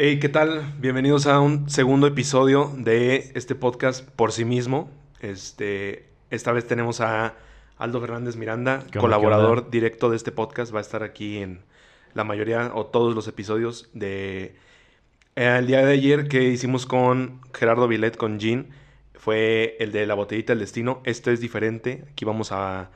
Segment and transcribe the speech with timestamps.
[0.00, 0.76] Hey, ¿qué tal?
[0.78, 4.88] Bienvenidos a un segundo episodio de este podcast por sí mismo.
[5.18, 7.34] Este, esta vez tenemos a
[7.78, 10.72] Aldo Fernández Miranda, ¿Qué onda, colaborador directo de este podcast.
[10.72, 11.62] Va a estar aquí en
[12.14, 14.54] la mayoría o todos los episodios de...
[15.34, 18.68] Eh, el día de ayer que hicimos con Gerardo Vilet, con Jean,
[19.14, 21.02] fue el de la botellita del destino.
[21.02, 22.04] Esto es diferente.
[22.12, 22.90] Aquí vamos a,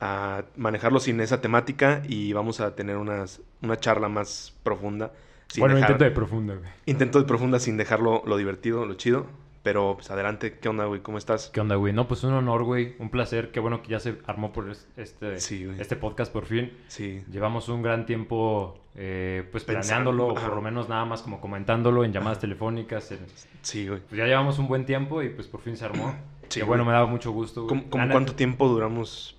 [0.00, 5.12] a manejarlo sin esa temática y vamos a tener unas, una charla más profunda.
[5.60, 6.70] Bueno, dejar- intento de profunda, güey.
[6.86, 9.26] Intento de profunda sin dejarlo lo divertido, lo chido.
[9.62, 11.02] Pero pues adelante, ¿qué onda, güey?
[11.02, 11.48] ¿Cómo estás?
[11.54, 11.92] ¿Qué onda, güey?
[11.92, 12.96] No, pues un honor, güey.
[12.98, 13.52] Un placer.
[13.52, 16.72] Qué bueno que ya se armó por es- este, Sí, este podcast por fin.
[16.88, 17.22] Sí.
[17.30, 21.40] Llevamos un gran tiempo, eh, pues Pensando, planeándolo, o por lo menos nada más como
[21.40, 23.12] comentándolo en llamadas telefónicas.
[23.12, 23.20] en-
[23.60, 24.00] Sí, güey.
[24.00, 26.12] Pues ya llevamos un buen tiempo y pues por fin se armó.
[26.48, 26.88] Sí, que bueno, güey.
[26.92, 27.88] me daba mucho gusto, güey.
[27.88, 29.36] ¿Cómo, cuánto tiempo duramos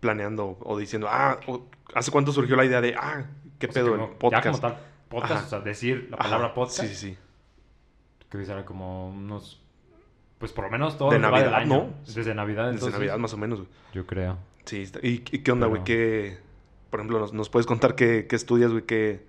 [0.00, 3.26] planeando o diciendo, ah, o- ¿hace cuánto surgió la idea de, ah,
[3.58, 4.44] qué o sea, pedo, el podcast?
[4.46, 5.46] Ya como tal, podcast, Ajá.
[5.46, 6.24] o sea, decir la Ajá.
[6.24, 6.80] palabra podcast.
[6.80, 7.18] Sí, sí, sí.
[8.30, 9.60] Que será como unos...
[10.38, 11.68] Pues por lo menos todo De Navidad, año.
[11.68, 11.94] ¿no?
[12.06, 12.98] Desde Navidad, Desde entonces.
[12.98, 13.70] Navidad más o menos, güey.
[13.92, 14.38] Yo creo.
[14.66, 15.82] Sí, está- ¿y, y qué onda, güey?
[15.84, 16.38] Pero- ¿Qué,
[16.90, 18.84] por ejemplo, nos, nos puedes contar qué, qué estudias, güey?
[18.84, 19.26] ¿Qué,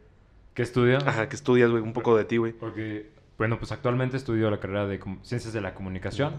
[0.54, 0.98] ¿Qué estudio?
[1.06, 1.82] ajá, qué estudias, güey?
[1.82, 2.52] Un poco de ti, güey.
[2.54, 6.34] Porque, bueno, pues actualmente estudio la carrera de Ciencias de la Comunicación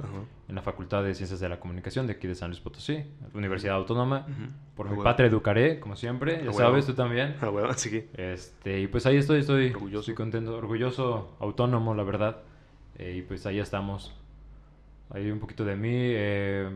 [0.48, 3.02] en la Facultad de Ciencias de la Comunicación de aquí de San Luis Potosí,
[3.34, 4.26] Universidad Autónoma.
[4.28, 4.50] Ujú.
[4.76, 7.34] Por Ah, mi patria educaré, como siempre, ya Ah, sabes, tú también.
[7.40, 8.08] Ah, güey, así que...
[8.14, 10.00] Este, y pues ahí estoy, estoy Orgulloso.
[10.00, 12.36] estoy contento, orgulloso, autónomo, la verdad.
[12.98, 14.14] Eh, y pues ahí estamos.
[15.08, 15.90] Ahí un poquito de mí.
[15.92, 16.70] eh,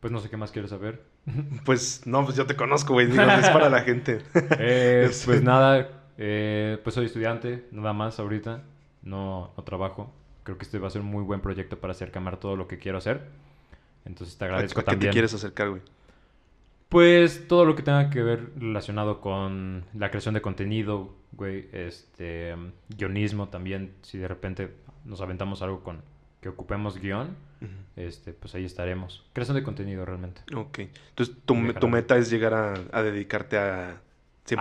[0.00, 1.02] pues no sé qué más quieres saber.
[1.66, 3.06] Pues, no, pues yo te conozco, güey.
[3.06, 4.22] Digo, es para la gente.
[4.60, 8.62] Eh, Es- pues nada, pues soy estudiante, nada más ahorita.
[9.02, 10.12] No, no trabajo.
[10.42, 12.78] Creo que este va a ser un muy buen proyecto para acercar todo lo que
[12.78, 13.28] quiero hacer.
[14.04, 15.10] Entonces te ¿A, agradezco a qué también.
[15.10, 15.82] te quieres acercar, güey?
[16.88, 22.56] Pues todo lo que tenga que ver relacionado con la creación de contenido, güey, este,
[22.88, 26.02] guionismo también, si de repente nos aventamos algo con
[26.40, 27.36] que ocupemos guion,
[27.94, 29.24] este, pues ahí estaremos.
[29.34, 30.40] Creación de contenido realmente.
[30.54, 30.80] Ok.
[31.10, 34.00] Entonces, tu, tu meta es llegar a, a dedicarte a
[34.48, 34.60] 100%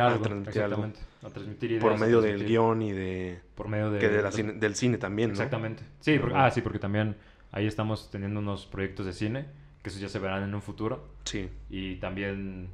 [0.00, 0.88] a transmitir algo.
[1.24, 3.40] A transmitir ideas, Por medio del guion y de...
[3.54, 3.98] Por medio de...
[4.00, 5.34] que de la cine- del cine también, ¿no?
[5.34, 5.82] Exactamente.
[6.00, 7.16] Sí, porque, ah, sí, porque también
[7.52, 9.46] ahí estamos teniendo unos proyectos de cine,
[9.82, 11.06] que esos ya se verán en un futuro.
[11.24, 11.48] Sí.
[11.70, 12.68] Y también,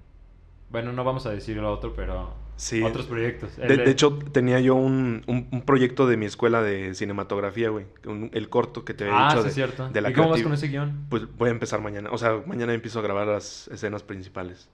[0.71, 2.83] bueno, no vamos a decir lo otro, pero Sí.
[2.83, 3.57] otros proyectos.
[3.57, 7.85] De, hecho, tenía yo un, un- un proyecto de mi escuela de cinematografía, güey.
[8.07, 9.89] Un- el corto que te había ah, dicho sí, de, es cierto.
[9.91, 11.07] de la ¿Y cómo vas con ese guion?
[11.11, 12.09] Pues voy a empezar mañana.
[12.11, 14.69] O sea, mañana empiezo a grabar las escenas principales.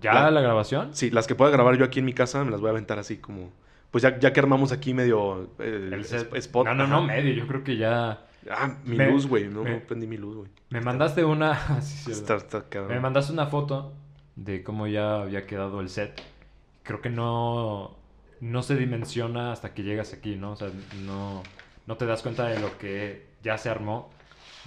[0.00, 0.94] ¿Ya La- la, grabación?
[0.94, 2.98] Sí, las que pueda grabar yo aquí en mi casa me las voy a aventar
[2.98, 3.50] así como...
[3.90, 6.28] Pues ya, ya que armamos aquí medio eh, El set.
[6.28, 6.66] sp- spot.
[6.66, 6.92] No, no, ajá.
[6.92, 7.32] no, medio.
[7.32, 8.26] Yo creo que ya.
[8.50, 9.48] Ah, mi Me- luz, güey.
[9.48, 10.50] No, me- no prendí mi luz, güey.
[10.68, 11.80] Me mandaste una.
[11.80, 12.64] sí, Está, está.
[12.86, 13.94] Me mandaste una foto
[14.36, 16.20] de cómo ya había quedado el set.
[16.82, 17.96] Creo que no.
[18.40, 20.52] No se dimensiona hasta que llegas aquí, ¿no?
[20.52, 20.68] O sea,
[21.06, 21.42] no,
[21.86, 24.10] no te das cuenta de lo que ya se armó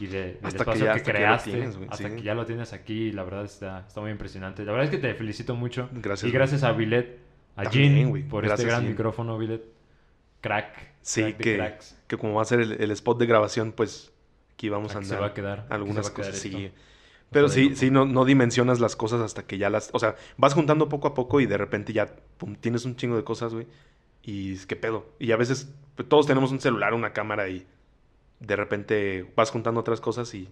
[0.02, 1.52] y de, del Hasta que espacio ya- que, creaste.
[1.52, 2.16] tienes, hasta sí.
[2.16, 3.12] que ya lo tienes aquí.
[3.12, 4.66] La verdad está, está muy impresionante.
[4.66, 5.90] La verdad es que te felicito mucho.
[5.94, 7.20] Gracias, Y gracias a Bilet,
[7.56, 8.24] a También, Jean, güey.
[8.24, 8.92] por Gracias, este gran Jean.
[8.92, 9.64] micrófono, Bilet.
[10.42, 10.92] Crack.
[11.02, 11.76] Sí, crack que,
[12.08, 14.12] que como va a ser el, el spot de grabación, pues
[14.54, 15.66] aquí vamos a Aquí se andar va a quedar.
[15.68, 16.42] se algunas va a quedar cosas.
[16.42, 16.72] Sí.
[17.30, 19.90] Pero sí, sí, no, no dimensionas las cosas hasta que ya las...
[19.94, 23.16] O sea, vas juntando poco a poco y de repente ya pum, tienes un chingo
[23.16, 23.68] de cosas, güey.
[24.22, 25.06] Y es que pedo.
[25.18, 27.66] Y a veces pues, todos tenemos un celular, una cámara y
[28.42, 30.50] de repente vas juntando otras cosas y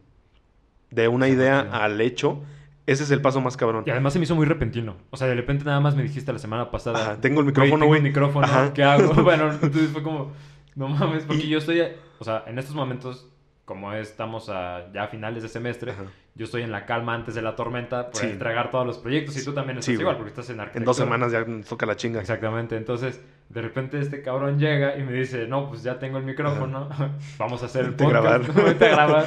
[0.92, 2.42] de una idea al hecho,
[2.86, 3.84] ese es el paso más cabrón.
[3.86, 4.96] Y además se me hizo muy repentino.
[5.12, 7.00] O sea, de repente nada más me dijiste la semana pasada.
[7.02, 8.74] Ajá, tengo el "Güey, micrófono, tengo el micrófono, Ajá.
[8.74, 9.14] ¿qué hago?
[9.24, 10.32] bueno, entonces fue como,
[10.76, 11.82] no mames, porque Y- yo estoy,
[12.20, 13.28] o sea, en estos momentos,
[13.70, 16.06] como estamos a, ya a finales de semestre, Ajá.
[16.34, 18.26] yo estoy en la calma antes de la tormenta por Sí.
[18.26, 20.86] entregar todos los proyectos y tú también estás Sí, igual, porque estás en En arquitectura.
[20.88, 22.20] dos semanas ya toca la chinga.
[22.20, 26.24] Exactamente, entonces de repente este cabrón llega y me dice, no, pues ya tengo el
[26.24, 26.90] micrófono,
[27.38, 28.42] vamos a hacer el podcast, grabar.
[28.42, 29.26] a grabar.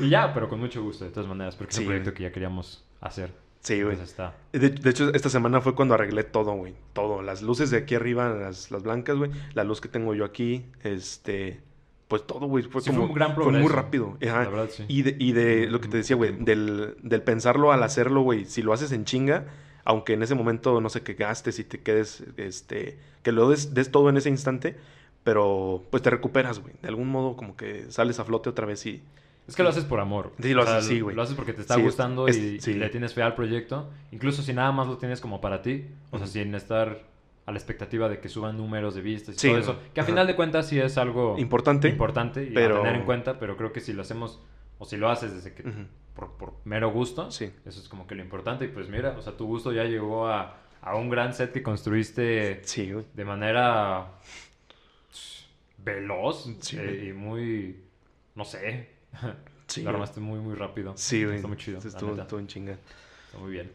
[0.00, 2.16] Y ya, pero con mucho gusto, de todas maneras, porque es un proyecto güey.
[2.16, 3.30] que ya queríamos hacer.
[3.60, 4.00] Sí, güey.
[4.00, 4.32] Está.
[4.52, 6.74] De, de hecho, esta semana fue cuando arreglé todo, güey.
[6.94, 7.20] Todo.
[7.22, 9.30] Las luces de aquí arriba, las, las blancas, güey.
[9.52, 11.60] La luz que tengo yo aquí, este...
[12.12, 12.62] Pues todo, güey.
[12.64, 13.00] Fue Sí, como...
[13.04, 14.18] fue un gran Fue muy rápido.
[14.22, 14.42] Ajá.
[14.44, 14.84] La verdad, sí.
[14.86, 18.44] Y de, y de lo que te decía, güey, del, del pensarlo al hacerlo, güey,
[18.44, 19.46] si lo haces en chinga,
[19.84, 23.72] aunque en ese momento, no sé, que gastes y te quedes, este, que lo des,
[23.72, 24.76] des todo en ese instante,
[25.24, 26.74] pero pues te recuperas, güey.
[26.82, 29.02] De algún modo como que sales a flote otra vez y...
[29.48, 30.32] Es que lo haces por amor.
[30.40, 31.16] Sí, lo O sea, haces, sí, güey.
[31.16, 32.72] Lo haces porque te está Sí, gustando es- y, sí.
[32.72, 33.88] y le tienes fe al proyecto.
[34.12, 35.86] Incluso si nada más lo tienes como para ti.
[36.10, 37.00] O sea, sin estar
[37.46, 39.78] a la expectativa de que suban números de vistas y Sí, todo eso.
[39.94, 40.10] Que a Ajá.
[40.12, 41.88] final de cuentas sí es algo Importante.
[41.88, 43.38] importante y pero- a tener en cuenta.
[43.38, 44.40] Pero creo que si lo hacemos
[44.78, 45.64] o si lo haces desde que
[46.14, 47.50] por, por mero gusto, Sí.
[47.64, 48.66] eso es como que lo importante.
[48.66, 51.62] Y pues mira, o sea, tu gusto ya llegó a, a un gran set que
[51.62, 54.08] construiste Sí, de manera
[55.78, 57.82] veloz Sí, eh, y muy,
[58.34, 58.88] no sé,
[59.66, 60.92] Sí, lo armaste muy, muy rápido.
[60.96, 61.36] Sí, güey.
[61.36, 62.72] Está muy chido, Estuvo, estuvo en chinga.
[63.26, 63.70] Está muy bien.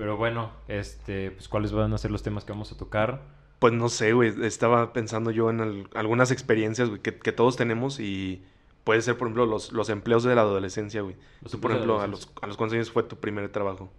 [0.00, 3.20] Pero bueno, este, pues cuáles van a ser los temas que vamos a tocar.
[3.58, 4.32] Pues no sé, güey.
[4.46, 8.42] Estaba pensando yo en al- algunas experiencias, güey, que, que todos tenemos y
[8.84, 11.16] puede ser, por ejemplo, los, los empleos de la adolescencia, güey.
[11.50, 13.92] Tú, por ejemplo, a los, a los cuántos años fue tu primer trabajo.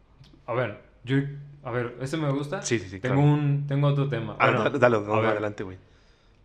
[0.48, 1.18] A ver, yo,
[1.64, 2.64] a ver, ¿este me gusta?
[2.64, 3.30] Sí, sí, sí, Tengo claro.
[3.34, 4.36] un, tengo otro tema.
[4.40, 5.78] Ah, Bueno, dale, no, adelante, güey.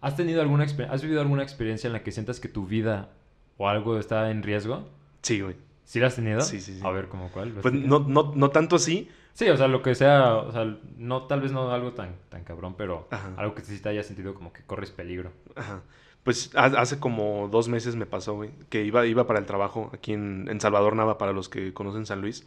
[0.02, 3.08] ¿Has tenido alguna exper- has vivido alguna experiencia en la que sientas que tu vida
[3.56, 4.86] o algo está en riesgo?
[5.22, 5.56] Sí, güey.
[5.86, 6.40] ¿Sí la has tenido?
[6.42, 6.80] Sí, sí, sí.
[6.84, 7.52] A ver, ¿cómo cuál?
[7.62, 9.08] Pues no, no, no tanto así.
[9.32, 12.44] Sí, o sea, lo que sea, o sea, no, tal vez no algo tan, tan
[12.44, 13.32] cabrón, pero Ajá.
[13.38, 15.32] algo que sí te haya sentido como que corres peligro.
[15.54, 15.82] Ajá.
[16.24, 19.90] Pues ha- hace como dos meses me pasó, güey, que iba, iba para el trabajo
[19.94, 22.46] aquí en, en Salvador Nava, para los que conocen San Luis.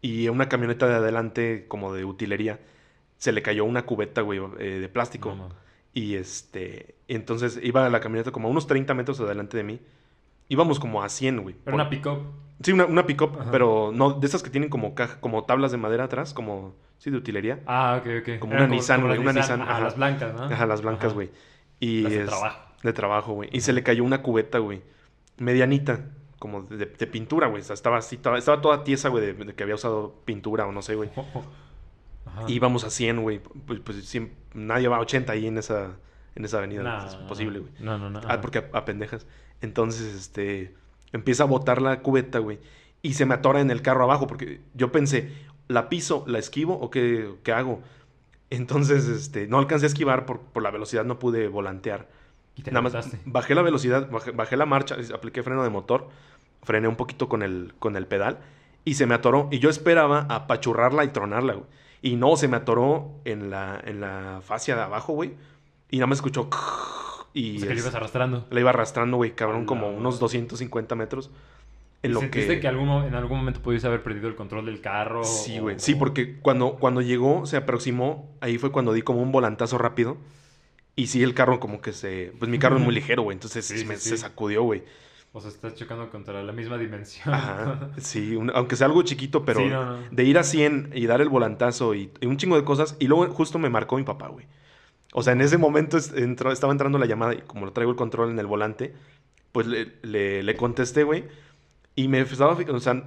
[0.00, 2.60] Y una camioneta de adelante, como de utilería,
[3.18, 5.34] se le cayó una cubeta, güey, eh, de plástico.
[5.34, 5.48] No.
[5.94, 9.80] Y este, entonces iba la camioneta como a unos 30 metros adelante de mí.
[10.48, 11.54] Íbamos como a 100, güey.
[11.54, 12.20] Por- una pick-up.
[12.62, 15.78] Sí, una, una pick-up, pero no, de esas que tienen como caja, como tablas de
[15.78, 17.60] madera atrás, como, sí, de utilería.
[17.66, 18.38] Ah, ok, ok.
[18.38, 20.44] Como Era una Nissan, como güey, las una Nissan, Ajá, las blancas, ¿no?
[20.44, 21.14] Ajá, las blancas, Ajá.
[21.14, 21.30] güey.
[21.80, 22.58] Y Las de es- trabajo.
[22.82, 23.48] De trabajo, güey.
[23.52, 24.82] Y se le cayó una cubeta, güey.
[25.38, 26.00] Medianita,
[26.38, 27.62] como de, de pintura, güey.
[27.62, 30.72] O sea, estaba así, estaba toda tiesa, güey, de, de que había usado pintura o
[30.72, 31.10] no sé, güey.
[32.26, 32.44] Ajá.
[32.48, 33.40] Y íbamos a 100, güey.
[33.66, 35.96] Pues, pues siem- nadie va a 80 ahí en esa,
[36.34, 36.82] en esa avenida.
[36.82, 37.72] Nah, es imposible, güey.
[37.80, 38.20] No, no, no.
[38.28, 39.26] Ah, porque a, a pendejas.
[39.60, 40.74] Entonces, este,
[41.12, 42.58] empieza a botar la cubeta, güey.
[43.02, 45.32] Y se me atora en el carro abajo, porque yo pensé,
[45.68, 47.80] ¿la piso, la esquivo o qué, qué hago?
[48.50, 52.08] Entonces, este, no alcancé a esquivar por, por la velocidad, no pude volantear.
[52.54, 56.08] Y te Nada más bajé la velocidad, bajé, bajé la marcha, apliqué freno de motor,
[56.62, 58.38] frené un poquito con el, con el pedal
[58.84, 59.48] y se me atoró.
[59.50, 61.66] Y yo esperaba apachurrarla y tronarla, güey.
[62.02, 65.34] Y no, se me atoró en la, en la fascia de abajo, güey.
[65.90, 66.48] Y nada más escuchó...
[67.34, 68.46] Y O sea, que lo es- ibas arrastrando.
[68.50, 70.20] la iba arrastrando, güey, cabrón, como unos madre.
[70.20, 71.30] 250 metros.
[72.02, 72.60] En ¿Y lo ¿Sentiste que...
[72.60, 75.22] que, algún en algún momento pudiste haber perdido el control del carro?
[75.24, 75.76] Sí, o- güey.
[75.78, 80.16] Sí, porque cuando, cuando llegó, se aproximó, ahí fue cuando di como un volantazo rápido.
[80.96, 82.32] Y sí, el carro como que se...
[82.38, 83.34] Pues mi carro es muy ligero, güey.
[83.36, 84.82] Entonces Sí, me- sí, se sacudió, güey.
[85.32, 87.32] O sea, estás chocando contra la misma dimensión.
[87.34, 87.88] Ajá.
[87.98, 89.98] Sí, un- aunque sea algo chiquito, pero Sí, no, no.
[90.10, 92.96] de ir a 100 y dar el volantazo y, y un chingo de cosas.
[92.98, 94.44] Y luego justo me marcó mi papá, güey.
[95.12, 97.96] O sea, en ese momento entró- estaba entrando la llamada y como lo traigo el
[97.98, 98.94] control en el volante,
[99.52, 101.24] pues le, le- le contesté, güey.
[101.94, 103.04] Y me estaba, o sea,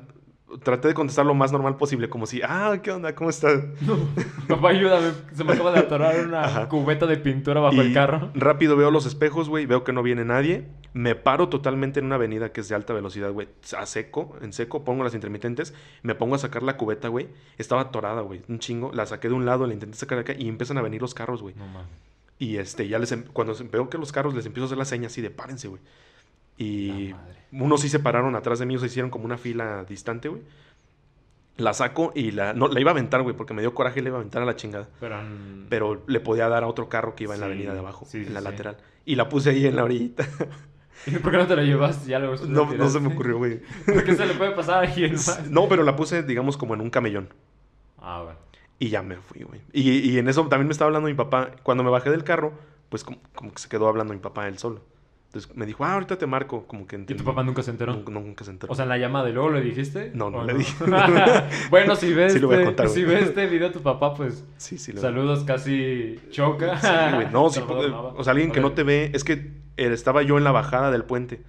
[0.63, 3.13] traté de contestar lo más normal posible, como si, ah, ¿qué onda?
[3.15, 3.63] ¿Cómo estás?
[4.47, 5.11] Papá, ayúdame.
[5.33, 6.69] Se me acaba de atorar una Ajá.
[6.69, 8.29] cubeta de pintura bajo Y el carro.
[8.35, 10.67] Rápido veo los espejos, güey, veo que no viene nadie.
[10.93, 13.49] Me paro totalmente en una avenida que es de alta velocidad, güey.
[13.77, 17.27] A seco, en seco, pongo las intermitentes, me pongo a sacar la cubeta, güey.
[17.57, 18.91] Estaba atorada, güey, un chingo.
[18.93, 21.13] La saqué de un lado, la intenté sacar de acá y empiezan a venir los
[21.13, 21.55] carros, güey.
[21.55, 21.89] No mames.
[22.37, 24.85] Y este, ya les, em- cuando veo que los carros les empiezo a hacer la
[24.85, 25.81] seña así de párense, güey.
[26.57, 27.13] Y
[27.51, 30.41] unos sí se pararon atrás de mí, o se hicieron como una fila distante, güey.
[31.57, 34.03] La saco y la, no, la iba a aventar, güey, porque me dio coraje y
[34.03, 34.89] la iba a aventar a la chingada.
[34.99, 35.17] Pero,
[35.69, 38.17] Pero le podía dar a otro carro que iba en la avenida de abajo, sí,
[38.17, 38.45] en la sí.
[38.45, 38.77] lateral.
[39.05, 40.25] Y la puse ahí en la orillita.
[41.21, 42.09] ¿Por qué no te la llevaste?
[42.09, 43.61] Ya luego No, no se me ocurrió, güey.
[43.85, 45.49] ¿Por qué se le puede pasar a alguien más?
[45.49, 47.29] No, pero la puse, digamos, como en un camellón.
[47.99, 48.39] Ah, bueno.
[48.79, 49.61] Y ya me fui, güey.
[49.71, 51.51] Y, y en eso también me estaba hablando mi papá.
[51.63, 52.53] Cuando me bajé del carro,
[52.89, 54.81] pues como, como que se quedó hablando mi papá él solo.
[55.35, 56.65] Entonces me dijo, ah, ahorita te marco.
[56.65, 57.91] Como que ¿Y tu papá nunca se enteró?
[57.93, 58.71] Nunca, nunca se enteró.
[58.71, 60.11] O sea, la llamada, ¿y luego le dijiste?
[60.13, 60.73] No, no ¿O le dije.
[61.69, 63.15] bueno, si ves, Sí lo voy a este- contar, si güey.
[63.17, 64.93] ves este video a tu papá, pues sí, sí.
[64.93, 67.11] lo- saludos Sí, casi choca.
[67.15, 67.27] güey.
[67.31, 68.13] No, sí, Nava.
[68.15, 69.11] o sea, alguien que no te ve.
[69.13, 69.33] Es que
[69.75, 71.41] eh, estaba yo en la bajada del puente.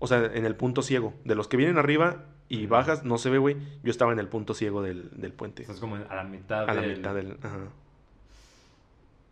[0.00, 1.14] O sea, en el punto ciego.
[1.24, 3.56] De los que vienen arriba y bajas, no se ve, güey.
[3.84, 5.62] Yo estaba en el punto ciego del, del puente.
[5.62, 7.36] Estás como a la mitad A la del- mitad del.
[7.44, 7.58] Ajá.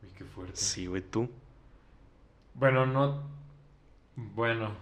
[0.04, 0.52] Uy, qué fuerte.
[0.54, 1.28] Sí, güey, tú.
[2.54, 3.36] Bueno, no...
[4.34, 4.72] Bueno,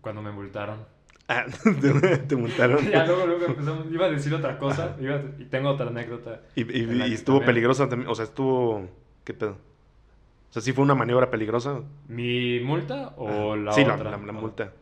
[0.00, 0.78] cuando me multaron.
[1.28, 1.44] Ah,
[1.80, 2.78] te, te multaron.
[2.92, 3.86] ya luego, luego empezamos...
[3.90, 6.42] Iba a decir otra cosa iba y tengo otra anécdota.
[6.54, 8.08] Y, y- estuvo también- peligrosa también.
[8.08, 8.88] O sea, estuvo.
[9.24, 9.56] ¿Qué pedo?
[10.50, 11.80] O sea, sí fue una maniobra peligrosa.
[12.06, 13.96] ¿Mi multa o la sí, otra?
[13.96, 14.72] la, la- la multa.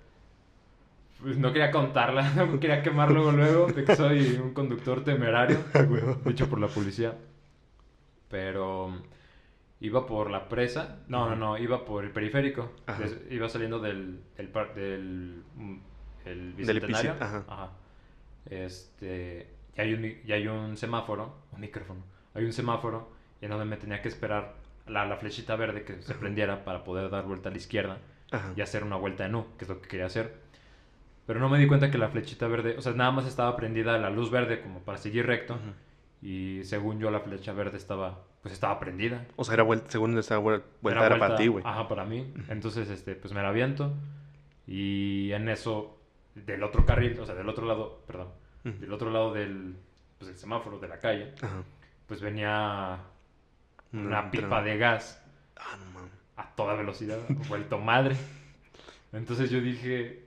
[1.23, 5.57] Pues no quería contarla, no quería quemar luego luego de que soy un conductor temerario,
[6.27, 7.15] dicho por la policía.
[8.29, 8.91] Pero
[9.85, 12.73] iba por la presa, no, no, no, iba por el periférico.
[13.31, 15.77] Iba saliendo del, el par- del mm,
[16.25, 17.13] el Del bicentenario.
[17.21, 17.45] ajá.
[17.49, 17.71] Ajá.
[18.47, 22.03] Este, y hay un, y hay un semáforo, un micrófono,
[22.35, 23.11] hay un semáforo
[23.41, 24.55] y en donde me tenía que esperar
[24.87, 27.99] la, la flechita verde que se prendiera para poder dar vuelta a la izquierda
[28.31, 28.53] Ajá.
[28.57, 30.35] y hacer una vuelta en U, que es lo que quería hacer.
[31.27, 33.97] Pero no me di cuenta que la flechita verde, o sea, nada más estaba prendida
[33.99, 35.59] la luz verde como para seguir recto.
[36.21, 39.27] Y según yo, la flecha verde estaba pues estaba prendida.
[39.37, 41.65] O sea, era vuelta, según vuel- vuelta Era para ti, güey.
[41.67, 42.33] Ajá, para mí.
[42.51, 43.93] Entonces, este, pues me la aviento.
[44.67, 45.99] Y en eso,
[46.35, 48.29] del otro carril, o sea, del otro lado, perdón,
[48.65, 49.77] del otro lado del,
[50.19, 51.33] pues, del semáforo, de la calle,
[52.07, 52.99] pues venía
[53.95, 55.23] una pipa de gas
[55.57, 56.13] Ah, no mames.
[56.37, 58.17] a toda velocidad, vuelto madre.
[59.13, 60.25] Entonces yo dije,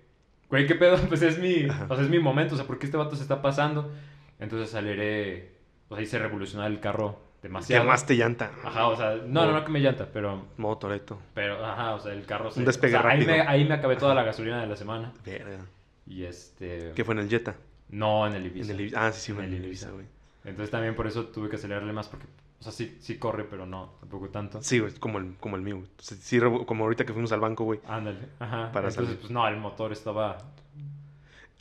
[0.49, 0.97] güey, ¿qué pedo?
[1.07, 1.85] Pues es mi, Ajá.
[1.89, 3.91] o sea, es mi momento, o sea, ¿por qué este vato se está pasando?
[4.39, 5.51] Entonces aceleré,
[5.89, 7.83] o sea, hice revolucionar el carro demasiado.
[7.83, 8.51] Quemaste llanta.
[8.63, 11.19] Ajá, o sea, no, no, no que me llanta, pero, Modo Toreto.
[11.33, 12.59] pero, ajá, o sea, el carro se...
[12.59, 13.37] Un despegue o sea, ahí rápido.
[13.37, 15.13] me, ahí me acabé toda la gasolina de la semana.
[15.25, 15.65] Verga.
[16.05, 16.91] Y este...
[16.95, 17.55] ¿Qué fue en el Jetta?
[17.89, 18.65] No, en el Ibiza.
[18.65, 19.07] En el Ibiza.
[19.07, 19.89] Ah, sí, sí, En en el Ibiza.
[19.91, 20.05] Güey.
[20.45, 22.25] Entonces también por eso tuve que acelerarle más porque,
[22.59, 24.61] o sea, sí, sí corre, pero no, tampoco tanto.
[24.61, 25.89] Sí, güey, como el, como el mío, güey.
[25.99, 27.79] Sí, como ahorita que fuimos al banco, güey.
[27.87, 28.71] Ándale, ajá.
[28.71, 29.19] Para Entonces, salir.
[29.19, 30.37] pues no, el motor estaba.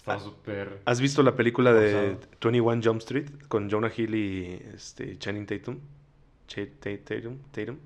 [0.07, 0.81] Estaba Ah, súper.
[0.85, 2.51] ¿Has visto la película de Forzado.
[2.53, 5.79] 21 Jump Street con Jonah Hill y este, Channing Tatum?
[6.47, 7.77] Tatum, Tatum.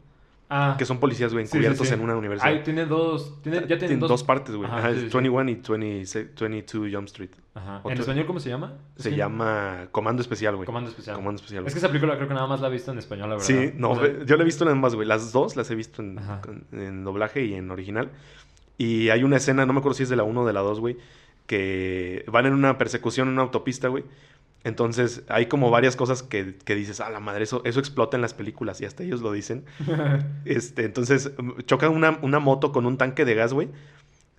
[0.52, 1.94] Ah, Que son policías, güey, sí, sí, encubiertos sí.
[1.94, 2.52] en una universidad.
[2.52, 3.40] Ay, tiene dos.
[3.40, 4.08] Tiene, ya Tienen dos.
[4.10, 4.68] dos partes, güey.
[4.68, 5.28] Ajá, Ajá, sí, es sí, sí.
[5.28, 7.30] 21 y 20 22 Jump Street.
[7.54, 7.80] Ajá.
[7.84, 8.74] ¿En español cómo se llama?
[8.96, 10.66] Se llama Comando Especial, güey.
[10.66, 11.16] Comando Especial.
[11.16, 11.66] Comando Especial.
[11.66, 13.46] Es que esa película creo que nada más la he visto en español, la verdad.
[13.46, 15.06] Sí, no, O sea, yo la he visto en ambas, güey.
[15.06, 16.18] Las dos las he visto en,
[16.72, 18.10] en doblaje y en original.
[18.76, 20.60] Y hay una escena, no me acuerdo si es de la 1 o de la
[20.60, 20.96] 2, güey,
[21.50, 24.04] que van en una persecución en una autopista, güey.
[24.62, 28.20] Entonces hay como varias cosas que, que dices, ah, la madre, eso, eso explota en
[28.22, 29.64] las películas y hasta ellos lo dicen.
[30.44, 31.32] Este, entonces
[31.66, 33.68] choca una, una moto con un tanque de gas, güey,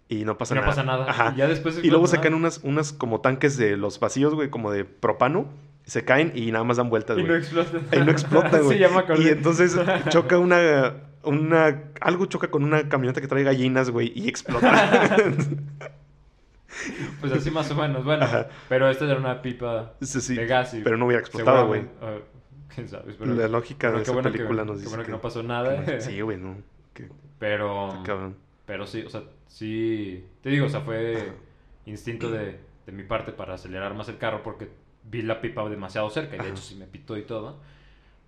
[0.07, 0.71] y no pasa no nada.
[0.71, 1.09] pasa nada.
[1.09, 1.33] Ajá.
[1.35, 1.79] Y ya después.
[1.83, 5.49] Y luego explota, sacan unas, unas como tanques de los vacíos, güey, como de propano,
[5.83, 7.33] se caen y nada más dan vueltas, Y güey.
[7.33, 7.79] no explota.
[7.91, 8.77] Y no explota, güey.
[8.77, 9.23] sí, ya me acordé.
[9.23, 9.77] Y entonces
[10.09, 15.17] choca una, una, algo choca con una camioneta que trae gallinas, güey, y explota.
[17.19, 18.03] Pues así más o menos.
[18.03, 18.47] Bueno, Ajá.
[18.69, 20.73] pero esta era una pipa Sí, sí, de gas.
[20.73, 21.81] Y pero no hubiera explotado, güey.
[21.81, 22.25] seguramente-
[22.73, 23.13] ¿Quién sabe?
[23.19, 25.07] Pero- La lógica pero de qué esa bueno que- película nos qué dice bueno que
[25.07, 25.83] que- no pasó nada.
[25.85, 26.55] que Sí, güey, no.
[26.93, 27.09] Que,
[27.39, 28.01] Pero,
[28.65, 31.33] pero sí, o sea, sí, te digo, o sea, fue
[31.85, 34.69] instinto de, de mi parte para acelerar más el carro porque
[35.03, 36.49] vi la pipa demasiado cerca y de Ajá.
[36.51, 37.59] hecho sí me pitó y todo.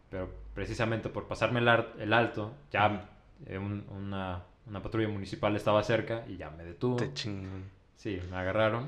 [0.10, 3.10] Pero precisamente por pasarme el, ar- el alto, ya
[3.46, 6.98] eh, un- una, una patrulla municipal estaba cerca y ya me detuvo.
[6.98, 7.64] Te chingan.
[8.04, 8.86] Sí, me agarraron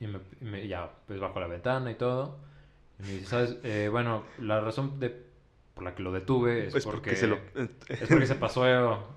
[0.00, 2.36] y, me, y me- ya, pues bajo la ventana y todo.
[2.98, 3.56] Y me dice, ¿sabes?
[3.62, 5.10] Eh, bueno, la razón de,
[5.74, 7.38] por la que lo detuve es Pues porque, porque se lo...
[7.88, 8.66] es porque se pasó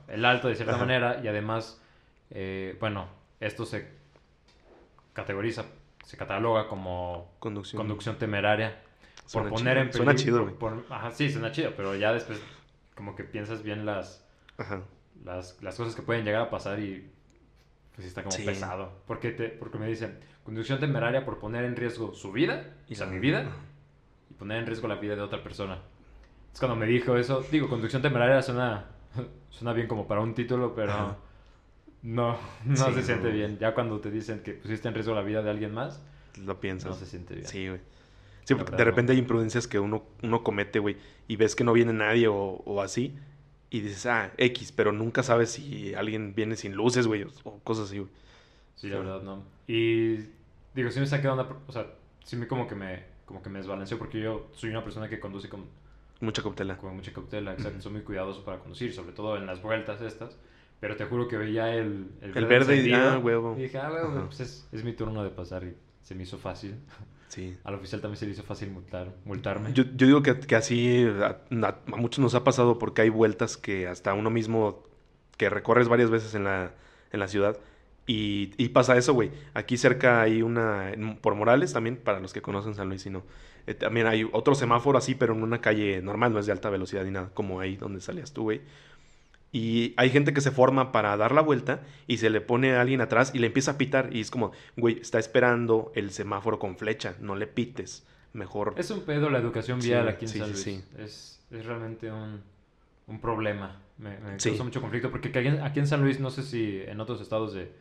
[0.07, 0.81] el alto de cierta Ajá.
[0.85, 1.81] manera y además,
[2.29, 3.07] eh, bueno,
[3.39, 3.87] esto se
[5.13, 5.65] categoriza,
[6.05, 7.79] se cataloga como Conducción.
[7.79, 8.79] conducción temeraria
[9.23, 9.81] por Suena poner chido.
[9.87, 10.83] en Suena peligro- chido, por- güey.
[10.85, 12.39] por- ajá, sí, suena chido, pero ya después
[12.95, 14.23] como que piensas bien las,
[14.59, 14.83] Ajá.
[15.25, 17.11] las, las cosas que pueden llegar a pasar y
[17.97, 18.43] pues está como Sí.
[18.45, 18.91] pesado.
[19.05, 23.07] Porque, te, porque me dicen, conducción temeraria por poner en riesgo su vida, o sea,
[23.07, 23.49] mi vida,
[24.29, 25.79] y poner en riesgo la vida de otra persona.
[26.53, 28.85] Es cuando me dijo eso, digo, conducción temeraria suena,
[29.49, 31.17] suena bien como para un título, pero Ajá.
[32.03, 33.33] no, no Sí, se siente no.
[33.33, 33.57] bien.
[33.59, 36.01] Ya cuando te dicen que pusiste en riesgo la vida de alguien más,
[36.45, 36.91] Lo piensas.
[36.91, 37.47] no se siente bien.
[37.47, 37.81] Sí, güey.
[38.43, 38.83] Sí, porque de no.
[38.85, 40.95] repente hay imprudencias que uno, uno comete, güey,
[41.27, 43.17] y ves que no viene nadie o, o así,
[43.69, 47.85] y dices, ah, X, pero nunca sabes si alguien viene sin luces, güey, o, cosas
[47.85, 48.11] así, güey.
[48.75, 49.43] Sí, la verdad, no.
[49.67, 50.17] Y
[50.73, 51.87] digo, sí me saqué de onda, o sea,
[52.23, 55.19] sí me como que me, como que me desbalanceó porque yo soy una persona que
[55.19, 55.65] conduce con,
[56.19, 56.77] Mucha cautela.
[56.77, 57.77] con mucha cautela, exacto.
[57.77, 57.83] Ujú.
[57.83, 60.37] Soy muy cuidadoso para conducir, sobre todo en las vueltas estas.
[60.79, 63.55] Pero te juro que veía el, El verde y, ah, huevo.
[63.57, 66.37] y dije, ah, huevo, pues es, es mi turno de pasar y se me hizo
[66.37, 66.75] fácil.
[67.27, 67.57] Sí.
[67.63, 69.73] Al oficial también se le hizo fácil multar, multarme.
[69.73, 71.39] Yo, yo digo que, que así a,
[71.87, 74.83] muchos nos ha pasado porque hay vueltas que hasta uno mismo,
[75.37, 76.71] que recorres varias veces en la,
[77.11, 77.57] en la ciudad,
[78.05, 79.31] y, y pasa eso, güey.
[79.53, 83.23] Aquí cerca hay una, por Morales también, para los que conocen San Luis y no,
[83.67, 86.69] eh, también hay otro semáforo así, pero en una calle normal, no es de alta
[86.69, 88.61] velocidad ni nada, como ahí donde salías tú, güey.
[89.51, 92.81] Y hay gente que se forma para dar la vuelta y se le pone a
[92.81, 94.09] alguien atrás y le empieza a pitar.
[94.13, 98.05] Y es como, güey, está esperando el semáforo con flecha, no le pites.
[98.33, 100.61] Mejor Es un pedo la educación Sí, vial aquí en sí, San Luis.
[100.61, 100.83] sí.
[100.97, 102.41] Es, es realmente un,
[103.07, 103.81] un problema.
[103.97, 106.81] Me, me causa mucho conflicto porque aquí, en- aquí en San Luis, no sé si
[106.85, 107.71] en otros estados de,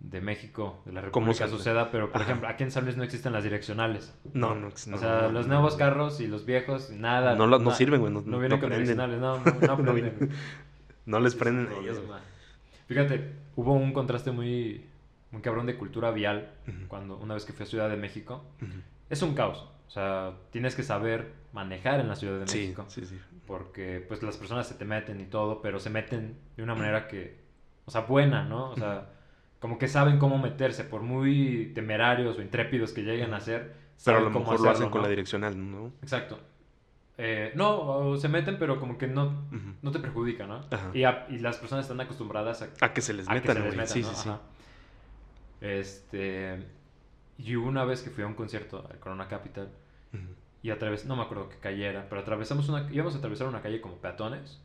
[0.00, 2.30] de México, de la ¿Cómo República suceda, pero por Ajá.
[2.30, 4.14] ejemplo, aquí en San Luis no existen las direccionales.
[4.32, 5.78] No, no, O no, sea, no, los nuevos no.
[5.78, 7.36] carros y los viejos, nada.
[7.36, 8.12] No, no na- sirven, güey.
[8.12, 9.92] No, vienen con direccionales, no, no, no
[11.08, 12.20] No les prenden ellos, güey.
[12.86, 14.84] Fíjate, hubo un contraste muy,
[15.30, 16.50] muy cabrón de cultura vial
[16.86, 18.44] cuando una vez que fui a Ciudad de México.
[19.08, 19.66] Es un caos.
[19.86, 22.84] O sea, tienes que saber manejar en la Ciudad de Sí, México.
[22.88, 23.18] sí, sí.
[23.46, 27.08] Porque pues las personas se te meten y todo, pero se meten de una manera
[27.08, 27.38] que,
[27.86, 28.70] o sea, buena, ¿no?
[28.72, 29.08] O sea,
[29.60, 33.74] como que saben cómo meterse, por muy temerarios o intrépidos que lleguen a ser.
[34.04, 35.06] Pero a lo mejor lo hacen con ¿no?
[35.06, 35.90] la direccional, ¿no?
[36.02, 36.38] Exacto.
[37.20, 39.48] Eh, no, se meten, pero como que no,
[39.82, 40.60] no te perjudica, ¿no?
[40.94, 43.62] Y, a- y las personas están acostumbradas a, A que se les metan, se les
[43.74, 43.76] güey.
[43.76, 44.08] metan, Sí, ¿no?
[44.14, 44.30] sí, sí.
[45.60, 46.64] Este.
[47.38, 49.68] Y una vez que fui a un concierto al Corona Capital
[50.12, 50.22] Ujú.
[50.62, 53.62] y atravesamos, no me acuerdo qué calle era, pero atravesamos una, íbamos a atravesar una
[53.62, 54.60] calle como peatones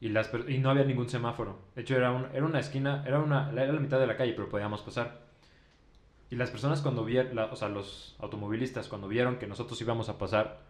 [0.00, 1.58] y, las, y no había ningún semáforo.
[1.74, 4.32] De hecho, era, un- era una esquina, era, una, era la mitad de la calle,
[4.34, 5.20] pero podíamos pasar.
[6.28, 10.18] Y las personas cuando vieron, o sea, los automovilistas cuando vieron que nosotros íbamos a
[10.18, 10.65] pasar,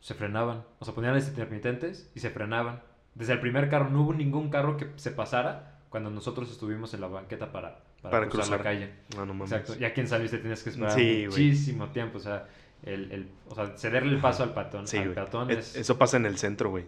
[0.00, 0.64] se frenaban.
[0.78, 2.82] O sea, ponían las intermitentes y se frenaban.
[3.14, 7.00] Desde el primer carro, no hubo ningún carro que se pasara cuando nosotros estuvimos en
[7.00, 8.58] la banqueta para, para, Para cruzar, cruzar.
[8.58, 8.90] la calle.
[9.16, 9.52] No, no mames.
[9.52, 9.74] Exacto.
[9.80, 12.18] Y aquí en San Luis te tienes que esperar Sí, muchísimo tiempo.
[12.18, 12.46] O sea,
[12.84, 14.86] el, el- o sea, cederle el paso al patón.
[14.86, 15.74] Sí, al E- es...
[15.76, 16.84] Eso pasa en el centro, güey.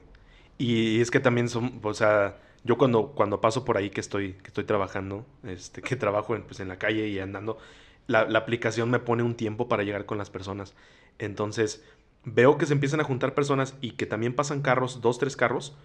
[0.59, 4.35] Y es que también son, o sea, yo cuando, cuando paso por ahí que estoy,
[4.35, 7.59] que estoy trabajando, este, que trabajo en, pues, en la calle y andando,
[8.07, 10.75] la, la aplicación me pone un tiempo para llegar con las personas.
[11.19, 11.83] Entonces,
[12.25, 15.77] veo que se empiezan a juntar personas y que también pasan carros, dos, tres carros.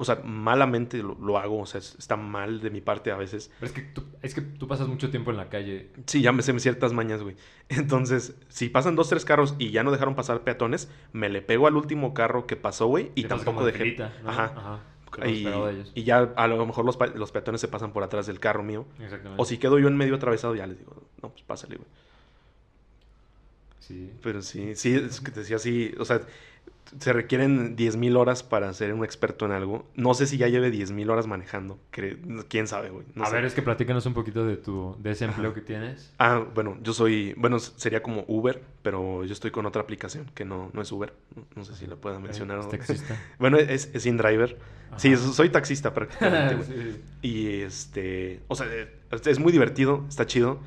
[0.00, 3.16] O sea, malamente lo, lo hago, o sea, es- está mal de mi parte a
[3.16, 3.50] veces.
[3.58, 5.90] Pero es que, tú, es que tú pasas mucho tiempo en la calle.
[6.06, 7.34] Sí, ya me sé ciertas mañas, güey.
[7.68, 11.66] Entonces, si pasan dos, tres carros y ya no dejaron pasar peatones, me le pego
[11.66, 13.96] al último carro que pasó, güey, y tampoco dejé.
[14.24, 14.52] Ajá.
[15.18, 15.28] No
[15.94, 18.84] Y, ya a lo mejor los, los peatones se pasan por atrás del carro mío.
[19.00, 19.42] Exactamente.
[19.42, 21.88] O si quedo yo en medio atravesado, ya les digo, no, pues pásale, güey.
[23.88, 24.12] Sí.
[24.22, 26.20] Pero sí, sí, es que te decía así, o sea,
[26.98, 29.86] se requieren 10.000 horas para ser un experto en algo.
[29.94, 31.78] No sé si ya lleve 10.000 horas manejando.
[32.48, 33.04] ¿Quién sabe, güey?
[33.14, 33.34] No a sé.
[33.34, 36.12] ver, es que platícanos un poquito de tu de ese empleo que tienes.
[36.18, 40.44] Ah, bueno, yo soy, bueno, sería como Uber, pero yo estoy con otra aplicación que
[40.44, 41.12] no, no es Uber.
[41.54, 42.58] No, sé si la pueda mencionar.
[42.60, 43.20] Es taxista.
[43.38, 44.58] bueno, es, es InDriver.
[44.96, 45.22] Sí, Ajá.
[45.32, 46.68] soy taxista prácticamente, güey.
[46.68, 47.00] Sí.
[47.22, 48.66] Y este, o sea,
[49.26, 50.60] es muy divertido, está chido.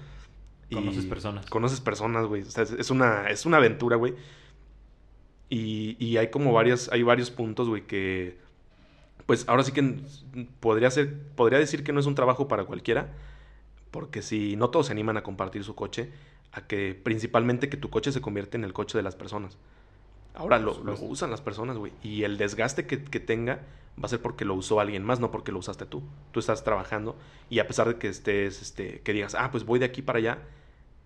[0.71, 1.45] Y Conoces personas.
[1.47, 2.41] Conoces personas, güey.
[2.41, 4.15] O sea, es- una, es una aventura, güey.
[5.49, 8.37] Y, y hay como varias, hay varios puntos, güey, que,
[9.25, 9.99] pues ahora sí que
[10.61, 13.13] podría ser, podría decir que no es un trabajo para cualquiera,
[13.91, 16.09] porque si no todos se animan a compartir su coche,
[16.53, 19.57] a que principalmente que tu coche se convierte en el coche de las personas.
[20.33, 21.91] Ahora lo, lo usan las personas, güey.
[22.01, 23.55] Y el desgaste que, que tenga
[24.01, 26.01] va a ser porque lo usó alguien más, no porque lo usaste tú.
[26.31, 27.17] Tú estás trabajando
[27.49, 30.19] y a pesar de que estés, este, que digas, ah, pues voy de aquí para
[30.19, 30.37] allá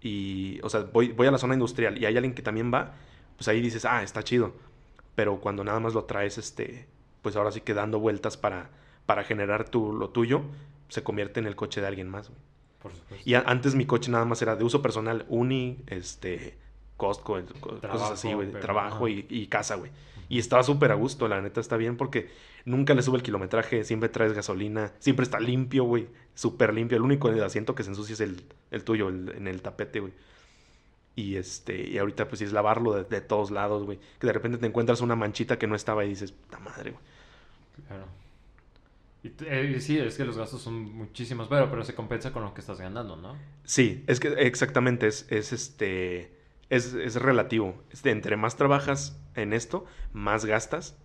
[0.07, 2.93] y, o sea, voy, voy a la zona industrial y hay alguien que también va,
[3.37, 4.53] pues ahí dices, ah, está chido.
[5.15, 6.85] Pero cuando nada más lo traes, este,
[7.23, 8.69] pues ahora sí que dando vueltas para,
[9.07, 10.43] para generar tu, lo tuyo,
[10.89, 12.39] se convierte en el coche de alguien más, güey.
[12.83, 13.27] Por supuesto.
[13.27, 16.57] Y a- antes mi coche nada más era de uso personal, uni, este,
[16.97, 19.91] Costco, cosas así, Trabajo, güey, trabajo y, y casa, güey.
[20.29, 22.29] Y estaba súper a gusto, la neta está bien porque
[22.65, 26.97] nunca le sube el kilometraje, siempre traes gasolina, siempre está limpio, güey, súper limpio.
[26.97, 30.13] El único asiento que se ensucia es el, el tuyo, el- en el tapete, güey.
[31.15, 33.99] Y este, y ahorita pues sí es lavarlo de, de todos lados, güey.
[34.19, 37.03] Que de repente te encuentras una manchita que no estaba y dices, puta madre, güey.
[37.87, 38.07] Claro.
[39.23, 42.53] Y eh, sí, es que los gastos son muchísimos, pero, pero se compensa con lo
[42.53, 43.35] que estás ganando, ¿no?
[43.63, 46.34] Sí, es que exactamente es, es este
[46.69, 47.81] es, es relativo.
[47.91, 50.97] Este, entre más trabajas en esto, más gastas,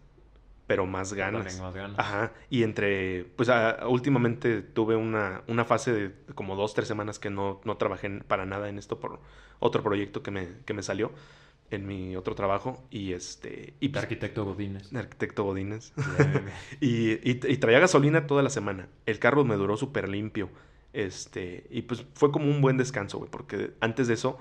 [0.67, 1.61] pero más ganas.
[1.61, 1.99] Más ganas.
[1.99, 2.33] Ajá.
[2.49, 7.29] Y entre, pues a- últimamente tuve una, una fase de como dos, tres semanas que
[7.31, 9.21] no, no trabajé para nada en esto por
[9.59, 11.11] otro proyecto que me, que me salió
[11.73, 12.83] en mi otro trabajo.
[12.91, 13.75] Y este.
[13.81, 14.91] Y De pues, arquitecto Godínez.
[14.91, 15.93] de arquitecto Godínez.
[16.81, 18.89] Y, y- y traía gasolina toda la semana.
[19.07, 20.51] El carro me duró súper limpio.
[20.93, 24.39] Este, y pues fue como un buen descanso, güey, porque antes de eso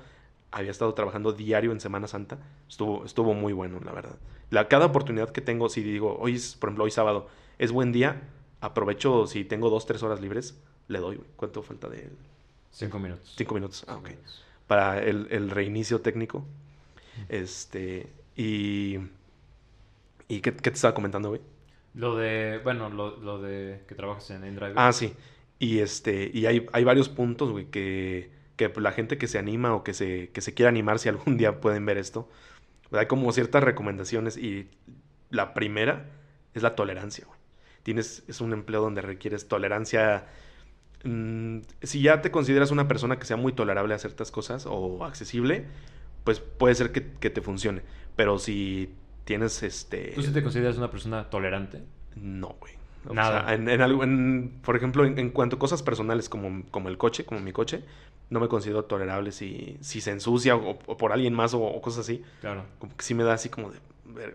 [0.51, 2.39] había estado trabajando diario en Semana Santa.
[2.67, 4.17] Estuvo, estuvo muy bueno, la verdad.
[4.49, 7.91] La, cada oportunidad que tengo, si digo, hoy es, por ejemplo, hoy sábado, es buen
[7.91, 8.21] día,
[8.61, 11.29] aprovecho, si tengo dos, tres horas libres, le doy, güey.
[11.35, 12.09] ¿Cuánto falta de
[12.71, 13.33] Cinco minutos.
[13.37, 13.85] Cinco minutos?
[13.87, 14.09] Ah, ok.
[14.09, 14.43] minutos.
[14.67, 16.45] Para el, el reinicio técnico.
[17.27, 18.97] Este, y...
[20.27, 21.41] ¿Y qué, qué te estaba comentando, güey?
[21.95, 24.75] Lo de, bueno, lo, lo de que trabajas en InDriver.
[24.75, 25.13] Ah, sí.
[25.57, 29.73] Y este, y hay, hay varios puntos, güey, que, que la gente que se anima
[29.73, 32.29] o que se, que se quiera animar, si algún día pueden ver esto,
[32.91, 34.67] hay como ciertas recomendaciones y
[35.31, 36.07] la primera
[36.53, 37.39] es la tolerancia, güey.
[37.83, 40.25] Tienes, es un empleo donde requieres tolerancia.
[41.03, 45.05] mm, si ya te consideras una persona que sea muy tolerable a ciertas cosas o
[45.05, 45.65] accesible,
[46.23, 47.81] pues puede ser que, que te funcione.
[48.15, 48.93] Pero si
[49.23, 50.11] tienes este.
[50.15, 51.83] ¿Tú sí te consideras una persona tolerante?
[52.15, 52.73] No, güey.
[53.07, 53.45] O Nada.
[53.45, 56.89] sea, en, en algo, en- por ejemplo, en, en cuanto a cosas personales como, como
[56.89, 57.85] el coche, como mi coche,
[58.29, 61.81] no me considero tolerable si, si se ensucia o, o por alguien más o, o
[61.81, 62.23] cosas así.
[62.41, 62.63] Claro.
[62.79, 63.79] Como que sí me da así como de...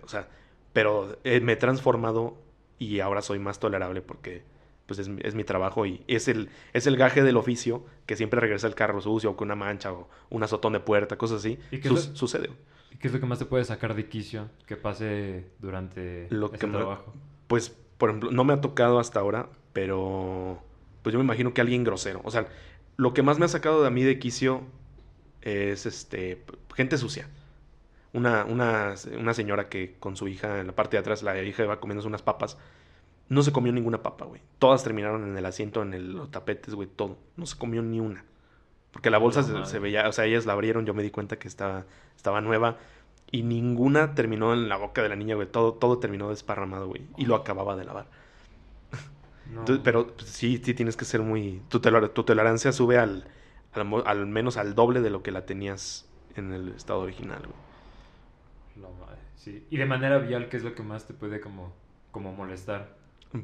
[0.02, 0.28] O sea,
[0.72, 2.36] pero eh, me he transformado
[2.78, 4.42] y ahora soy más tolerable porque
[4.86, 8.16] pues es, mi- es mi trabajo y es el, es el gaje del oficio que
[8.16, 11.38] siempre regresa el carro sucio o con una mancha o un azotón de puerta, cosas
[11.38, 11.58] así.
[11.70, 12.50] ¿Y qué Sus- es lo- Sucede.
[12.92, 16.46] ¿Y qué es lo que más te puede sacar de quicio que pase durante Lo
[16.48, 17.12] ese que me- trabajo?
[17.46, 20.58] Pues, por ejemplo, no me ha tocado hasta ahora, pero
[21.02, 22.20] pues yo me imagino que alguien grosero.
[22.24, 22.46] O sea,
[22.96, 24.62] lo que más me ha sacado de a mí de quicio
[25.42, 26.42] es este
[26.74, 27.28] gente sucia.
[28.12, 31.64] Una, una, una señora que con su hija en la parte de atrás, la hija
[31.64, 32.56] iba comiéndose unas papas.
[33.28, 34.40] No se comió ninguna papa, güey.
[34.58, 37.18] Todas terminaron en el asiento, en el- los tapetes, güey, todo.
[37.36, 38.24] No se comió ni una.
[38.92, 41.10] Porque la bolsa No se, se veía, o sea, ellas la abrieron, yo me di
[41.10, 41.84] cuenta que estaba,
[42.16, 42.78] estaba nueva.
[43.32, 45.48] Y ninguna terminó en la boca de la niña, güey.
[45.50, 47.02] Todo, todo terminó desparramado, güey.
[47.16, 48.06] Y lo acababa de lavar.
[49.52, 49.60] No.
[49.60, 51.62] Entonces, pero pues, sí, sí tienes que ser muy...
[51.68, 53.28] Tu, tu tolerancia sube al,
[54.06, 58.84] al, menos al doble de lo que la tenías en el estado original, güey.
[58.88, 59.66] La madre, sí.
[59.70, 61.72] Y de manera vial, ¿qué es lo que más te puede como,
[62.10, 62.96] como molestar?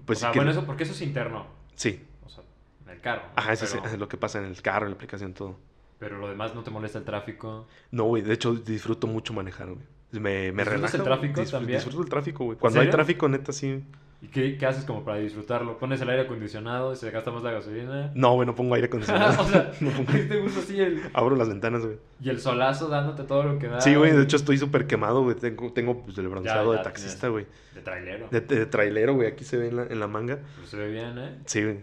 [0.06, 1.46] Pues o sea, sí que- bueno, eso porque eso es interno.
[1.74, 2.02] Sí.
[2.24, 2.42] O sea,
[2.84, 3.22] en el carro.
[3.26, 3.32] ¿no?
[3.36, 5.58] Ajá, eso pero, es lo que pasa en el carro, en la aplicación, todo.
[5.98, 7.66] pero lo demás no te molesta el tráfico.
[7.90, 9.84] No, güey, de hecho disfruto mucho manejar, güey.
[10.12, 10.20] Me,
[10.52, 10.96] me ¿Disfrutas relaja.
[10.96, 11.78] el tráfico Disfr- también?
[11.78, 12.58] Disfruto el tráfico, güey.
[12.58, 13.84] Cuando hay tráfico, neta, sí.
[14.22, 15.78] ¿Y qué, qué haces como para disfrutarlo?
[15.78, 18.12] ¿Pones el aire acondicionado y se gasta más la gasolina?
[18.14, 19.42] No, güey, no pongo aire acondicionado.
[19.42, 21.00] o sea, No pongo- ¿a ti te gusta así el...
[21.14, 21.96] Abro las ventanas, güey.
[22.20, 23.80] Y el solazo dándote todo lo que da?
[23.80, 25.36] Sí, güey, de hecho estoy súper quemado, güey.
[25.36, 27.46] Tengo, tengo pues, el bronceado ya de taxista, güey.
[27.74, 28.28] De trailero.
[28.30, 29.26] De, de trailero, güey.
[29.28, 30.38] Aquí se ve en la, en la manga.
[30.58, 31.38] Pues se ve bien, ¿eh?
[31.46, 31.78] Sí, güey.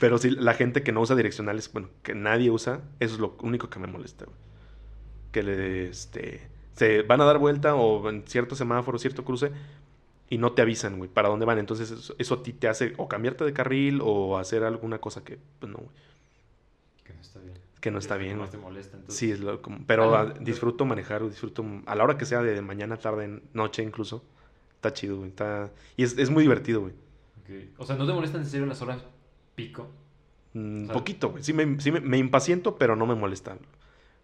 [0.00, 3.36] Pero sí, la gente que no usa direccionales, bueno, que nadie usa, eso es lo
[3.42, 4.36] único que me molesta, güey.
[5.30, 9.52] Que le, este, se van a dar vuelta o en cierto semáforo, cierto cruce,
[10.30, 11.58] y no te avisan, güey, para dónde van.
[11.58, 15.22] Entonces eso, eso a ti te hace o cambiarte de carril o hacer alguna cosa
[15.22, 15.90] que, pues no, güey,
[17.04, 17.54] que no está bien.
[17.80, 19.18] que no está que bien, te molesta, entonces.
[19.18, 22.42] Sí, es lo, como- pero Ah, no, disfruto manejar, disfruto a la hora que sea
[22.42, 24.24] de mañana, tarde, noche incluso.
[24.76, 25.28] Está chido, güey.
[25.28, 25.70] Está...
[25.96, 26.94] Y es, es muy divertido, güey.
[27.76, 29.02] O sea, ¿no te molestan en serio las horas
[29.56, 29.90] pico?
[30.54, 31.42] Un O sea- poquito, güey.
[31.42, 33.58] Sí, me, sí me, me impaciento, pero no me molesta.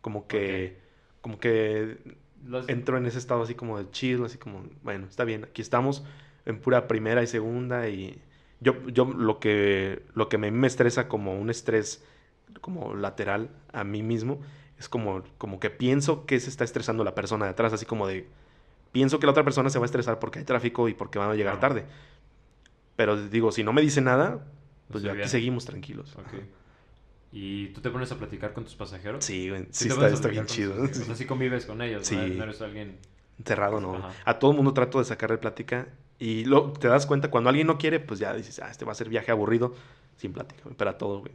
[0.01, 0.79] Como que,
[1.21, 1.99] como que
[2.49, 5.63] Las- entro en ese estado así como de chill, así como, bueno, está bien, aquí
[5.63, 6.05] estamos
[6.45, 8.21] en pura primera y segunda y
[8.61, 12.05] yo, yo lo que, lo que me, me estresa como un estrés
[12.61, 14.41] como lateral a mí mismo
[14.79, 18.07] es como, como que pienso que se está estresando la persona de atrás, así como
[18.07, 18.27] de,
[18.93, 21.31] pienso que la otra persona se va a estresar porque hay tráfico y porque van
[21.31, 21.85] a llegar tarde.
[22.97, 24.47] Pero digo, si no me dice nada,
[24.91, 26.15] pues Está ya aquí seguimos tranquilos.
[26.17, 26.41] Ok.
[27.39, 29.23] ¿Y tú te pones a platicar con tus pasajeros?
[29.23, 30.83] Sí, güey, Sí está, está bien chido.
[30.83, 32.07] O sea, sí convives con ellos.
[32.07, 32.17] Sí.
[32.17, 32.97] No eres alguien...
[33.45, 33.97] Cerrado, no.
[33.97, 34.11] Ajá.
[34.25, 35.87] A todo el mundo trato de sacarle plática.
[36.19, 38.93] Y lo, te das cuenta, cuando alguien no quiere, pues ya dices, ah, este va
[38.93, 39.75] a ser viaje aburrido,
[40.17, 40.77] sin plática, güey.
[40.79, 41.33] Pero a todo, güey.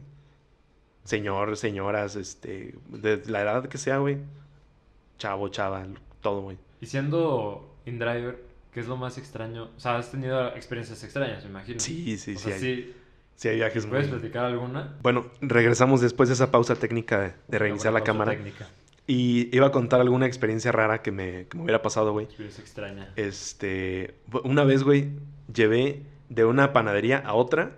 [1.04, 4.18] Señor, señoras, este, de la edad que sea, güey.
[5.18, 5.86] Chavo, chava,
[6.20, 6.58] todo, güey.
[6.80, 8.42] Y siendo InDriver,
[8.74, 9.70] ¿qué es lo más extraño?
[9.76, 11.78] O sea, has tenido experiencias extrañas, me imagino.
[11.78, 12.44] Sí, sí, O sí.
[12.44, 12.92] sea, sí.
[13.36, 14.18] Sí hay viajes ¿Puedes muy...
[14.18, 14.96] platicar alguna?
[15.02, 18.32] Bueno, regresamos después de esa pausa técnica de, de reiniciar la cámara.
[18.32, 18.68] técnica.
[19.06, 22.26] Y iba a contar alguna experiencia rara que me, que me hubiera pasado, güey.
[22.26, 23.12] Experiencia extraña.
[23.16, 24.14] Este,
[24.44, 25.10] una vez, güey,
[25.52, 27.72] llevé de una panadería a otra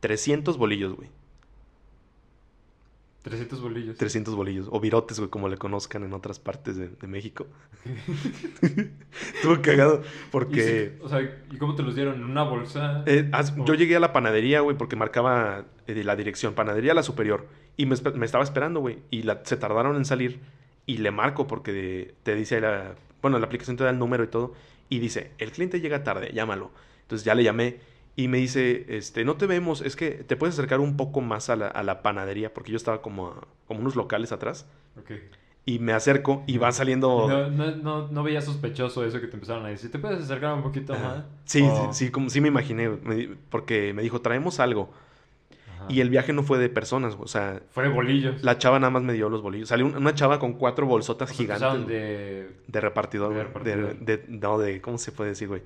[0.00, 1.08] 300 bolillos, güey.
[3.22, 3.96] 300 bolillos.
[3.98, 4.68] 300 bolillos.
[4.70, 7.46] O virotes, güey, como le conozcan en otras partes de, de México.
[9.34, 10.94] Estuvo cagado ¿Y porque...
[10.98, 12.14] si- o sea, ¿y cómo te los dieron?
[12.16, 13.02] ¿En una bolsa?
[13.06, 13.64] eh, as- Oh.
[13.64, 16.54] Yo llegué a la panadería, güey, porque marcaba eh, la dirección.
[16.54, 17.46] Panadería la superior.
[17.76, 18.98] Y me, estaba esperando, güey.
[19.10, 20.40] Y la- se tardaron en salir.
[20.86, 22.94] Y le marco porque te dice ahí la...
[23.20, 24.54] Bueno, la aplicación te da el número y todo.
[24.88, 26.70] Y dice, el cliente llega tarde, llámalo.
[27.02, 27.76] Entonces ya le llamé.
[28.18, 31.50] Y me dice, este, no te vemos, es que te puedes acercar un poco más
[31.50, 32.52] a la, a la panadería.
[32.52, 34.66] Porque yo estaba como, a- como unos locales atrás.
[34.98, 35.12] Ok.
[35.64, 37.28] Y me acerco y va saliendo...
[37.28, 39.92] No, no, no, no veía sospechoso eso que te empezaron a decir.
[39.92, 41.26] ¿Te puedes acercar un poquito más?
[41.44, 44.90] Sí, sí, sí, como, sí me imaginé, me porque me dijo, traemos algo.
[45.76, 45.84] Ajá.
[45.88, 48.42] Y el viaje no fue de personas, o sea, Fue de bolillos.
[48.42, 49.68] la chava nada más me dio los bolillos.
[49.68, 52.50] Salió un- una chava con cuatro bolsotas O sea, gigantes de...
[52.66, 52.80] de...
[52.80, 53.98] repartidor, de güey, de, repartidor.
[54.04, 55.62] de- no, de, ¿cómo se puede decir, güey?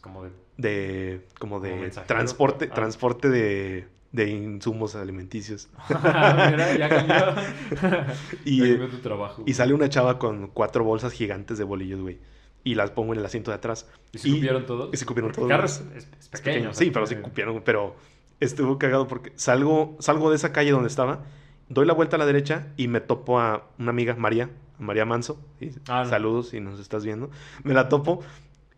[0.00, 0.30] Como de...
[0.56, 2.74] De, como de Como transporte, Ah.
[2.74, 5.68] transporte de, de insumos alimenticios.
[5.88, 7.34] Mira, ya cambió.
[8.44, 9.42] Y, ya eh, cambió tu trabajo.
[9.46, 12.18] Y sale una chava con cuatro bolsas gigantes de bolillos, güey.
[12.64, 13.88] Y las pongo en el asiento de atrás.
[14.12, 14.90] ¿Y se cupieron todos?
[14.92, 15.48] Y se cupieron todos.
[15.48, 16.54] carro es, es- es Es pequeño.
[16.54, 16.70] pequeño.
[16.70, 17.62] o sea, Sí, pero sí tiene- cupieron.
[17.64, 17.94] Pero
[18.40, 21.20] estuvo cagado porque salgo, salgo de esa calle donde estaba,
[21.68, 25.40] doy la vuelta a la derecha y me topo a una amiga, María, María Manso.
[25.88, 26.10] Ah, no.
[26.10, 27.30] Saludos si nos estás viendo.
[27.62, 28.22] Me la topo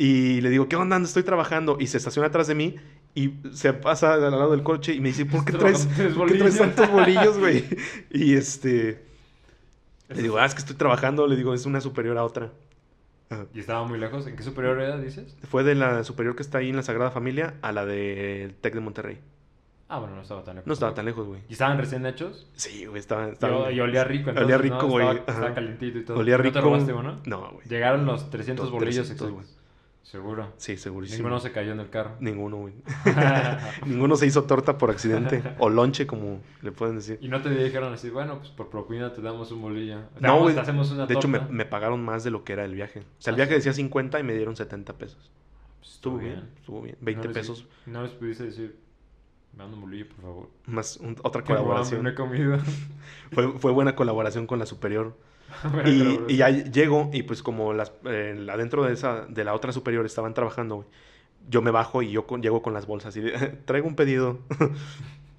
[0.02, 0.96] y le digo, ¿qué onda?
[0.96, 1.76] Estoy trabajando.
[1.78, 2.76] Y se estaciona atrás de mí
[3.14, 5.86] y se pasa al lado del coche y me dice, ¿por qué traes,
[6.16, 7.66] ¿por qué traes tantos bolillos, güey?
[8.10, 9.04] Y este...
[10.08, 11.26] Le digo, ah, es que estoy trabajando.
[11.26, 12.50] Le digo, es una superior a otra.
[13.28, 13.44] Ajá.
[13.52, 14.26] ¿Y estaba muy lejos?
[14.26, 15.36] ¿En qué superior era, dices?
[15.50, 18.72] Fue de la superior que está ahí en la Sagrada Familia a la del TEC
[18.72, 19.18] de Monterrey.
[19.90, 20.66] Ah, bueno, no estaba tan lejos.
[20.66, 21.42] No estaba tan lejos, güey.
[21.50, 22.48] ¿Y estaban recién hechos?
[22.54, 23.34] Sí, güey, estaba...
[23.70, 24.30] Y, olía rico.
[24.30, 24.88] Olía entonces, rico, ¿no?
[24.88, 25.08] güey.
[25.08, 26.18] Estaba, estaba calientito y todo.
[26.18, 26.54] Olía ¿No rico.
[26.54, 27.20] te robaste uno?
[27.26, 27.68] No, güey.
[27.68, 29.59] Llegaron los 300 Los bolillos 300, exactos.
[30.02, 30.52] Seguro.
[30.56, 31.18] Sí, segurísimo.
[31.18, 32.16] Ninguno se cayó en el carro.
[32.20, 32.74] Ninguno, güey.
[33.86, 35.42] Ninguno se hizo torta por accidente.
[35.58, 37.18] O lonche, como le pueden decir.
[37.20, 39.98] y no te dijeron así, bueno, pues por propina te damos un bolillo.
[40.18, 40.54] No, güey.
[40.54, 43.00] te hacemos una De hecho, me, pagaron más de lo que era el viaje.
[43.00, 45.30] O sea, el Ah, viaje decía 50 y me dieron 70 pesos.
[45.78, 46.96] Pues, Estuvo bien, estuvo bien.
[47.00, 48.78] 20 no les- pesos No les pudiste decir,
[49.56, 50.50] me un bolillo, por favor.
[50.66, 52.14] más un- otra colaboración.
[52.14, 52.58] comido.
[53.32, 55.16] Fue, fue buena colaboración con la superior.
[56.28, 60.06] Y, ya llego y pues como las eh, adentro de esa de la otra superior
[60.06, 60.88] estaban trabajando, güey,
[61.48, 63.22] yo me bajo y yo con- llego con las bolsas y
[63.64, 64.38] traigo un pedido.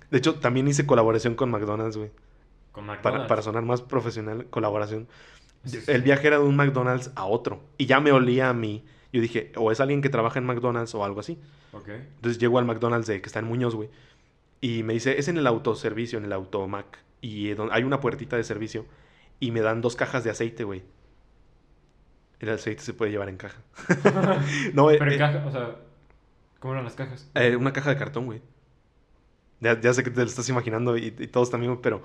[0.10, 2.12] de hecho, también hice colaboración con McDonald's, güey,
[2.72, 3.28] Con para, McDonald's.
[3.28, 5.08] para sonar más profesional, colaboración.
[5.66, 5.92] Sí, sí.
[5.92, 8.84] El viaje era de un McDonald's a otro y ya me olía a mí.
[9.14, 11.38] Yo dije, o es alguien que trabaja en McDonald's o algo así.
[12.16, 13.90] Entonces llego al McDonald's de, que está en Muñoz, güey.
[14.62, 16.98] Y me dice, es en el autoservicio, en el automac.
[17.22, 18.86] Y eh, hay una puertita de servicio.
[19.42, 20.84] Y me dan dos cajas de aceite, güey.
[22.40, 23.62] El aceite se puede llevar en caja.
[24.74, 25.76] no, eh, Pero en eh, caja, o sea,
[26.60, 27.32] ¿cómo eran las cajas?
[27.36, 28.42] eh, una caja de cartón, güey.
[29.60, 32.02] Ya, ya sé que te lo estás imaginando y, y todos también, pero...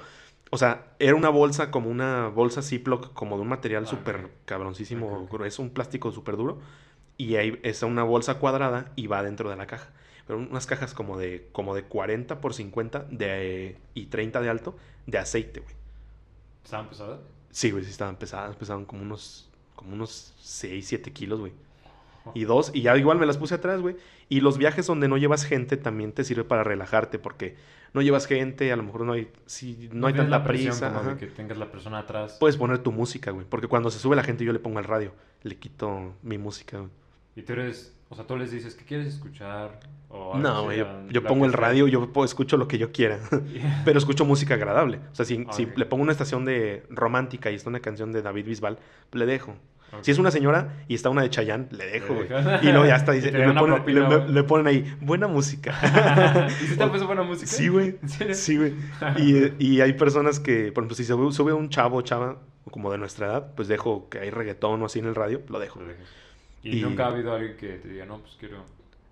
[0.51, 4.31] O sea, era una bolsa como una bolsa Ziploc, como de un material Ah, súper
[4.45, 5.29] cabroncísimo, ok.
[5.29, 6.61] grueso, un plástico súper duro.
[7.19, 9.91] Y ahí está una bolsa cuadrada y va dentro de la caja.
[10.27, 14.77] Pero unas cajas como de, como de 40 por 50 de, y 30 de alto
[15.07, 15.75] de aceite, güey.
[16.67, 17.21] ¿Estaban pesadas?
[17.53, 21.53] Sí, güey, sí estaban pesadas, pesaban como unos, como unos 6, 7 kilos, güey.
[22.35, 23.95] Y dos, y ya igual me las puse atrás, güey.
[24.29, 27.55] Y los viajes donde no llevas gente también te sirve para relajarte, porque
[27.95, 30.93] no llevas gente, a lo mejor no hay, si no hay tanta la prisa.
[30.93, 32.37] como de que tengas la persona atrás.
[32.41, 33.47] Puedes poner tu música, güey.
[33.49, 35.13] Porque cuando se sube la gente yo le pongo el radio.
[35.45, 36.91] Le quito mi música, güey.
[37.37, 39.81] Y tú eres, o sea, tú les dices, ¿qué quieres escuchar?
[40.09, 43.19] O No, yo, yo pongo el radio, yo escucho lo que yo quiera.
[43.85, 45.01] Pero escucho música agradable.
[45.13, 45.45] O sea, si,
[45.77, 48.79] le pongo una estación de romántica y está una canción de David Bisbal,
[49.13, 49.57] le dejo.
[50.03, 52.29] Si es una señora y está una de Chayanne, le dejo, güey.
[52.63, 54.33] Y luego ya está, dice, le, ponen, propina, le- güey.
[54.33, 55.75] le ponen ahí, buena música.
[56.63, 57.47] ¿Y si te buena música?
[57.47, 57.97] Sí, güey.
[58.35, 58.75] Sí, güey.
[59.17, 62.37] Y, y hay personas que, por ejemplo, si se sube, sube un chavo o chava
[62.71, 65.59] como de nuestra edad, pues dejo que hay reggaetón o así en el radio, lo
[65.59, 65.81] dejo.
[65.81, 65.87] Lo.
[66.67, 68.65] Y, Y- nunca ha habido alguien que te diga, no, pues quiero...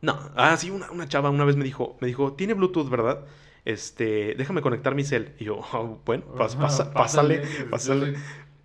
[0.02, 3.24] No, ah, sí, una, una chava una vez me dijo, me dijo, tiene Bluetooth, ¿verdad?
[3.64, 5.32] Este, déjame conectar mi cel.
[5.38, 8.12] Y yo, "Ah, bueno, pas- pasa- pásale, Yo pásale.
[8.14, 8.22] soy,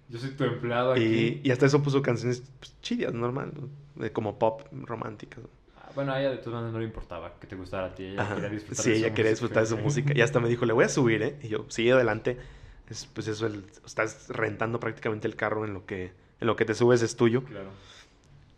[0.10, 1.42] yo soy tu empleado Y, aquí.
[1.44, 3.54] y hasta eso puso canciones pues, chidas, normal,
[4.12, 5.44] como pop románticas.
[5.78, 8.04] Ah, Bueno, a ella de todas maneras no le importaba que te gustara a ti.
[8.06, 8.36] Ella Ajá.
[8.36, 10.14] quería disfrutar Sí, de su ella quería disfrutar de su música.
[10.16, 11.38] Y hasta me dijo, le voy a subir, ¿eh?
[11.44, 12.38] Y yo, sí, adelante.
[12.90, 16.66] Es, pues eso, el- estás rentando prácticamente el carro en lo que, en lo que
[16.66, 17.44] te subes es tuyo.
[17.46, 17.70] Claro.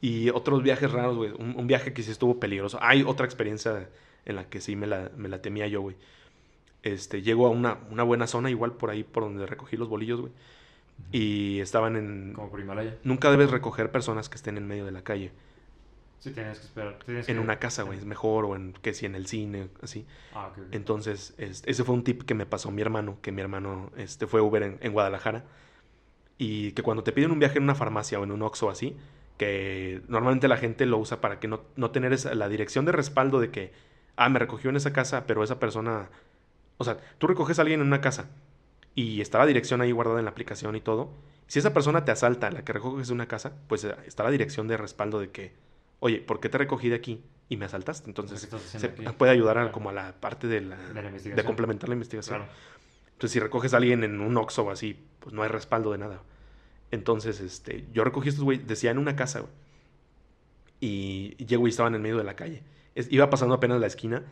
[0.02, 1.32] Y otros viajes raros, güey.
[1.32, 2.80] Un, un viaje que sí estuvo peligroso.
[2.82, 3.88] Hay otra experiencia
[4.26, 5.96] en la que sí me la, me la temía yo, güey.
[6.84, 10.20] Este, llego a una, una buena zona, igual por ahí por donde recogí los bolillos,
[10.22, 10.34] güey.
[11.12, 12.34] Y estaban en...
[12.34, 12.98] Como por Himalaya.
[13.04, 15.32] Nunca debes recoger personas que estén en medio de la calle.
[16.20, 17.00] Sí, tienes que esperar.
[17.06, 17.98] tienes En que- una casa, güey.
[18.00, 18.46] Es mejor.
[18.46, 20.06] O en, que si en el cine, así.
[20.34, 20.58] Ah, ok.
[20.60, 20.64] ok.
[20.72, 24.26] Entonces, es- ese fue un tip que me pasó mi hermano, que mi hermano este,
[24.28, 25.44] fue Uber en, en Guadalajara.
[26.40, 28.96] Y que cuando te piden un viaje en una farmacia o en un Oxxo así,
[29.46, 32.92] que normalmente la gente lo usa para que no, no tener esa- la dirección de
[32.92, 33.72] respaldo de que,
[34.16, 36.10] ah, me recogió en esa casa, pero esa persona...
[36.78, 38.30] O sea, tú recoges a alguien en una casa
[38.94, 41.10] y está la dirección ahí guardada en la aplicación y todo.
[41.48, 44.30] Si esa persona te asalta, la que recoges de una casa, pues eh, está la
[44.30, 45.54] dirección de respaldo de que,
[46.02, 48.10] oye, ¿por qué te recogí de aquí y me asaltaste?
[48.12, 49.04] Entonces, ¿Qué estás se aquí?
[49.18, 49.74] puede ayudar a, Claro.
[49.74, 52.38] como a la parte de la, De la de complementar la investigación.
[52.38, 52.52] Claro.
[53.14, 55.98] Entonces, si recoges a alguien en un Oxxo o así, pues no hay respaldo de
[55.98, 56.22] nada.
[56.92, 59.52] Entonces, este, yo recogí estos güey, decía en una casa, güey.
[60.80, 62.64] Y llego y estaba en el medio de la calle.
[62.96, 64.24] Es- iba pasando apenas la esquina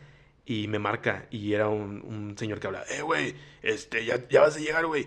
[0.44, 4.40] y me marca y era un, un señor que habla, eh, güey, este, ya, ya
[4.42, 5.06] vas a llegar, güey.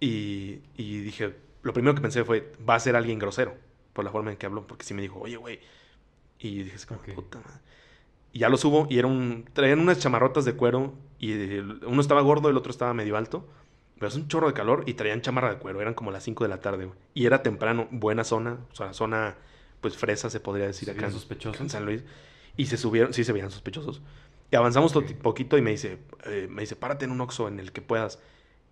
[0.00, 3.56] Y, y dije, lo primero que pensé fue, va a ser alguien grosero
[3.92, 5.60] por la forma en que habló, porque sí me dijo, oye, güey.
[6.38, 7.60] Y dije, como, puta madre.
[8.32, 12.20] Y ya lo subo y era un, traían unas chamarrotas de cuero y uno estaba
[12.22, 13.48] gordo, el otro estaba medio alto.
[13.98, 15.80] Pero es un chorro de calor y traían chamarra de cuero.
[15.80, 16.98] Eran como las 5 de la tarde, güey.
[17.14, 18.58] Y era temprano, buena zona.
[18.72, 19.36] O sea, zona,
[19.80, 21.60] pues fresa se podría decir ¿Se acá en- sospechosos?
[21.60, 22.04] en San Luis.
[22.56, 24.00] Y se subieron, sí se veían sospechosos.
[24.50, 25.12] Y avanzamos to- Ok.
[25.22, 28.20] poquito y me dice, eh, me dice, párate en un Oxxo en el que puedas.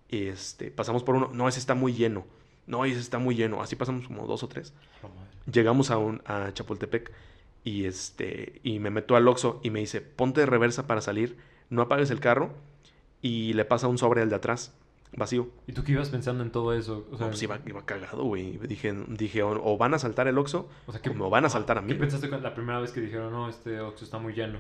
[0.09, 1.31] Y este, pasamos por uno.
[1.33, 2.25] No, ese está muy lleno.
[2.67, 3.61] No, ese está muy lleno.
[3.63, 4.73] Así pasamos como dos o tres.
[5.03, 5.31] Oh, madre.
[5.53, 7.13] Llegamos a, un, a Chapultepec
[7.65, 11.37] y, este, y me meto al Oxxo y me dice, ponte de reversa para salir,
[11.71, 12.51] no apagues el carro
[13.23, 14.73] y le pasa un sobre al de atrás,
[15.17, 15.49] vacío.
[15.67, 17.07] ¿Y tú qué ibas pensando en todo eso?
[17.11, 18.59] O sea, No, pues iba, iba cagado, güey.
[18.59, 21.49] Dije, dije o, o van a saltar el Oxxo o sea, o me van a
[21.49, 22.01] saltar a ¿Qué mí.
[22.01, 24.59] pensaste con- la primera vez que dijeron, no, este Oxxo está muy lleno?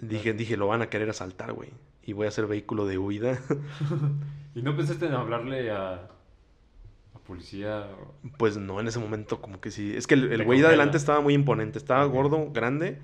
[0.00, 1.70] Dije, dije, lo van a querer asaltar, güey.
[2.04, 3.38] Y voy a hacer vehículo de huida.
[4.54, 5.94] ¿Y no pensaste en hablarle a,
[7.14, 7.86] a policía?
[8.00, 9.94] o- Pues no, en ese momento como que sí.
[9.96, 11.78] Es que el, güey de adelante estaba muy imponente.
[11.78, 12.98] Estaba gordo, grande.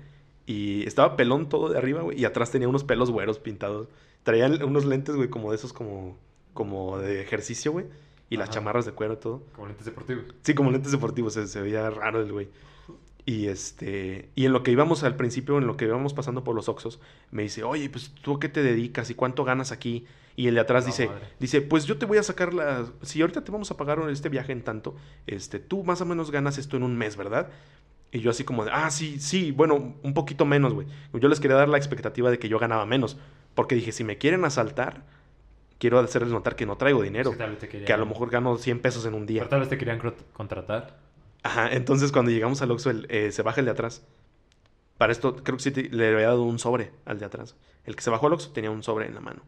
[0.45, 2.19] Y estaba pelón todo de arriba, güey.
[2.19, 3.87] Y atrás tenía unos pelos güeros pintados.
[4.23, 6.17] Traía unos lentes, güey, como de esos como,
[6.53, 7.85] como de ejercicio, güey.
[8.29, 9.43] Y las chamarras de cuero y todo.
[9.53, 10.23] Como lentes deportivos.
[10.41, 11.33] Sí, como lentes deportivos.
[11.33, 12.47] Se, se veía raro el güey.
[13.25, 14.29] Y este...
[14.35, 16.99] Y en lo que íbamos al principio, en lo que íbamos pasando por los Oxos,
[17.29, 20.05] me dice, oye, pues tú a qué te dedicas y cuánto ganas aquí.
[20.37, 21.27] Y el de atrás No, dice, madre.
[21.39, 22.89] dice, pues yo te voy a sacar la...
[23.01, 24.95] Si ahorita te vamos a pagar este viaje en tanto,
[25.27, 27.49] este, tú más o menos ganas esto en un mes, ¿verdad?
[28.13, 30.87] Y yo así como de, ah, sí, sí, bueno, un poquito menos, güey.
[31.13, 33.17] Yo les quería dar la expectativa de que yo ganaba menos.
[33.55, 35.05] Porque dije, si me quieren asaltar,
[35.81, 37.31] quiero hacerles notar que no traigo dinero.
[37.31, 39.39] Que querían- a lo mejor gano 100 pesos en un día.
[39.41, 39.99] Pero tal vez te querían
[40.31, 40.99] contratar.
[41.43, 44.05] Ajá, entonces cuando llegamos al Oxxo, eh, se baja el de atrás.
[44.99, 47.55] Para esto, creo que sí te- le había dado un sobre al de atrás.
[47.83, 49.41] El que se bajó al Oxxo tenía un sobre en la mano.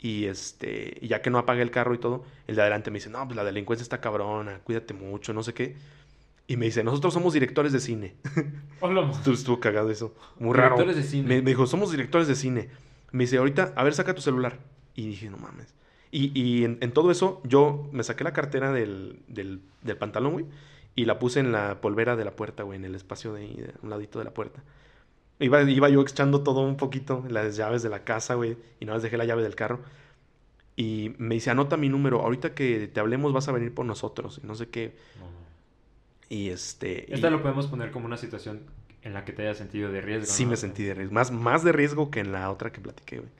[0.00, 2.94] Y este, y ya que no apague el carro y todo, el de adelante me
[2.98, 5.76] dice, no, pues la delincuencia está cabrona, cuídate mucho, no sé qué.
[6.46, 8.14] Y me dice, nosotros somos directores de cine.
[8.80, 10.14] Hola, ma- estuvo, estuvo cagado eso.
[10.38, 10.76] Muy raro.
[10.76, 11.28] Directores de cine.
[11.28, 12.70] Me, me dijo, somos directores de cine.
[13.10, 14.58] Me dice, ahorita, a ver, saca tu celular.
[14.98, 15.74] Y dije, no mames.
[16.10, 20.32] Y, y en, en todo eso, yo me saqué la cartera del, del, del pantalón,
[20.32, 20.46] güey,
[20.96, 23.74] y la puse en la polvera de la puerta, güey, en el espacio de, de
[23.82, 24.60] un ladito de la puerta.
[25.38, 28.96] Iba, iba yo echando todo un poquito, las llaves de la casa, güey, y nada
[28.96, 29.80] más dejé la llave del carro.
[30.74, 34.40] Y me dice, anota mi número, ahorita que te hablemos vas a venir por nosotros,
[34.42, 34.96] y no sé qué.
[35.20, 35.30] No, no.
[36.28, 37.06] Y este...
[37.08, 38.62] y- Esta lo podemos poner como una situación
[39.02, 40.26] en la que te hayas sentido de riesgo.
[40.26, 40.50] Sí ¿no?
[40.50, 43.30] me sentí de riesgo, más, más de riesgo que en la otra que platiqué, güey.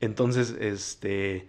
[0.00, 1.48] Entonces, este,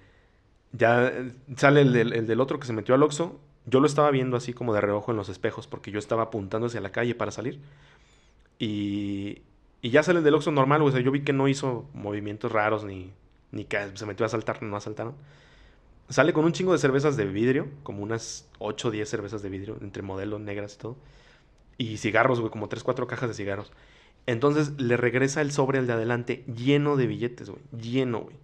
[0.72, 3.40] ya eh, sale el del, el del otro que se metió al Oxxo.
[3.66, 6.68] Yo lo estaba viendo así como de reojo en los espejos porque yo estaba apuntando
[6.68, 7.60] hacia la calle para salir.
[8.60, 9.42] Y,
[9.82, 10.82] y ya sale el del Oxxo normal.
[10.82, 13.12] O sea, yo vi que no hizo movimientos raros ni,
[13.52, 15.16] ni que se metió a asaltar, no asaltaron.
[16.10, 19.50] Sale con un chingo de cervezas de vidrio, como unas 8 o 10 cervezas de
[19.50, 20.98] vidrio, entre modelos negras y todo.
[21.78, 23.72] Y cigarros, güey, como 3, 4 cajas de cigarros.
[24.28, 27.64] Entonces le regresa el sobre al de adelante lleno de billetes, güey.
[27.72, 28.38] Lleno, güey.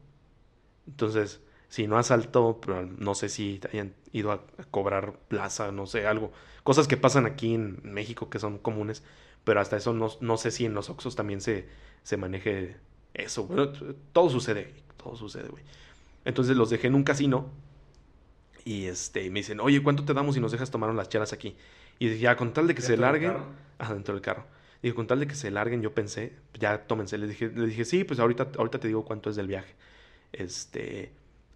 [0.88, 5.86] Entonces, si no asaltó, pero no sé si hayan ido a, a cobrar plaza, no
[5.88, 6.32] sé, algo.
[6.64, 9.04] Cosas que pasan aquí en México que son comunes,
[9.44, 11.68] pero hasta eso no, no sé si en los Oxxos también se,
[12.04, 12.78] se maneje
[13.14, 13.46] eso.
[13.46, 13.72] Bueno,
[14.14, 15.64] todo sucede, todo sucede, güey.
[16.26, 17.52] Entonces los dejé en un casino
[18.66, 21.56] y este, me dicen, oye, ¿cuánto te damos si nos dejas tomar unas chelas aquí?
[22.00, 23.32] Y dije, ya, con tal de que se ¿Dentro del larguen.
[23.32, 23.46] carro?
[23.78, 24.46] Ajá, dentro del carro.
[24.84, 27.18] Dije, con tal de que se larguen, yo pensé, ya tómense.
[27.18, 29.74] Le dije, le dije, sí, pues ahorita, ahorita te digo cuánto es del viaje.
[30.34, 31.12] Este,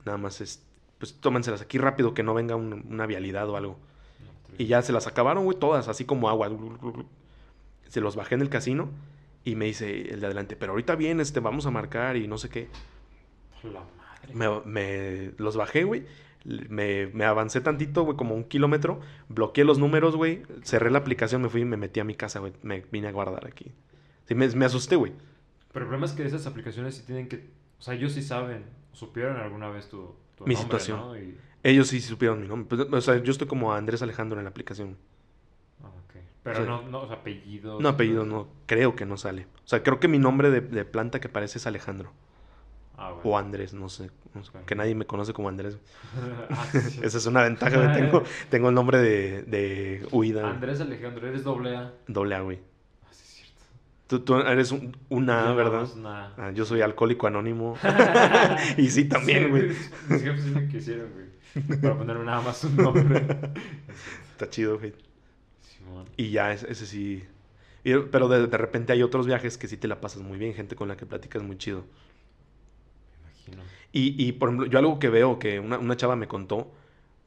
[0.06, 0.63] nada más es,
[0.98, 3.78] pues tómenselas aquí rápido, que no venga un- una vialidad o algo.
[4.58, 6.50] Y ya se las acabaron, güey, todas, así como agua.
[7.90, 8.90] Se los bajé en el casino
[9.44, 12.38] y me dice el de adelante, pero ahorita bien, este, vamos a marcar y no
[12.38, 12.68] sé qué.
[13.63, 14.34] La madre.
[14.34, 16.06] Me, me- los bajé, güey.
[16.45, 19.00] Me, me avancé tantito, güey, como un kilómetro.
[19.30, 20.43] Bloqueé los números, güey.
[20.63, 22.54] Cerré la aplicación, me fui y me metí a mi casa, güey.
[22.63, 23.71] Me vine a guardar aquí.
[24.26, 25.13] Sí, me, me asusté, güey.
[25.73, 27.50] Pero el problema es que esas aplicaciones sí tienen que...
[27.80, 31.00] O sea, ellos sí saben, supieron alguna vez tu, tu Mi nombre, situación.
[31.00, 31.17] ¿no?
[31.17, 32.67] Y- Ellos sí supieron mi nombre.
[32.78, 34.97] Pues, o sea, yo estoy como Andrés Alejandro en la aplicación.
[35.84, 36.15] Ah, ok.
[36.43, 37.82] Pero no, no, o sea, apellidos.
[37.82, 38.47] No, apellido no.
[38.65, 39.47] Creo que no sale.
[39.65, 42.12] O sea, creo que mi nombre de, de planta que parece es Alejandro.
[42.98, 43.30] Ah, bueno.
[43.30, 44.10] O Andrés, no sé.
[44.34, 44.66] no sé, Ok.
[44.66, 45.78] Que nadie me conoce como Andrés.
[46.50, 47.00] Ah, sí.
[47.04, 47.94] Esa es una ventaja, güey.
[47.94, 50.50] Tengo, tengo el nombre de, de huida.
[50.50, 51.94] Andrés Alejandro, eres doble A.
[52.08, 52.58] Doble A, güey.
[53.04, 53.64] Ah, sí, es cierto.
[54.08, 55.88] Tú, tú eres un, una, Yo ¿verdad?
[55.96, 57.78] una- Ah, yo soy alcohólico anónimo.
[58.78, 59.64] y sí, también, Sí, güey.
[60.10, 61.28] Mis jefes sí me quisieron, güey.
[61.82, 63.26] Para ponerme nada más un nombre.
[64.32, 64.94] Está chido, güey.
[65.62, 66.06] Simón.
[66.18, 67.24] Y ya, ese, ese sí.
[67.84, 70.76] Pero de, de repente hay otros viajes que sí te la pasas muy bien, gente
[70.76, 71.86] con la que platicas muy chido.
[73.92, 76.72] Y, y, por ejemplo, yo algo que veo que una, una chava me contó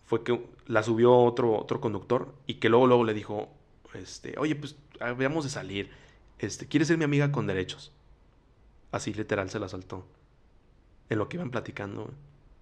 [0.06, 3.48] fue que la subió otro, otro conductor y que luego, luego le dijo,
[3.94, 5.90] este, oye, pues habíamos de salir.
[6.38, 7.92] Este, ¿quieres ser mi amiga con derechos?
[8.92, 10.06] Así literal se la saltó.
[11.08, 12.10] En lo que iban platicando.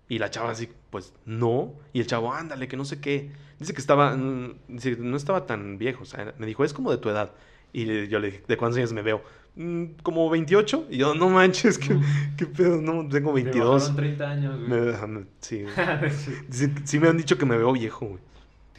[0.09, 1.75] Y la chava así, pues no.
[1.93, 3.31] Y el chavo, ándale, que no sé qué.
[3.59, 4.59] Dice que estaba, mm,
[4.99, 6.03] no estaba tan viejo.
[6.03, 7.33] O sea, me dijo, es como de tu edad.
[7.73, 9.23] Y yo le dije, ¿de cuántos años me veo?
[9.59, 10.87] "Mm, como 28.
[10.91, 12.03] Y yo, no manches, ¿qué, Mm.
[12.37, 12.81] qué pedo?
[12.81, 13.75] No, tengo Te 22.
[13.75, 15.07] bajaron 30 años, Me- güey.
[15.09, 15.75] me- sí, güey.
[16.51, 16.73] Sí.
[16.85, 18.21] sí, me han dicho que me veo viejo, güey.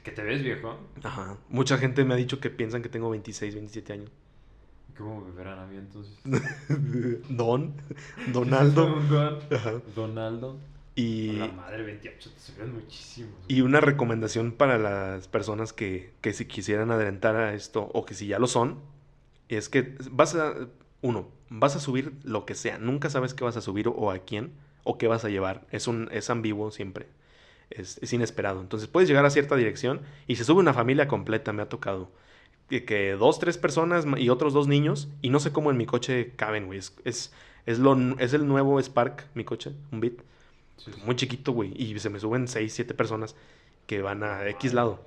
[0.04, 0.78] ¿Que te ves viejo?
[1.04, 1.36] Ajá.
[1.50, 4.10] Mucha gente me ha dicho que piensan que tengo 26, 27 años.
[4.98, 6.14] ¿Cómo me verán a mí entonces?
[7.30, 7.74] Don,
[8.34, 8.88] Donaldo.
[9.10, 9.74] Don- Ajá.
[9.96, 10.58] Donaldo.
[10.96, 12.84] Y, La madre, 28, te güey.
[13.48, 18.14] y una recomendación para las personas que, que si quisieran adelantar a esto o que
[18.16, 18.80] si ya lo son,
[19.58, 20.54] es que vas a...
[21.02, 22.78] uno, vas a subir lo que sea.
[22.78, 25.66] Nunca sabes qué vas a subir o a quién o qué vas a llevar.
[25.72, 27.08] Es, un, es ambiguo siempre.
[27.70, 28.62] Es, es inesperado.
[28.62, 32.12] Entonces puedes llegar a cierta dirección y se sube una familia completa, me ha tocado.
[32.70, 35.86] Que, que dos, tres personas y otros dos niños y no sé cómo en mi
[35.86, 36.80] coche caben, güey.
[36.80, 37.34] Es, es,
[37.66, 40.22] es, lo, es el nuevo Spark, mi coche, un Bit.
[40.78, 41.02] Sí, sí.
[41.06, 41.74] Muy chiquito, güey.
[41.76, 43.36] Y se me suben seis, siete personas
[43.86, 45.04] que van a X lado.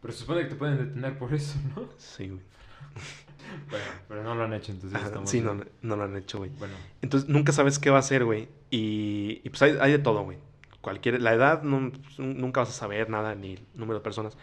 [0.00, 1.88] Pero se supone que te pueden detener por eso, ¿no?
[1.98, 2.40] Sí, güey.
[3.70, 6.38] Bueno, pero no lo han hecho, entonces Ajá, estamos Sí, no, no lo han hecho,
[6.38, 6.50] güey.
[6.58, 8.48] Bueno, Entonces nunca sabes qué va a hacer, güey.
[8.70, 10.38] Y, y pues hay, hay de todo, güey.
[10.80, 14.36] Cualquier, la edad no- nunca vas a saber nada, ni el número de personas.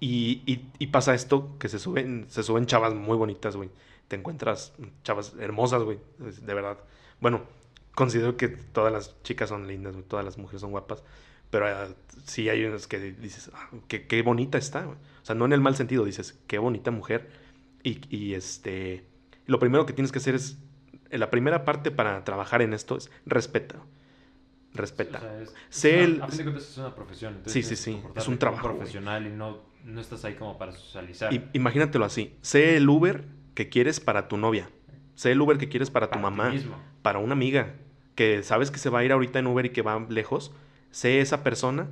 [0.00, 3.70] Y, y- y pasa esto, que se suben, se suben chavas muy bonitas, güey.
[4.06, 5.98] Te encuentras chavas hermosas, güey.
[6.18, 6.78] De verdad.
[7.20, 7.42] Bueno,
[7.94, 10.04] considero que todas las chicas son lindas, güey.
[10.06, 11.02] Todas las mujeres son guapas.
[11.50, 11.88] Pero ah,
[12.26, 14.96] sí hay unas que dices, ah, qué, qué bonita está, güey.
[15.22, 17.28] O sea, no en el mal sentido, dices, qué bonita mujer.
[17.82, 19.04] Y, y este,
[19.46, 20.58] lo primero que tienes que hacer es,
[21.10, 23.76] la primera parte para trabajar en esto es respeta.
[24.74, 25.18] Respeta.
[25.18, 27.34] o sea, es, es Sé una- el- a fin de cuentas es una profesión.
[27.36, 30.72] Entonces Sí, sí, sí, es un trabajo, profesional y no, no estás ahí como para
[30.72, 31.32] socializar.
[31.32, 32.34] Y- imagínatelo así.
[32.42, 33.24] Sé el Uber
[33.54, 34.68] que quieres para tu novia.
[35.14, 36.54] Sé el Uber que quieres para tu Para mamá.
[37.02, 37.74] Para una amiga.
[38.14, 40.52] Que sabes que se va a ir ahorita en Uber y que va lejos.
[40.90, 41.88] Sé esa persona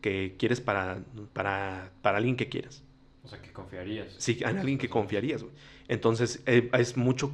[0.00, 0.98] que quieres para,
[1.32, 2.84] para, para alguien que quieras.
[3.28, 4.14] O sea, que confiarías.
[4.16, 5.54] Sí, en alguien que confiarías, güey.
[5.86, 7.30] Entonces, eh, es mucho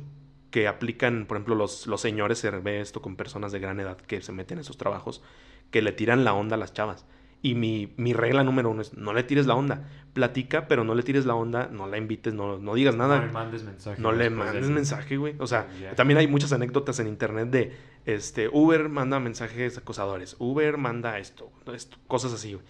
[0.50, 3.96] que aplican, por ejemplo, los, los señores, se ve esto con personas de gran edad
[3.96, 5.22] que se meten en esos trabajos,
[5.70, 7.06] que le tiran la onda a las chavas.
[7.42, 9.86] Y mi, mi regla número uno es, no le tires la onda.
[10.14, 13.20] Platica, pero no le tires la onda, no la invites, no, no digas nada.
[13.20, 14.02] No le mandes mensaje.
[14.02, 15.36] No le mandes mensaje, güey.
[15.38, 17.72] O sea, también hay muchas anécdotas en internet de
[18.04, 22.64] este Uber manda mensajes acosadores, Uber manda esto, esto, cosas así, güey.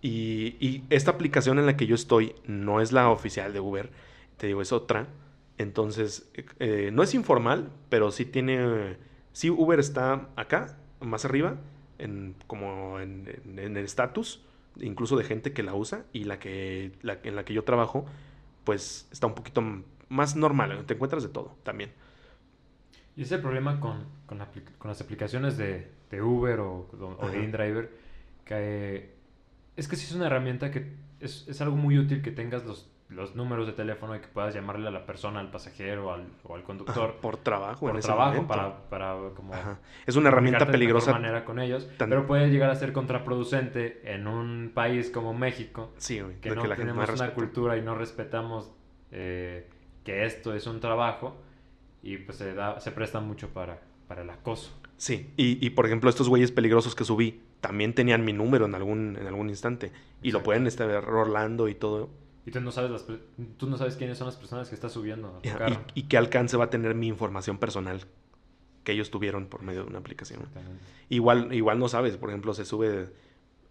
[0.00, 3.90] Y, y esta aplicación en la que yo estoy no es la oficial de Uber,
[4.36, 5.08] te digo, es otra.
[5.58, 6.30] Entonces,
[6.60, 8.96] eh, no es informal, pero sí tiene.
[9.32, 11.56] Sí, Uber está acá, más arriba,
[11.98, 14.40] en, como en, en- en el estatus,
[14.80, 18.06] incluso de gente que la usa, y la que la, en la que yo trabajo,
[18.64, 19.62] pues está un poquito
[20.08, 20.84] más normal.
[20.86, 21.90] Te encuentras de todo también.
[23.16, 24.38] Y ese es el problema con, con,
[24.78, 26.88] con las aplicaciones de, de Uber o,
[27.32, 27.90] de InDriver,
[28.44, 29.17] que
[29.78, 32.90] es que sí es una herramienta que es, es algo muy útil que tengas los,
[33.08, 36.54] los números de teléfono y que puedas llamarle a la persona, al pasajero al, o
[36.54, 39.78] al Ajá, conductor por trabajo, por en trabajo para, para como Ajá.
[40.06, 41.12] Es una herramienta comunicarte de peligrosa.
[41.12, 45.92] manera con ellos, Tan- pero puede llegar a ser contraproducente en un país como México,
[45.98, 48.70] Sí, güey, que no que la gente no tenemos una cultura y no respetamos
[49.12, 49.68] eh,
[50.04, 51.36] que esto es un trabajo
[52.02, 54.72] y pues se, da, se presta mucho para, para el acoso.
[54.96, 58.74] Sí, y, y por ejemplo, estos güeyes peligrosos que subí también tenían mi número en
[58.74, 59.92] algún, en algún instante.
[60.22, 62.10] Y lo pueden estar rolando y todo.
[62.46, 63.04] Y tú no sabes las
[63.58, 65.80] tú no sabes quiénes son las personas que estás subiendo a tu Y, carro.
[65.94, 68.00] y qué alcance va a tener mi información personal
[68.84, 70.40] que ellos tuvieron por medio de una aplicación.
[71.10, 73.10] Igual, igual no sabes, por ejemplo, se sube,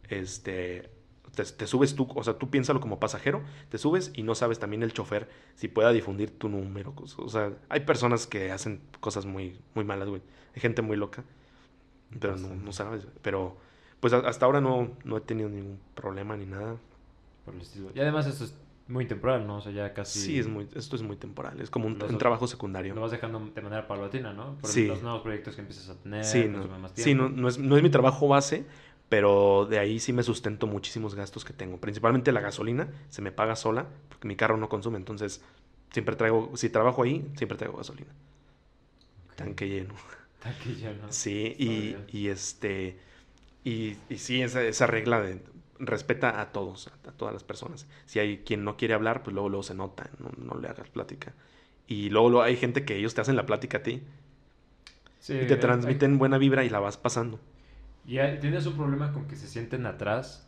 [0.09, 0.91] este,
[1.35, 4.59] te, te subes tú, o sea, tú piénsalo como pasajero, te subes y no sabes
[4.59, 6.93] también el chofer si pueda difundir tu número.
[7.17, 10.21] O sea, hay personas que hacen cosas muy, muy malas, güey.
[10.55, 11.23] Hay gente muy loca,
[12.19, 12.65] pero no, Bastante.
[12.65, 13.07] no sabes.
[13.23, 13.57] Pero,
[13.99, 16.77] pues hasta ahora no, no he tenido ningún problema ni nada.
[17.45, 17.89] Por el estilo.
[17.95, 18.55] Y además esto es
[18.87, 19.57] muy temporal, ¿no?
[19.57, 22.09] O sea, ya casi Sí, es muy, esto es muy temporal, es como un, Los
[22.11, 22.93] un trabajo secundario.
[22.95, 24.55] lo vas dejando de manera paulatina, ¿no?
[24.59, 24.87] Por Sí.
[24.87, 27.75] los nuevos proyectos que empiezas a tener, Sí, no, más sí, no, no es, no
[27.75, 28.65] es mi trabajo base,
[29.09, 31.77] pero de ahí sí me sustento muchísimos gastos que tengo.
[31.77, 35.41] Principalmente la gasolina, se me paga sola, porque mi carro no consume, entonces
[35.91, 38.11] siempre traigo, si trabajo ahí, siempre traigo gasolina.
[39.35, 39.93] Tanque lleno.
[40.41, 41.11] Tanque lleno.
[41.11, 42.97] Sí, y, y este,
[43.67, 45.41] y, y sí, esa, esa regla de
[45.79, 47.87] respeta a todos, a, a todas las personas.
[48.05, 50.89] Si hay quien no quiere hablar, pues luego, luego se nota, no, no le hagas
[50.89, 51.33] plática.
[51.87, 54.03] Y luego, luego hay gente que ellos te hacen la plática a ti
[55.19, 57.39] Sí, y te hay- transmiten buena vibra y la vas pasando.
[58.05, 60.47] ¿Y tienes un problema con que se sienten atrás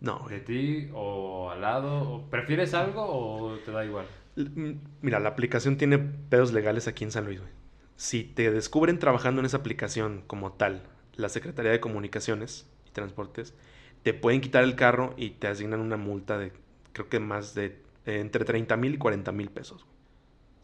[0.00, 2.10] No, de ti o al lado?
[2.10, 4.08] ¿O ¿Prefieres algo o te da igual?
[4.36, 7.52] L- m- Mira, la aplicación tiene pedos legales aquí en San Luis, güey.
[7.96, 10.82] Si te descubren trabajando en esa aplicación como tal,
[11.16, 13.54] la Secretaría de Comunicaciones y Transportes,
[14.02, 16.52] te pueden quitar el carro y te asignan una multa de,
[16.92, 17.66] creo que más de,
[18.06, 19.84] eh, entre 30 mil y 40 mil pesos.
[19.84, 19.96] güey.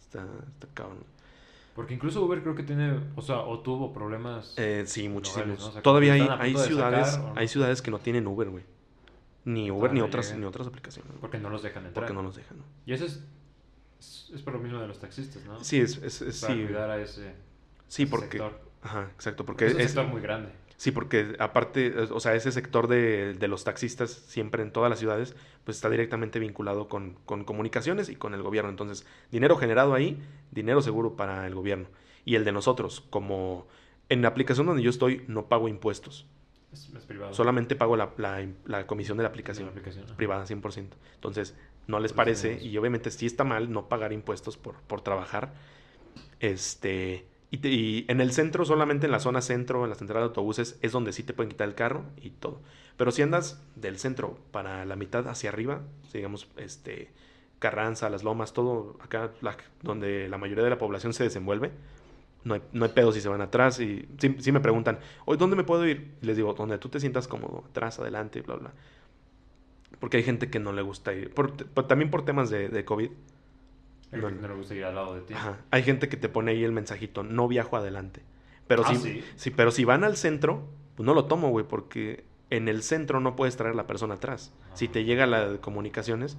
[0.01, 1.05] Está, está cabrón.
[1.75, 4.55] Porque incluso Uber creo que tiene, o sea, o tuvo problemas.
[4.59, 5.47] Eh, sí, muchísimos.
[5.49, 5.69] Locales, ¿no?
[5.69, 7.41] O sea, Todavía hay, hay ciudades, sacar, ¿o no?
[7.41, 8.65] hay ciudades que no tienen Uber, güey.
[9.47, 11.11] Ni Uber ni otras, ni otras aplicaciones.
[11.13, 11.95] güey, porque no los dejan entrar.
[11.95, 12.59] Porque no los dejan.
[12.59, 12.65] ¿no?
[12.87, 13.25] Y eso es,
[13.99, 15.65] es, es por lo mismo de los taxistas, ¿no?
[15.65, 17.33] Sí, es, es- es- Para sí, cuidar a ese,
[17.89, 18.61] sí, ese porque, sector.
[18.83, 20.51] Ajá, exacto, Porque porque es un sector muy grande.
[20.77, 24.99] Sí, porque aparte, o sea, ese sector de, de los taxistas siempre en todas las
[24.99, 28.71] ciudades, pues está directamente vinculado con, con comunicaciones y con el gobierno.
[28.71, 30.21] Entonces, dinero generado ahí,
[30.51, 31.87] dinero seguro para el gobierno.
[32.25, 33.69] Y el de nosotros, como
[34.09, 36.27] en la aplicación donde yo estoy, no pago impuestos.
[36.73, 37.33] Es, es privado.
[37.33, 39.67] Solamente pago la, la- la comisión de la aplicación.
[39.67, 40.17] De la aplicación, ajá.
[40.17, 40.97] Privada, 100%.
[41.15, 41.55] Entonces,
[41.87, 45.53] no les parece, y obviamente sí está mal no pagar impuestos por, por trabajar.
[46.41, 50.23] Este, y, te- y en el centro, solamente en la zona centro, en la central
[50.23, 52.61] de autobuses, es donde sí te pueden quitar el carro y todo.
[52.99, 55.83] Pero si andas del centro para la mitad hacia arriba,
[56.13, 57.11] digamos, este,
[57.61, 59.31] Carranza, Las Lomas, todo acá
[59.83, 61.73] donde la mayoría de la población se desenvuelve,
[62.45, 63.81] no hay, no hay pedo si se van atrás.
[63.81, 66.13] Y sí me preguntan, hoy ¿dónde me puedo ir?
[66.23, 68.73] Y les digo, donde tú te sientas cómodo, atrás, adelante, bla, bla.
[70.01, 71.33] Porque hay gente que no le gusta ir.
[71.33, 71.53] por-
[71.87, 73.11] también por temas de COVID.
[74.13, 75.35] No le gusta ir al lado de ti.
[75.35, 75.59] Ajá.
[75.71, 78.23] Hay gente que te pone ahí el mensajito, no viajo adelante.
[78.69, 79.25] Pero, Ah, si, ¿sí?
[79.37, 83.21] sí, pero si van al centro, pues no lo tomo, güey, porque en el centro
[83.21, 84.53] no puedes traer a la persona atrás.
[84.75, 86.37] Si te llega la de comunicaciones,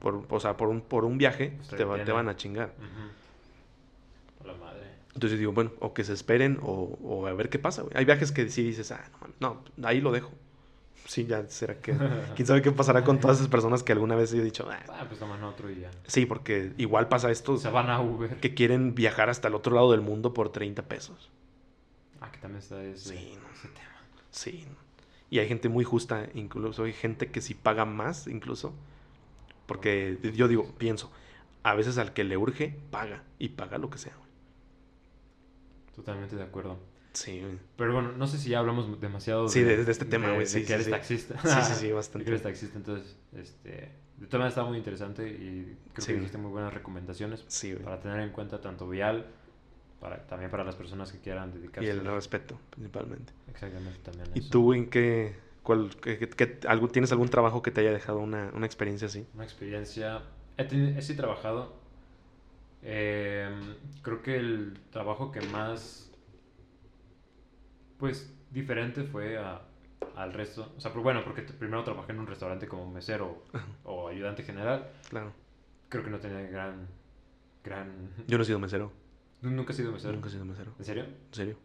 [0.00, 2.74] por, o sea, por un, por un viaje, Pues te va- van a chingar.
[4.44, 4.82] La madre.
[5.14, 7.92] Entonces digo, bueno, o que se esperen o, o a ver qué pasa, güey.
[7.96, 9.02] Hay viajes que sí dices, ah,
[9.40, 10.30] no, no, ahí lo dejo.
[11.08, 11.96] Sí, ya será que...
[12.36, 15.04] ¿Quién sabe qué pasará con todas esas personas que alguna vez he dicho, ah, Ah,
[15.08, 15.90] pues toman otro y ya.
[16.06, 18.36] sí, porque igual pasa esto, Se van a Uber.
[18.40, 21.30] que quieren viajar hasta el otro lado del mundo por 30 pesos.
[22.20, 23.48] Ah, que también está ese, Sí, no.
[23.54, 23.88] ese tema.
[24.30, 24.66] Sí.
[25.30, 28.74] Y hay gente muy justa, incluso hay gente que sí paga más, incluso.
[29.66, 31.10] Porque yo digo, pienso,
[31.62, 33.22] a veces al que le urge, paga.
[33.38, 34.12] Y paga lo que sea.
[35.96, 36.78] Totalmente de acuerdo.
[37.12, 37.42] Sí.
[37.76, 40.46] Pero bueno, no sé si ya hablamos demasiado Sí, de- de este tema, güey, de
[40.46, 40.90] sí, que sí, eres sí.
[40.90, 41.40] taxista.
[41.42, 42.24] Sí, sí, sí, De bastante.
[42.24, 43.92] que eres taxista, entonces, este...
[44.20, 46.06] El tema está muy interesante y creo Sí.
[46.08, 49.26] que dijiste muy buenas recomendaciones Sí, para tener en cuenta tanto vial,
[50.00, 51.90] para, también para las personas que quieran Y dedicarse.
[51.90, 53.32] el respeto, principalmente.
[53.48, 54.50] Exactamente, también ¿Y eso.
[54.50, 58.18] tú en qué, cuál, qué- qué- qué- algo, tienes algún trabajo que te haya dejado
[58.18, 59.24] una, una experiencia así?
[59.34, 60.22] Una experiencia.
[60.56, 60.64] He,
[60.98, 61.76] he sí trabajado.
[62.82, 63.48] eh,
[64.02, 66.07] creo que el trabajo que más.
[67.98, 69.60] Pues diferente fue a-
[70.16, 70.72] al resto.
[70.76, 73.42] O sea, pero bueno, porque primero trabajé en un restaurante como mesero
[73.84, 74.88] o ayudante general.
[75.08, 75.32] Claro.
[75.88, 76.86] Creo que no tenía gran.
[77.64, 78.10] gran...
[78.26, 78.92] Yo no he sido mesero.
[79.40, 80.14] ¿Tú ¿Nunca has sido mesero?
[80.14, 80.72] Nunca he sido mesero.
[80.78, 81.04] ¿En serio?
[81.04, 81.56] ¿En serio?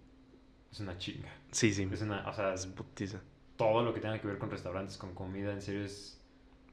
[0.71, 1.29] Es una chinga.
[1.51, 1.87] Sí, sí.
[1.91, 2.27] Es una.
[2.27, 3.19] O sea, Es putiza.
[3.57, 6.19] todo lo que tenga que ver con restaurantes, con comida, en serio es.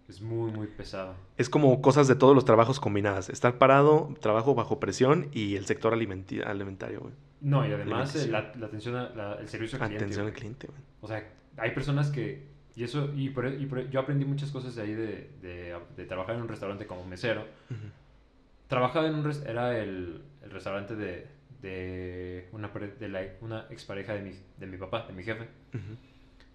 [0.09, 1.15] Es muy, muy pesado.
[1.37, 3.29] Es como cosas de todos los trabajos combinadas.
[3.31, 7.13] Estar parado, trabajo bajo presión y el sector alimentario, güey.
[7.41, 10.05] No, y además eh, la, la atención, a- la- el servicio al cliente.
[10.05, 10.81] Atención al cliente, güey.
[11.01, 11.27] O sea,
[11.57, 12.49] hay personas que...
[12.77, 16.07] Y eso, y, por- y por- yo aprendí muchas cosas de ahí de, de, de
[16.07, 17.45] trabajar en un restaurante como mesero.
[18.69, 19.31] Trabajaba en un...
[19.47, 21.27] Era el, el restaurante de,
[21.63, 25.49] de, una, de la, una expareja de mi, de mi papá, de mi jefe.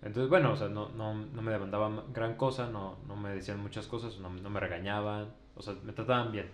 [0.02, 3.60] Entonces, bueno, o sea, no, no, no me demandaban gran cosa, no, no me decían
[3.60, 6.48] muchas cosas, no, no me regañaban, o sea, me trataban bien.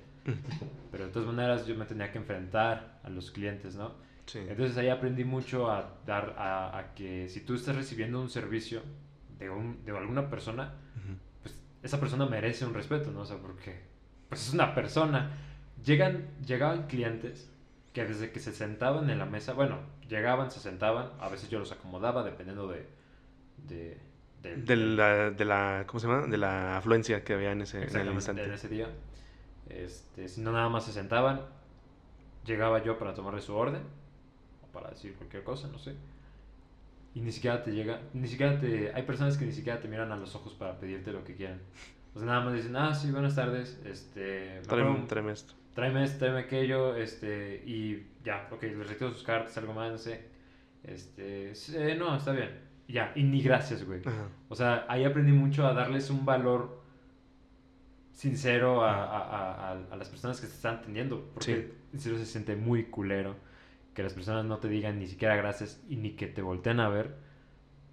[0.92, 3.94] Pero de todas maneras yo me tenía que enfrentar a los clientes, ¿no?
[4.26, 4.40] Sí.
[4.40, 8.82] Entonces ahí aprendí mucho a dar a, a que si tú estás recibiendo un servicio
[9.40, 11.16] de, un, de alguna persona, Ujú.
[11.44, 13.22] pues esa persona merece un respeto, ¿no?
[13.22, 13.82] O sea, porque
[14.30, 15.32] pues es una persona.
[15.84, 17.50] Llegan, llegaban clientes
[17.94, 21.60] que desde que se sentaban en la mesa, bueno, llegaban, se sentaban, a veces yo
[21.60, 22.88] los acomodaba dependiendo de...
[23.68, 23.98] de,
[24.44, 26.28] del- De la, de la, ¿cómo se llama?
[26.28, 28.44] De la afluencia que había en ese, en el instante.
[28.46, 28.88] en ese día.
[29.70, 31.42] Este, si no nada más se sentaban,
[32.46, 33.82] llegaba yo para tomarle su orden,
[34.74, 35.96] para decir cualquier cosa, no sé.
[37.14, 40.12] Y ni siquiera te llega, ni siquiera te, hay personas que ni siquiera te miran
[40.12, 41.60] a los ojos para pedirte lo que quieren.
[42.16, 45.54] O sea, nada más dicen, ah, sí, buenas tardes, este, me Tráeme, tráeme esto.
[45.76, 49.98] tráeme esto, tráeme aquello, este, y ya, ok, les retiro sus cartas, algo más, no
[49.98, 50.26] sé.
[50.84, 52.50] Este, sí, no, está bien.
[52.88, 54.02] Ya, y ni gracias, güey.
[54.06, 54.28] Ajá.
[54.50, 56.82] O sea, ahí aprendí mucho a darles un valor
[58.14, 61.30] sincero a, a- a- las personas que se están atendiendo.
[61.34, 63.36] Porque en serio se siente muy culero
[63.94, 66.90] que las personas no te digan ni siquiera gracias y ni que te volteen a
[66.90, 67.16] ver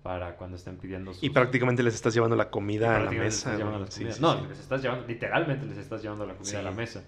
[0.02, 1.22] para cuando estén pidiendo sus...
[1.22, 3.58] Y prácticamente les estás llevando la comida a la les mesa.
[3.58, 4.46] la Sí, sí, no, sí.
[4.48, 7.02] les estás llevando, literalmente les estás llevando la comida a la mesa.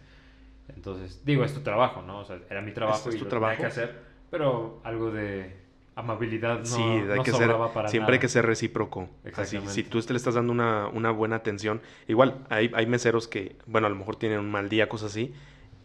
[0.69, 2.21] Entonces, digo, es tu trabajo, ¿no?
[2.21, 3.55] O sea, era mi trabajo es y tu lo trabajo.
[3.57, 5.57] tenía que hacer, pero algo de
[5.95, 8.21] amabilidad no, sí, hay no que ser, para siempre hay nada.
[8.21, 9.09] que ser recíproco.
[9.35, 13.29] Así, si tú te le estás dando una, una buena atención, igual hay, hay meseros
[13.29, 15.35] que, bueno, a lo mejor tienen un mal día, cosas así,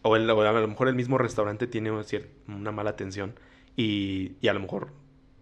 [0.06, 1.90] o, el- o a lo mejor el mismo restaurante tiene
[2.48, 3.34] una mala atención
[3.76, 4.92] y, y a lo mejor,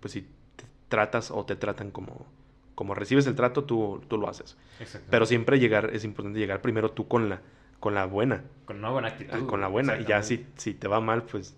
[0.01, 2.27] pues si te tratas o te tratan como,
[2.75, 4.57] como recibes el trato, tú, tú lo haces.
[5.11, 7.41] Pero siempre llegar, es importante llegar primero tú con la,
[7.81, 9.33] con la buena, Con una buena actitud.
[9.35, 11.55] ah, con la buena, y ya si, si te va mal, pues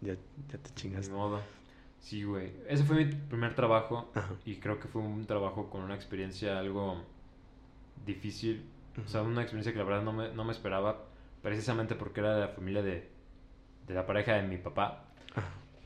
[0.00, 1.12] ya, ya te Ni chingaste.
[1.12, 1.40] modo.
[2.00, 2.52] Sí, güey.
[2.68, 4.34] Ese fue mi primer trabajo Ajá.
[4.44, 7.00] y creo que fue un trabajo con una experiencia algo
[8.04, 8.62] difícil.
[9.04, 10.98] O sea, una experiencia que la verdad no me, no me esperaba,
[11.44, 13.06] precisamente porque era de la familia de,
[13.86, 15.04] de la pareja de mi papá.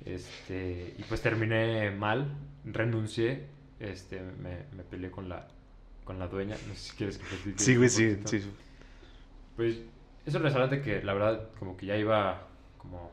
[0.05, 2.33] Este, y pues terminé mal,
[2.65, 3.47] renuncié,
[3.81, 5.49] este, me, me peleé con la,
[6.05, 6.55] con la dueña.
[6.69, 8.49] No sé si quieres que platique Sí, güey, sí, sí.
[9.57, 9.81] Pues
[10.25, 12.47] es un restaurante que la verdad como que ya iba
[12.79, 13.11] como...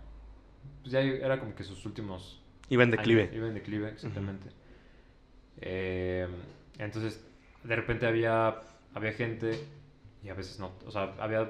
[0.84, 2.44] Pues ya era como que sus últimos...
[2.70, 3.32] Iba en declive.
[3.34, 4.52] Iba en declive, exactamente.
[5.62, 6.28] Eh,
[6.78, 7.26] entonces,
[7.64, 8.60] de repente había,
[8.94, 9.60] había gente
[10.24, 10.74] y a veces no.
[10.86, 11.50] O sea, había...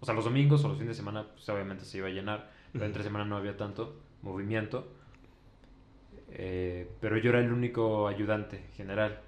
[0.00, 2.50] O sea, los domingos o los fines de semana, pues obviamente se iba a llenar.
[2.72, 4.86] Pero entre semana no había tanto movimiento.
[6.30, 9.20] Eh, pero yo era el único ayudante general.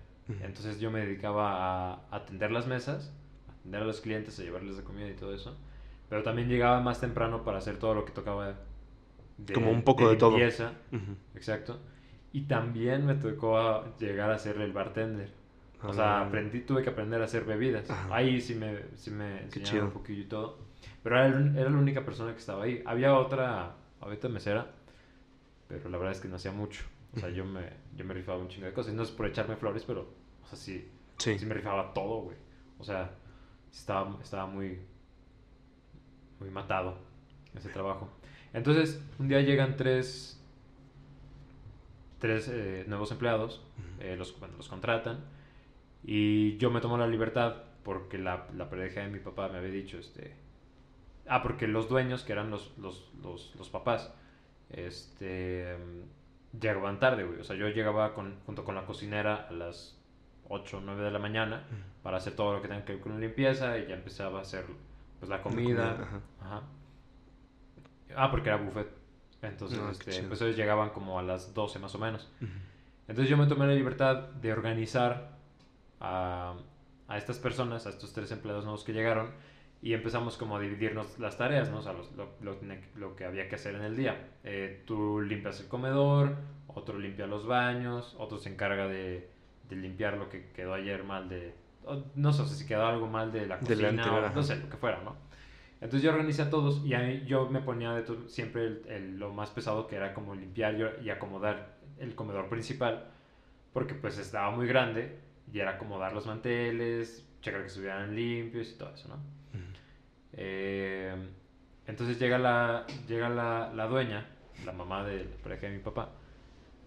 [0.42, 3.14] Entonces yo me dedicaba a atender las mesas,
[3.48, 5.56] a atender a los clientes, a llevarles la comida y todo eso.
[6.10, 8.54] Pero también llegaba más temprano para hacer todo lo que tocaba.
[9.38, 10.30] De, Como un poco de todo.
[10.30, 10.72] limpieza.
[11.34, 11.78] Exacto.
[12.32, 15.30] Y también me tocó a llegar a ser el bartender.
[15.82, 16.26] O sea, Ah.
[16.26, 17.88] aprendí, tuve que aprender a hacer bebidas.
[17.90, 18.14] Ajá.
[18.14, 20.58] Ahí sí me, sí me enseñaron un poquillo y todo.
[21.02, 21.28] Pero era,
[21.60, 22.82] era la única persona que estaba ahí.
[22.84, 24.66] Había otra, ahorita mesera,
[25.68, 26.84] pero la verdad es que no hacía mucho.
[27.14, 27.62] O sea, yo me,
[27.96, 28.92] yo me rifaba un chingo de cosas.
[28.94, 30.08] No es por echarme flores, pero,
[30.42, 31.38] o sea, sí, Sí.
[31.38, 32.36] sí me rifaba todo, güey.
[32.78, 33.10] O sea,
[33.72, 34.78] estaba, estaba muy,
[36.40, 36.98] muy matado
[37.54, 38.08] ese trabajo.
[38.52, 40.40] Entonces, un día llegan tres,
[42.18, 43.62] tres eh, nuevos empleados,
[44.00, 45.20] eh, los, bueno, los contratan,
[46.04, 49.70] y yo me tomo la libertad porque la, la pareja de mi papá me había
[49.70, 50.34] dicho, este...
[51.26, 54.12] Ah, porque los dueños, que eran los, los, los, los papás,
[54.70, 55.76] este...
[55.76, 57.40] mm, Llegaban tarde, güey.
[57.40, 59.98] O sea, yo llegaba con, junto con la cocinera a las
[60.48, 61.64] 8 o 9 de la mañana
[62.02, 64.42] para hacer todo lo que tenga que ver con la limpieza y ya empezaba a
[64.42, 64.64] hacer
[65.20, 65.92] pues la comida.
[65.96, 66.20] comida, ajá.
[66.40, 66.62] Ajá.
[68.16, 68.88] Ah, porque era buffet.
[69.42, 72.30] Entonces, Ah, este, pues ellos llegaban como a las 12 más o menos.
[73.06, 75.37] Entonces yo me tomé la libertad de organizar
[76.00, 76.54] a,
[77.08, 79.30] a estas personas, a estos tres empleados nuevos que llegaron,
[79.80, 81.78] y empezamos como a dividirnos las tareas, ¿no?
[81.78, 82.56] O sea, los- lo, lo-
[82.96, 84.28] lo que había que hacer en el día.
[84.44, 86.34] Eh, tú limpias el comedor,
[86.66, 89.28] otro limpia los baños, otro se encarga de,
[89.68, 91.54] de limpiar lo que quedó ayer mal de...
[92.16, 95.00] No sé si quedó algo mal de la cocina, o no sé, lo que fuera,
[95.04, 95.16] ¿no?
[95.80, 99.18] Entonces yo organizé a todos y ahí yo me ponía de todo- siempre el- el-
[99.18, 103.04] lo más pesado que era como limpiar y acomodar el comedor principal
[103.72, 105.20] porque pues estaba muy grande
[105.52, 109.16] y era acomodar los manteles, checar que estuvieran limpios y todo eso, ¿no?
[110.32, 111.14] Eh,
[111.86, 114.26] entonces llega la, llega la, la dueña,
[114.64, 116.12] la mamá de la pareja de mi papá,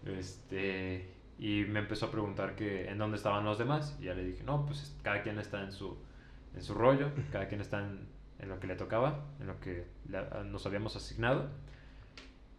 [0.05, 1.09] este,
[1.39, 3.97] y me empezó a preguntar que en dónde estaban los demás.
[3.99, 5.97] Y ya le dije, no, pues cada quien está en su,
[6.55, 8.07] en su rollo, cada quien está en,
[8.39, 9.85] en lo que le tocaba, en lo que
[10.45, 11.49] nos habíamos asignado.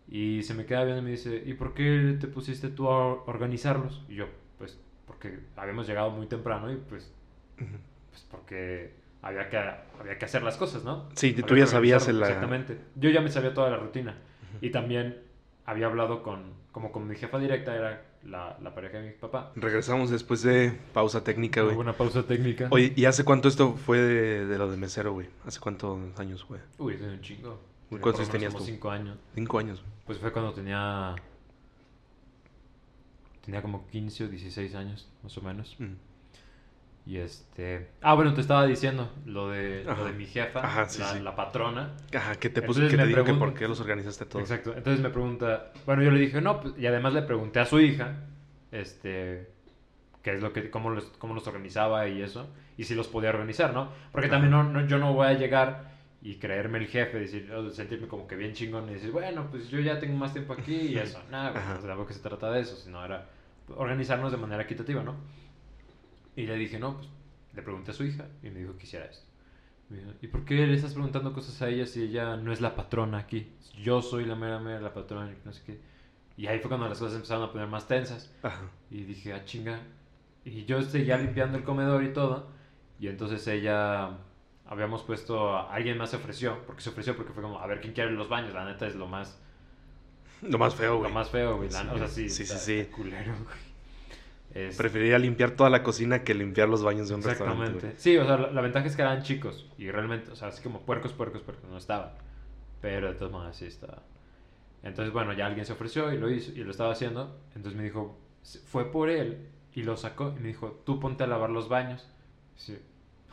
[0.09, 3.23] Y se me queda viendo y me dice, ¿y por qué te pusiste tú a
[3.25, 4.05] organizarlos?
[4.09, 4.27] Y yo,
[4.59, 7.11] pues, porque habíamos llegado muy temprano y pues,
[7.57, 11.09] pues porque había que, había que hacer las cosas, ¿no?
[11.15, 12.79] Sí, tú Había ya que sabías el- la- Exactamente.
[12.97, 14.17] Yo ya me sabía toda la rutina.
[14.61, 15.19] Y también
[15.65, 16.43] había hablado con,
[16.73, 19.53] como con mi jefa directa, era la, la pareja de mi papá.
[19.57, 21.77] Regresamos después de pausa técnica, güey.
[21.77, 22.69] Una pausa técnica.
[22.71, 25.29] Oye, ¿y hace cuánto esto fue de, de lo de mesero, güey?
[25.47, 26.59] ¿Hace cuántos años fue?
[26.79, 27.59] Uy, es un chingo.
[28.01, 28.71] ¿Cuántos tenías como tú?
[28.71, 29.19] cinco años.
[29.35, 29.83] Cinco años.
[30.07, 31.15] Pues fue cuando tenía...
[33.45, 35.77] Tenía como 15 o 16 años, más o menos.
[35.79, 35.95] Mm.
[37.05, 37.89] Y este...
[38.01, 41.19] Ah, bueno, te estaba diciendo lo de, lo de mi jefa, Ajá, sí, la, sí.
[41.21, 41.97] la patrona.
[42.17, 42.79] Ajá, ¿qué te puso?
[42.81, 44.43] Entonces ¿Qué me te dijo que por qué los organizaste todos?
[44.49, 44.73] Exacto.
[44.77, 47.81] Entonces me pregunta, bueno, yo le dije, no, pues, y además le pregunté a su
[47.81, 48.19] hija,
[48.71, 49.51] este,
[50.23, 53.31] qué es lo que, cómo los, cómo los organizaba y eso, y si los podía
[53.31, 53.91] organizar, ¿no?
[54.13, 55.92] Porque también no, no- yo no voy a llegar
[56.23, 59.81] y creerme el jefe, decir, sentirme como que bien chingón y decir, bueno, pues yo
[59.81, 63.05] ya tengo más tiempo aquí y eso, nada, pues, tampoco se trata de eso, sino
[63.05, 63.29] era
[63.77, 65.17] organizarnos de manera equitativa, ¿no?
[66.37, 67.09] Y le dije, no, pues
[67.55, 69.27] le pregunté a su hija y me dijo que hiciera esto.
[69.89, 72.61] Me dijo, ¿Y por qué le estás preguntando cosas a ella si ella no es
[72.61, 73.53] la patrona aquí?
[73.83, 75.81] Yo soy la mera mera la patrona no sé qué.
[76.37, 78.33] Y ahí fue cuando las cosas empezaron a poner más tensas.
[78.43, 78.71] Ajá.
[78.91, 79.81] Y dije, ah, chinga.
[80.45, 82.49] Y yo seguía limpiando el comedor y todo.
[82.99, 84.19] Y entonces ella,
[84.73, 87.93] habíamos puesto, alguien más se ofreció, porque se ofreció porque fue como, a ver quién
[87.93, 88.53] quiere los baños.
[88.55, 89.39] La neta es lo más,
[90.43, 91.13] Lo más feo, lo güey.
[91.13, 91.71] más feo, güey.
[91.71, 92.79] Sí, o sea, sí, sí, sí, está- sí.
[92.81, 93.73] está culero, güey.
[94.55, 97.63] Este, Preferiría limpiar toda la cocina que limpiar los baños de un restaurante.
[97.65, 98.01] Exactamente.
[98.01, 100.63] Sí, o sea, la, la ventaja es que eran chicos y realmente, o sea, así
[100.63, 102.11] como puercos, puercos, puercos, no estaban.
[102.83, 104.03] Pero de todas maneras sí estaba.
[104.83, 107.41] Entonces, bueno, ya alguien se ofreció y lo hizo y lo estaba haciendo.
[107.55, 111.25] Entonces me dijo, "Se- fue por él y lo sacó y me dijo, tú ponte
[111.25, 112.07] a lavar los baños.
[112.57, 112.79] Sí.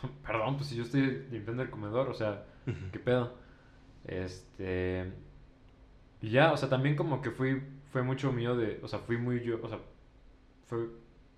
[0.26, 2.46] Perdón, pues si yo estoy limpiando el comedor, o sea.
[2.92, 3.34] ¿qué pedo?
[4.06, 5.12] Este.
[6.22, 9.18] Y ya, o sea, también como que fui, fue mucho mío de, o sea, fui
[9.18, 9.80] muy yo, o sea,
[10.68, 10.88] fue,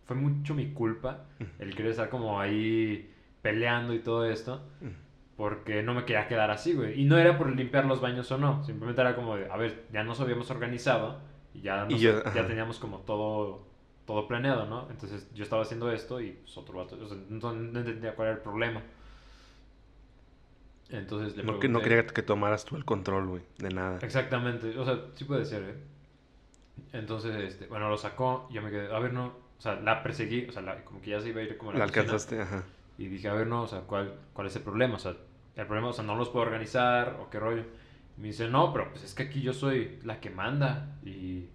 [0.06, 1.26] fue mucho mi culpa
[1.60, 4.62] el querer estar como ahí peleando y todo esto,
[5.38, 7.00] porque no me quería quedar así, güey.
[7.00, 9.86] Y no era por limpiar los baños o no, simplemente era como de, a ver,
[9.94, 11.20] ya nos habíamos organizado
[11.54, 13.68] y ya, nos- Y yo- ya teníamos como todo,
[14.12, 14.90] todo planeado, ¿no?
[14.90, 18.28] Entonces yo estaba haciendo esto y pues, otro vato, o sea, no, no entendía cuál
[18.30, 18.82] era el problema.
[20.90, 24.00] Entonces le No, que, no pregunté- quería que tomaras tú el control, güey, de nada.
[24.02, 25.76] Exactamente, o sea, sí puede ser, ¿eh?
[26.92, 30.46] Entonces, este, bueno, lo sacó, yo me quedé, a ver, no, o sea, la perseguí,
[30.50, 32.42] o sea, la- como que ya se iba a ir como a La cocina, alcanzaste,
[32.42, 32.64] ajá.
[32.98, 34.96] Y dije, a ver, no, o sea, ¿cuál, ¿cuál es el problema?
[34.96, 35.16] O sea,
[35.56, 37.64] el problema, o sea, no los puedo organizar, o qué rollo.
[38.18, 41.48] Y me dice, no, pero pues es que aquí yo soy la que manda, y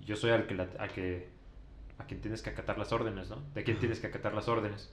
[0.00, 1.28] yo soy al que, la- al que,
[1.98, 3.42] a quien tienes que acatar las órdenes, ¿no?
[3.54, 4.92] De quién tienes que acatar las órdenes.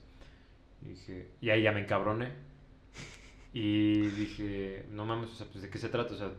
[0.82, 2.32] Y dije, y ahí ya me encabroné.
[3.52, 6.32] Y dije, no mames, o sea, pues de qué se trata, o sea,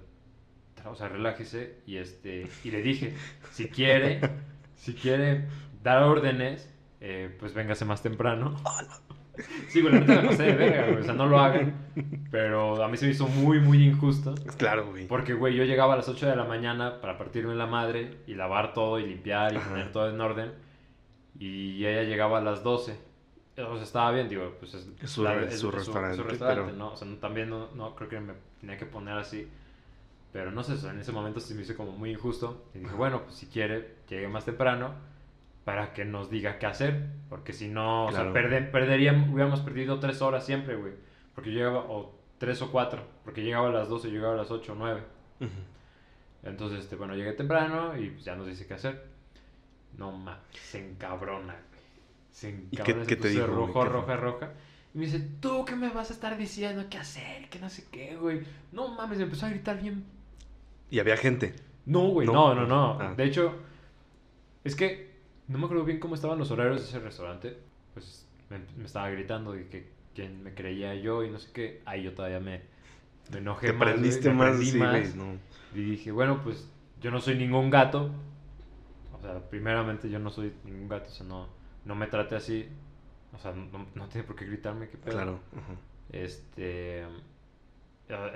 [0.85, 1.81] o sea, relájese.
[1.85, 3.15] Y este, y le dije,
[3.51, 4.21] si quiere,
[4.75, 5.47] si quiere
[5.83, 6.69] dar órdenes,
[7.01, 8.55] eh, pues véngase más temprano.
[9.69, 11.73] Sí, güey, la neta me pasé de verga, güey, o sea, no lo hagan.
[12.31, 14.35] Pero a mí se me hizo muy, muy injusto.
[14.57, 15.07] Claro, güey.
[15.07, 18.35] Porque, güey, yo llegaba a las 8 de la mañana para partirme la madre y
[18.35, 19.69] lavar todo y limpiar y Ajá.
[19.69, 20.51] poner todo en orden.
[21.39, 22.97] Y ella llegaba a las 12.
[23.57, 26.91] O sea, estaba bien, digo, pues es, Es su- es su restaurante, pero- ¿no?
[26.93, 29.47] O sea, no- también no, no creo que me tenía que poner así.
[30.33, 32.65] Pero no sé, en ese momento se me hizo como muy injusto.
[32.73, 34.93] Y dije, bueno, pues si quiere, llegue más temprano
[35.63, 37.07] para que nos diga qué hacer.
[37.29, 38.33] Porque si no, o sea, Claro.
[38.33, 40.93] perde- perderíamos, hubiéramos perdido tres horas siempre, güey.
[41.35, 44.37] Porque yo llegaba, o tres o cuatro, porque llegaba a las 12, yo llegaba a
[44.37, 45.01] las 8 o 9.
[45.39, 45.49] Ujú.
[46.43, 49.05] Entonces, este, bueno, llegué temprano y pues, ya nos dice qué hacer.
[49.97, 51.81] No mames, se encabrona, güey.
[52.31, 53.57] Se qué- encabrona, qué se te puso dijo, güey?
[53.67, 53.99] rojo, ¿Qué fue?
[53.99, 54.49] roja, roja.
[54.93, 57.47] Y me dice, ¿tú qué me vas a estar diciendo qué hacer?
[57.49, 58.41] Que no sé qué, güey.
[58.71, 60.03] No mames, me empezó a gritar bien
[60.89, 61.53] Y había gente.
[61.85, 62.53] no, güey, No.
[62.55, 62.97] no, no, no.
[62.99, 63.13] Ah.
[63.15, 63.53] De hecho,
[64.63, 65.10] es que
[65.51, 67.57] no me acuerdo bien cómo estaban los horarios de ese restaurante.
[67.93, 71.81] Pues me, me estaba gritando y que quién me creía yo y no sé qué.
[71.85, 72.61] Ahí yo todavía me,
[73.31, 73.89] me enojé Te más.
[73.89, 75.15] prendiste me más, sí, más.
[75.15, 75.37] No.
[75.75, 76.69] Y dije, bueno, pues
[77.01, 78.11] yo no soy ningún gato.
[79.13, 81.07] O sea, primeramente yo no soy ningún gato.
[81.09, 81.47] O sea, no,
[81.85, 82.67] no me trate así.
[83.33, 85.13] O sea, no, no tiene por qué gritarme, qué pedo.
[85.13, 85.39] Claro.
[86.11, 87.05] Este.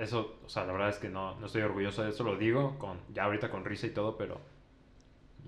[0.00, 2.78] Eso, o sea, la verdad es que no, no estoy orgulloso de eso, lo digo,
[2.78, 4.40] con, ya ahorita con risa y todo, pero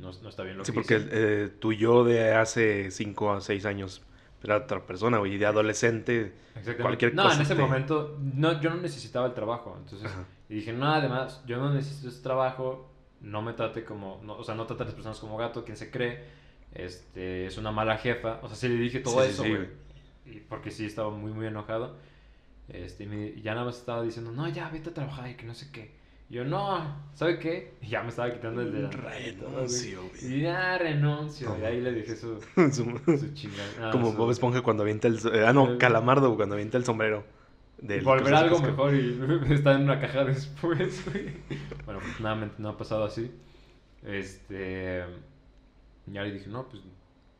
[0.01, 1.09] no, no está bien lo Sí, que porque hice.
[1.11, 4.03] eh, tu yo de hace 5 a 6 años
[4.43, 5.35] era otra persona, güey.
[5.35, 6.35] Y de adolescente.
[6.55, 6.83] Exactamente.
[6.83, 10.25] cualquier no, cosa en ese te- momento no, yo no necesitaba el trabajo, entonces Ajá.
[10.49, 12.91] y dije, no, además, yo no necesito ese trabajo,
[13.21, 15.77] no me trate como, no, o sea, no trate a las personas como gato, quien
[15.77, 16.25] se cree,
[16.73, 19.49] este, es una mala jefa, o sea, sí le dije todo Sí, sí, eso, sí,
[19.49, 19.69] güey,
[20.27, 21.97] y porque sí estaba muy, muy enojado,
[22.69, 25.47] este, y, me- ya nada más estaba diciendo, no, ya, vete a trabajar y que
[25.47, 25.95] no sé qué,
[26.31, 27.75] yo, no, ¿sabe qué?
[27.81, 28.91] Y ya me estaba quitando el güey.
[28.91, 30.41] Renuncio, güey.
[30.41, 33.69] Ya renuncio, y ahí le dije su, Su- su chingada.
[33.81, 35.19] ah, Como su- Bob Esponja cuando avienta el...
[35.21, 37.25] so- Ah, no, Calamardo cuando avienta el sombrero.
[37.81, 39.21] Del volver a algo mejor y
[39.53, 41.33] está en una caja después, güey.
[41.85, 43.31] Bueno, afortunadamente no ha pasado así.
[44.03, 45.05] Este.
[46.07, 46.83] Ya le dije, no, pues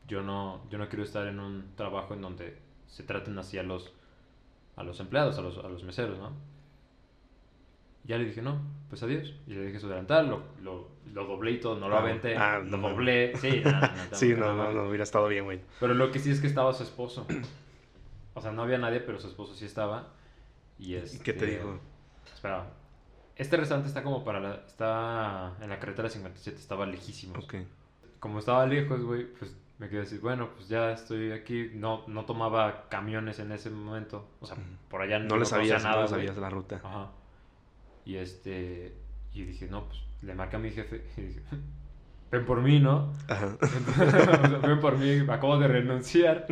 [0.07, 3.63] yo no, yo no quiero estar en un trabajo en donde se traten así a
[3.63, 3.91] los,
[4.75, 6.31] a los empleados, a los, a los meseros, ¿no?
[8.03, 9.33] Ya le dije, no, pues adiós.
[9.47, 12.35] Y le dije su delantal, lo, lo, lo doblé y todo, no lo Ah, aventé,
[12.37, 12.89] ah, lo no.
[12.89, 13.35] doblé.
[13.37, 13.79] Sí, no, no,
[14.11, 15.61] no, Sí, no, no, no, hubiera estado bien, güey.
[15.79, 17.27] Pero lo que sí es que estaba su esposo.
[18.33, 20.07] O sea, no había nadie, pero su esposo sí estaba.
[20.77, 21.79] Y, ¿Y qué te este, dijo?
[22.33, 22.65] Espera.
[23.35, 24.55] Este restaurante está como para la...
[24.65, 27.37] Está en la carretera 57, estaba lejísimo.
[27.39, 27.55] Ok.
[28.19, 31.71] Como estaba lejos, güey, pues me quedé así, bueno, pues ya estoy aquí.
[31.73, 34.27] No, no tomaba camiones en ese momento.
[34.41, 34.57] O sea,
[34.89, 36.81] por allá No le conocía sabías, no le sabías la ruta.
[36.83, 37.11] Ajá.
[38.09, 38.95] Y este...
[39.33, 41.41] Y dije, no, pues le marqué a mi jefe y dije,
[42.31, 43.13] ven por mí, ¿no?
[43.27, 43.55] Ajá.
[44.67, 46.47] Ven por mí, acabo de renunciar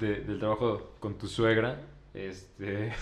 [0.00, 1.80] de- del trabajo con tu suegra.
[2.12, 2.92] Este,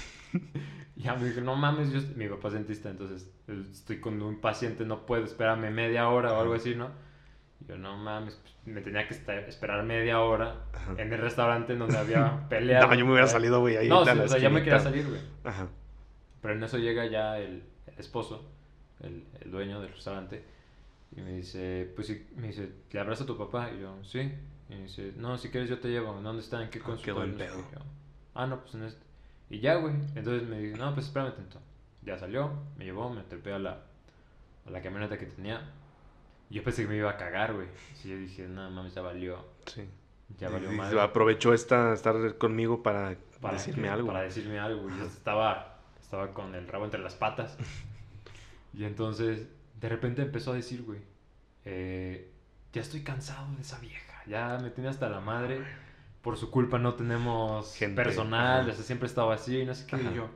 [0.97, 3.29] ya me dije, no mames, yo, mi papá es dentista, entonces
[3.73, 6.91] estoy con un paciente, no puedo esperarme media hora o algo así, ¿no?
[7.61, 10.95] Y yo, no mames, pues, me tenía que estar- esperar media hora Ajá.
[10.99, 12.87] en el restaurante en donde había peleado.
[12.89, 13.89] No, yo me hubiera salido, güey, ahí.
[13.89, 15.21] No, sí, o sea, ya me quería salir, güey.
[15.43, 15.67] Ajá.
[16.45, 18.45] Pero en eso llega ya el, el esposo,
[19.01, 20.45] el, el dueño del restaurante,
[21.17, 23.71] y me dice, pues sí, me dice, ¿le abrazo a tu papá?
[23.75, 24.31] Y yo, sí.
[24.69, 26.13] Y me dice, no, si quieres yo te llevo.
[26.21, 26.63] ¿Dónde está?
[26.63, 27.37] ¿En qué Ah, consultorio?
[27.39, 27.47] qué.
[27.47, 27.81] Yo,
[28.35, 29.01] ah, no, pues en este.
[29.49, 29.95] Y ya, güey.
[30.15, 31.59] Entonces me dijo, no, pues espérame tanto.
[32.03, 33.81] Ya salió, me llevó, me trepé a la,
[34.67, 35.63] a la camioneta que tenía.
[36.51, 37.69] Yo pensé que me iba a cagar, güey.
[38.05, 39.45] Y yo dije, no mames, ya valió.
[39.67, 39.89] Sí.
[40.39, 40.99] Ya valió Y- mal.
[40.99, 44.07] Aprovechó esta, estar conmigo para, para decirme que- algo.
[44.09, 44.89] Para decirme algo.
[44.91, 45.74] Yo estaba,
[46.15, 47.57] estaba con el rabo entre las patas.
[48.77, 49.47] Y entonces,
[49.81, 50.99] de repente empezó a decir, güey,
[51.65, 52.29] eh,
[52.73, 55.63] ya estoy cansado de esa vieja, ya me tiene hasta la madre,
[56.23, 59.87] por su culpa no tenemos Gente, personal, o sea, siempre estaba así, y no sé
[59.87, 60.11] qué, Ajá.
[60.11, 60.29] y yo,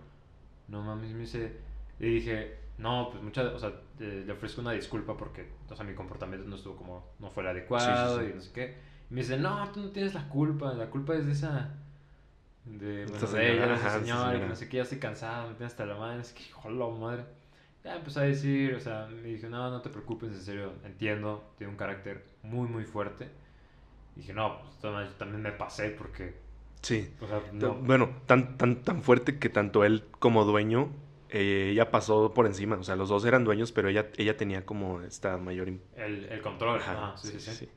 [0.69, 1.57] no mames, me dice,
[1.99, 5.85] y dije, no, pues muchas, o sea, eh, le ofrezco una disculpa porque, o sea,
[5.85, 8.31] mi comportamiento no estuvo como, no fue el adecuado, Sí, sí, sí.
[8.31, 8.79] y no sé qué,
[9.11, 11.75] y me dice, no, tú no tienes la culpa, la culpa es de esa...
[12.69, 15.87] De, Esta bueno, ella, señora, que no sé qué, ya estoy cansado, me tiene hasta
[15.87, 17.25] la madre, es que, joder, madre.
[17.85, 21.53] Ya empezó a decir, o sea, me dijo, no, no te preocupes, en serio, entiendo,
[21.57, 23.31] tiene un carácter muy, muy fuerte.
[24.17, 26.35] Y dije, no, pues yo también me pasé porque,
[26.83, 27.09] Sí.
[27.21, 30.91] o sea, no, Bueno, tan, tan, tan fuerte que tanto él como dueño,
[31.31, 32.77] eh, ella pasó por encima.
[32.77, 35.69] O sea, los dos eran dueños, pero ella, ella tenía como esta mayor...
[35.69, 37.69] el, el control, Ajá, ajá, sí, sí, sí.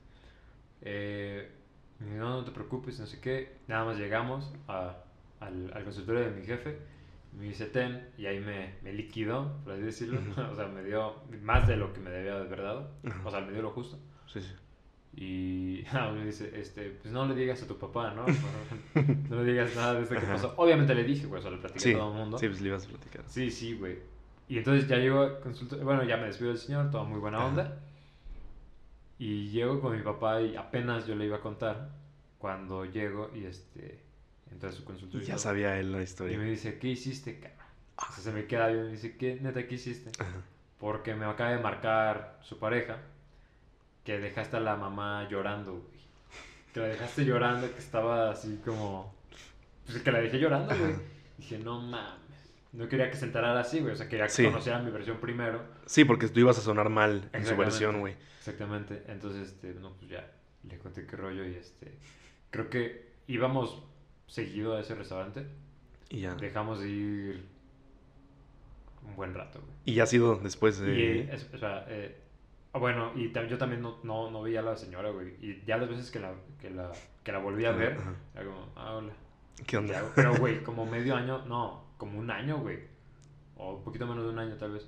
[0.81, 1.61] Eh, me dijo,
[2.02, 3.58] no, no te preocupes, no sé qué.
[3.68, 4.95] Nada más llegamos a-
[5.39, 6.78] al, al consultorio de mi jefe,
[7.38, 10.20] me dice ten, y ahí me, me liquidó, por así decirlo.
[10.52, 12.91] O sea, me dio más de lo que me debía de haber dado.
[13.06, 13.22] Ajá.
[13.26, 13.97] O sea, me dio lo justo.
[14.28, 14.54] Sí, sí.
[15.14, 18.26] Y ah, me dice, este, pues no le digas a tu papá, ¿no?
[19.30, 20.54] no le digas nada de esto que pasó.
[20.58, 22.38] Obviamente le dije, güey, o sea, le platiqué Sí, a todo el mundo.
[22.38, 23.24] sí, pues le ibas a platicar.
[23.28, 23.99] Sí, sí, güey.
[24.47, 27.38] Y entonces ya llego a consulta, bueno, ya me despido del señor, toda muy buena
[27.38, 27.47] Ajá.
[29.22, 31.89] Y llego con mi papá y apenas yo le iba a contar
[32.39, 33.99] cuando llego y este
[34.51, 35.24] entré a su Y consultorio.
[35.24, 36.39] y ya sabía él la Y me historia.
[36.39, 37.59] dice, ¿qué hiciste, cabrón?
[37.97, 40.09] O sea, se me queda bien, me dice, ¿qué neta qué hiciste?
[40.19, 40.41] Ajá.
[40.80, 42.97] Porque me acaba de marcar su pareja
[44.03, 46.01] que dejaste a la mamá llorando, güey.
[46.74, 49.13] Que la dejaste llorando, que estaba así como.
[49.86, 50.95] Pues que la dejé llorando, güey.
[51.38, 52.20] Dije, no mames.
[52.74, 53.93] No quería que se enterara así, güey.
[53.93, 54.45] O sea, quería que Sí.
[54.45, 55.61] conociera mi versión primero.
[55.86, 58.15] Sí, porque tú ibas a sonar mal en su versión, güey.
[58.39, 59.03] Exactamente.
[59.07, 60.32] Entonces, este, no, pues ya
[60.63, 61.97] le conté qué rollo y este.
[62.49, 63.84] Creo que íbamos
[64.28, 65.45] seguido a ese restaurante.
[66.09, 66.36] Y ya.
[66.36, 67.45] Dejamos de ir
[69.05, 69.74] un buen rato, güey.
[69.86, 71.19] Y ya ha sido después Y, de...
[71.22, 72.17] eh, es- o sea, eh,
[72.74, 75.36] ah, bueno, y yo también no, no, no veía a la señora, güey.
[75.41, 76.91] Y ya las veces que la, que la,
[77.24, 77.97] que la volví a ver,
[78.36, 79.13] era como, ah, hola.
[79.57, 80.11] ¿Qué ¿qué onda?
[80.15, 82.80] Pero, güey, como medio año, no, como un año, güey.
[83.58, 84.88] O un poquito menos de un año, tal vez.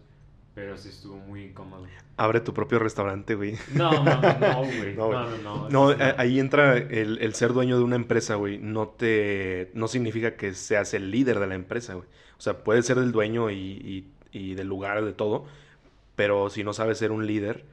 [0.56, 1.86] Pero sí estuvo muy incómodo.
[2.18, 3.56] Abre tu propio restaurante, güey.
[3.74, 4.96] No, no, no, no, güey.
[4.96, 5.96] No, No, no, no.
[6.18, 8.58] Ahí entra el, el ser dueño de una empresa, güey.
[8.58, 9.70] No te...
[9.76, 12.08] No significa que seas el líder de la empresa, güey.
[12.38, 15.46] O sea, puedes ser el dueño y, y- y del lugar, de todo.
[16.16, 17.66] Pero si no sabes ser un líder,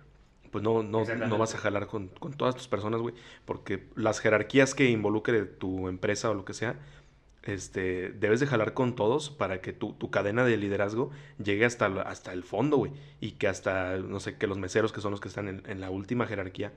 [0.50, 3.14] pues no, no, no vas a jalar con, con todas tus personas, güey.
[3.44, 6.76] Porque las jerarquías que involucre tu empresa o lo que sea,
[7.42, 11.10] este, debes de jalar con todos para que tu, tu cadena de liderazgo
[11.42, 12.92] llegue hasta, hasta el fondo, güey.
[13.20, 15.80] Y que hasta, no sé, que los meseros, que son los que están en, en
[15.80, 16.72] la última jerarquía,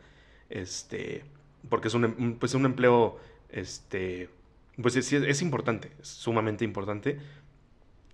[0.50, 1.24] este,
[1.70, 4.30] porque es un, em- pues un empleo, este,
[4.82, 7.20] pues es, es importante, es sumamente importante,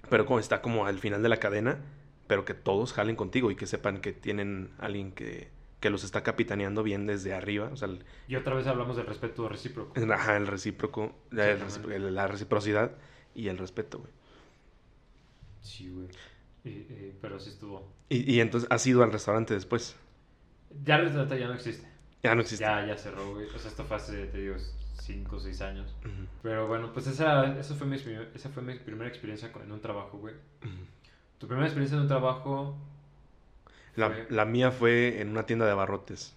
[0.09, 1.79] pero como está como al final de la cadena,
[2.27, 6.23] pero que todos jalen contigo y que sepan que tienen alguien que, que los está
[6.23, 9.93] capitaneando bien desde arriba, o sea, el, Y otra vez hablamos del respeto recíproco.
[10.11, 12.91] ajá, el recíproco, la, el reciprocidad
[13.33, 14.11] y el respeto, güey.
[15.61, 16.07] Sí, güey.
[17.21, 17.91] Pero sí estuvo.
[18.09, 19.95] Y, y entonces has ido al restaurante después.
[20.83, 21.87] Ya el restaurante ya no existe.
[22.21, 22.63] Ya no existe.
[22.63, 23.47] Ya, ya cerró, güey.
[23.47, 24.55] O sea, esto fue hace, te digo,
[25.01, 25.95] 5 o 6 años.
[26.43, 27.95] Pero bueno, pues esa, esa, fue, mi,
[28.35, 30.35] esa fue mi primera experiencia en un trabajo, güey.
[31.37, 32.77] Tu primera experiencia en un trabajo.
[33.99, 36.35] La, la mía fue en una tienda de abarrotes.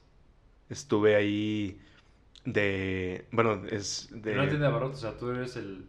[0.68, 1.80] Estuve ahí
[2.44, 3.26] de...
[3.30, 4.32] Bueno, es de...
[4.32, 5.86] En una tienda de abarrotes, o sea, tú eres el.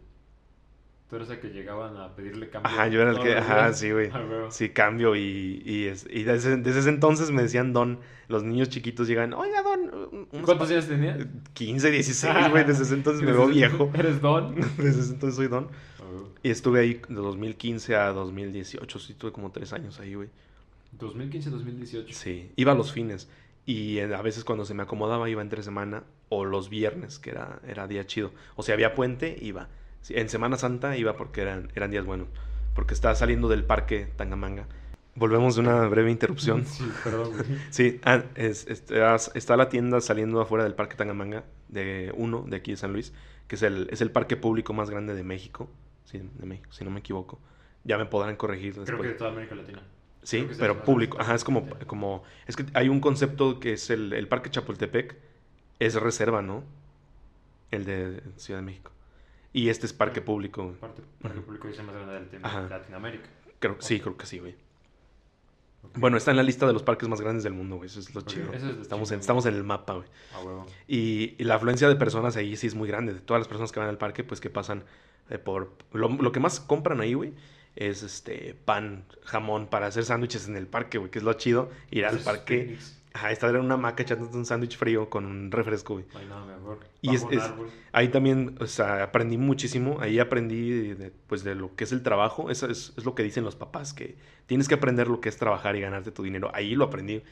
[1.10, 2.70] Tú eres el que llegaban a pedirle cambio.
[2.70, 3.36] Ajá, yo era el que...
[3.36, 3.78] Ajá, días.
[3.78, 4.10] sí, güey.
[4.12, 4.46] Ah.
[4.50, 8.00] Sí, cambio y, y, es- y desde, desde ese entonces me decían don.
[8.28, 10.26] Los niños chiquitos llegan, oiga, don.
[10.44, 11.18] ¿Cuántos años tenías?
[11.52, 12.64] 15, 16, güey.
[12.64, 13.90] Desde ese entonces me veo viejo.
[13.94, 14.54] ¿Eres don?
[14.78, 15.68] Desde ese entonces soy don.
[16.00, 16.04] Ah.
[16.42, 18.98] Y estuve ahí de 2015 a 2018.
[18.98, 20.30] Sí, tuve como tres años ahí, güey.
[20.98, 22.12] 2015-2018.
[22.12, 23.28] Sí, iba a los fines.
[23.66, 27.30] Y eh, a veces cuando se me acomodaba iba entre semana o los viernes, que
[27.30, 28.32] era, era día chido.
[28.56, 29.68] O si había puente, iba.
[30.10, 32.28] En Semana Santa iba porque eran, eran días buenos.
[32.74, 34.66] Porque estaba saliendo del parque Tangamanga.
[35.16, 36.66] Volvemos de una breve interrupción.
[36.66, 37.44] Sí, perdón, güey.
[37.70, 42.56] Sí, ah, es- está, está la tienda saliendo afuera del parque Tangamanga, de uno, de
[42.56, 43.12] aquí de San Luis,
[43.46, 45.70] que es el, es el parque público más grande de México.
[46.04, 47.40] Sí, de México, si no me equivoco.
[47.84, 48.86] Ya me podrán corregir después.
[48.86, 49.82] Creo que de toda América Latina.
[50.24, 51.20] Sí, es el pero público.
[51.20, 52.24] Ajá, es como, como...
[52.46, 55.16] Es que hay un concepto que es el, el Parque Chapultepec.
[55.78, 56.64] Es reserva, ¿no?
[57.70, 58.90] El de Ciudad de México.
[59.52, 60.74] Y este es parque público.
[61.20, 63.28] parque público dice más grande del de Latinoamérica.
[63.60, 64.56] Creo, sí, creo que sí, güey.
[65.96, 67.86] Bueno, está en la lista de los parques más grandes del mundo, güey.
[67.86, 68.52] Eso es lo Ok, chido.
[68.52, 70.08] es lo estamos, chido, en, estamos en el mapa, güey.
[70.34, 70.66] A huevo.
[70.88, 73.12] Y, y la afluencia de personas ahí sí es muy grande.
[73.14, 74.84] De todas las personas que van al parque, pues que pasan
[75.28, 75.72] eh, por...
[75.92, 77.34] Lo, lo que más compran ahí, güey,
[77.76, 81.10] es este pan, jamón para hacer sándwiches en el parque, güey.
[81.10, 81.70] Que es lo chido.
[81.90, 82.76] Ir al parque...
[83.16, 86.04] Ajá, estar en una hamaca echándote un sándwich frío con un refresco, güey.
[86.16, 86.80] Ay, no, mejor.
[87.00, 87.52] Y Bajo es-.
[87.92, 89.98] Ahí también, o sea, aprendí muchísimo.
[90.00, 92.50] Ahí aprendí, de, de, pues, de lo que es el trabajo.
[92.50, 94.16] Eso es, es lo que dicen los papás, que
[94.46, 96.50] tienes que aprender lo que es trabajar y ganarte tu dinero.
[96.54, 97.22] Ahí lo aprendí.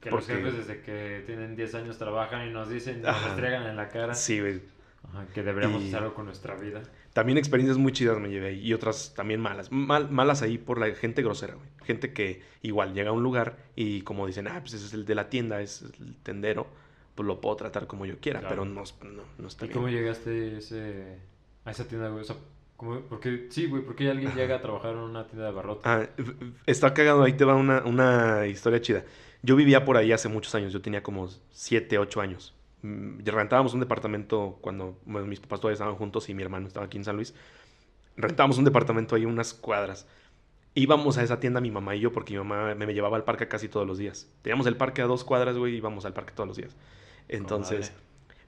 [0.00, 3.28] Que los porque- jefes desde que tienen 10 años trabajan y nos dicen, nos Ajá.
[3.28, 4.14] estregan en la cara.
[4.14, 4.60] Sí, güey.
[5.04, 6.82] Ajá, que deberíamos Y- hacer algo con nuestra vida.
[7.12, 9.72] También experiencias muy chidas me llevé ahí y otras también malas.
[9.72, 11.68] Mal- malas ahí por la gente grosera, güey.
[11.84, 15.04] Gente que igual llega a un lugar y como dicen, ah, pues ese es el
[15.06, 16.66] de la tienda, es el tendero,
[17.14, 18.54] pues lo puedo tratar como yo quiera, Claro.
[18.54, 19.76] pero no, no, no está ¿Y bien.
[19.78, 21.18] cómo llegaste ese,
[21.64, 22.20] a esa tienda, güey?
[22.20, 22.36] O sea,
[22.76, 25.86] ¿cómo- porque, sí, güey, ¿por qué alguien llega a trabajar en una tienda de barrotes?
[25.86, 26.06] Ah,
[26.66, 29.04] está cagado, ahí te va una, una historia chida.
[29.42, 32.54] Yo vivía por ahí hace muchos años, yo tenía como 7, 8 años.
[32.82, 36.86] Mm, Rentábamos un departamento cuando bueno, mis papás todavía estaban juntos y mi hermano estaba
[36.86, 37.34] aquí en San Luis.
[38.16, 40.06] Rentábamos un departamento ahí unas cuadras.
[40.74, 43.24] Íbamos a esa tienda mi mamá y yo porque mi mamá me, me llevaba al
[43.24, 44.30] parque casi todos los días.
[44.42, 46.76] Teníamos el parque a dos cuadras, güey, y íbamos al parque todos los días.
[47.28, 47.92] Entonces,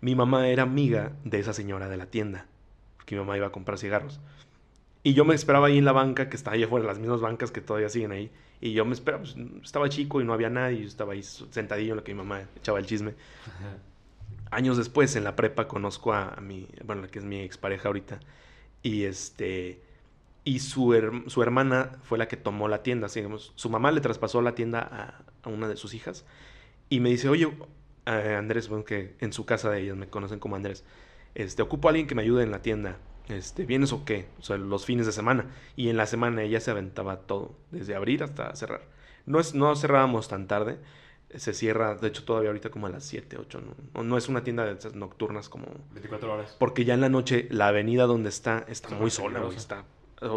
[0.01, 2.47] mi mamá era amiga de esa señora de la tienda,
[2.97, 4.21] porque mi mamá iba a comprar cigarros.
[5.03, 7.51] Y yo me esperaba ahí en la banca, que está ahí afuera, las mismas bancas
[7.51, 8.31] que todavía siguen ahí.
[8.61, 11.93] Y yo me esperaba, pues, estaba chico y no había nadie, yo estaba ahí sentadillo
[11.93, 13.15] en lo que mi mamá echaba el chisme.
[14.51, 18.21] Años después, en la prepa, conozco a, mi, bueno, la que es mi expareja ahorita.
[18.83, 19.83] Y este,
[20.45, 23.53] y su, su hermana fue la que tomó la tienda, así, digamos.
[23.57, 26.25] Su mamá le traspasó la tienda a, a una de sus hijas.
[26.89, 27.49] Y me dice, oye,
[28.07, 30.85] eh, Andrés, bueno, que en su casa de ellas me conocen como Andrés.
[31.35, 32.99] Este, ocupo a alguien que me ayude en la tienda.
[33.29, 34.27] Este, ¿vienes o qué?
[34.41, 35.47] O sea, los fines de semana.
[35.77, 38.83] Y en la semana ella se aventaba todo, desde abrir hasta cerrar.
[39.27, 40.79] No, es, no cerrábamos tan tarde.
[41.35, 43.63] Se cierra, de hecho, todavía ahorita como a las 7, 8.
[43.95, 45.67] No, no es una tienda de esas nocturnas como...
[45.93, 46.57] 24 horas.
[46.59, 49.57] Porque ya en la noche la avenida donde está está muy sola, güey.
[49.57, 49.85] Está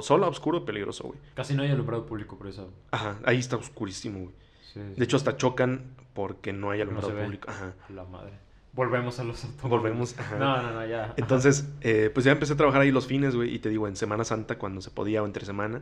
[0.01, 1.19] sola, oscuro, peligroso, güey.
[1.33, 2.71] Casi no hay alumbrado público por eso.
[2.91, 4.35] Ajá, ahí está oscurísimo, güey.
[4.61, 4.99] Sí, sí.
[4.99, 7.49] De hecho, hasta chocan porque no hay alumbrado público.
[7.49, 7.73] Ajá.
[7.89, 8.33] La madre.
[8.73, 9.69] Volvemos a los automóviles.
[9.69, 10.37] Volvemos, ajá.
[10.37, 11.13] No, no, no, ya.
[11.17, 13.53] Entonces, eh, pues ya empecé a trabajar ahí los fines, güey.
[13.53, 15.81] Y te digo, en Semana Santa, cuando se podía o entre semana.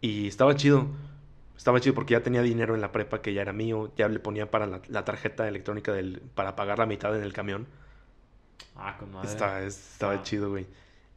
[0.00, 0.86] Y estaba chido.
[1.60, 3.92] Estaba chido porque ya tenía dinero en la prepa que ya era mío.
[3.94, 7.34] Ya le ponía para la, la tarjeta electrónica del, para pagar la mitad en el
[7.34, 7.66] camión.
[8.76, 9.28] Ah, con madre.
[9.28, 10.22] Estaba, estaba Ah.
[10.22, 10.66] chido, güey.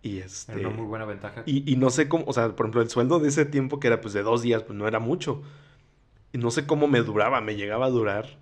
[0.01, 0.51] Y este.
[0.51, 1.43] Era una muy buena ventaja.
[1.45, 3.87] Y, y no sé cómo, o sea, por ejemplo, el sueldo de ese tiempo, que
[3.87, 5.41] era pues de dos días, pues no era mucho.
[6.33, 8.37] Y no sé cómo me duraba, me llegaba a durar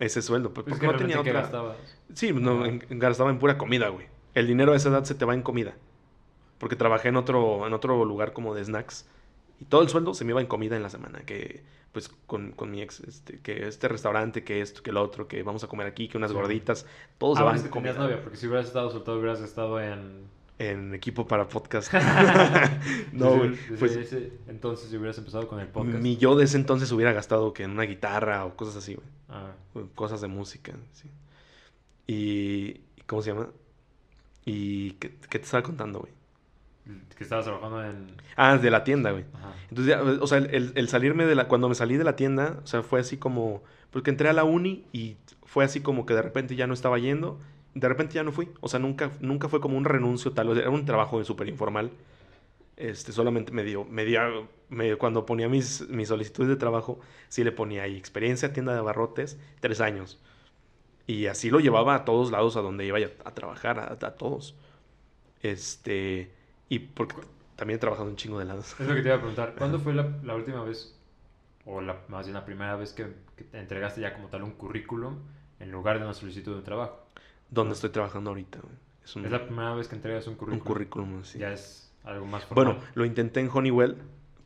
[0.00, 0.52] ese sueldo.
[0.52, 1.42] Pues, porque que no tenía realmente, ¿qué otra.
[1.42, 1.76] gastabas?
[2.14, 4.06] Sí, no, en- gastaba en pura comida, güey.
[4.34, 5.74] El dinero a esa edad se te va en comida.
[6.58, 9.06] Porque trabajé en otro, en otro lugar como de snacks.
[9.62, 11.20] Y todo el sueldo se me iba en comida en la semana.
[11.20, 15.28] Que, pues, con, con mi ex, este, que este restaurante, que esto, que lo otro,
[15.28, 16.36] que vamos a comer aquí, que unas Sí.
[16.36, 16.84] gorditas.
[17.18, 17.92] Todo se Ah, va bueno, en comida.
[17.92, 20.26] novia, porque si hubieras estado soltado hubieras estado en...
[20.58, 21.92] En equipo para podcast.
[23.12, 23.56] no, güey.
[23.78, 25.98] Pues, ese entonces si hubieras empezado con el podcast.
[26.02, 29.06] Mi yo de ese entonces hubiera gastado que en una guitarra o cosas así, güey.
[29.28, 29.52] Ah,
[29.94, 31.08] Cosas de música, sí.
[32.08, 32.80] Y...
[33.06, 33.48] ¿Cómo se llama?
[34.44, 36.12] ¿Y qué, qué te estaba contando, güey?
[37.16, 38.16] Que estabas trabajando en...
[38.36, 39.24] Ah, de la tienda, güey.
[39.34, 39.52] Ajá.
[39.70, 41.46] Entonces, ya, o sea, el, el salirme de la...
[41.48, 43.62] Cuando me salí de la tienda, o sea, fue así como...
[43.90, 46.98] Porque entré a la uni y fue así como que de repente ya no estaba
[46.98, 47.38] yendo.
[47.74, 48.48] De repente ya no fui.
[48.60, 50.48] O sea, nunca, nunca fue como un renuncio tal.
[50.48, 51.92] O sea, era un trabajo súper informal.
[52.76, 53.84] Este, solamente me dio...
[53.84, 58.52] Me dio me- cuando ponía mis, mis solicitudes de trabajo, sí le ponía ahí experiencia,
[58.52, 60.20] tienda de abarrotes, tres años.
[61.06, 64.14] Y así lo llevaba a todos lados a donde iba a, a trabajar, a, a
[64.16, 64.56] todos.
[65.42, 66.32] Este...
[66.72, 67.16] Y porque
[67.56, 68.74] también he trabajado un chingo de lados.
[68.80, 69.54] Es lo que te iba a preguntar.
[69.58, 70.98] ¿Cuándo fue la, la última vez,
[71.66, 74.52] o la, más bien la primera vez que, que te entregaste ya como tal un
[74.52, 75.18] currículum
[75.60, 76.98] en lugar de una solicitud de trabajo?
[77.50, 78.60] donde estoy trabajando ahorita.
[79.04, 80.64] Es un, Es la primera vez que entregas un un currículum.
[80.66, 81.38] currículum así.
[81.38, 82.64] Ya es algo más formal.
[82.76, 83.98] Bueno, lo intenté en Honeywell,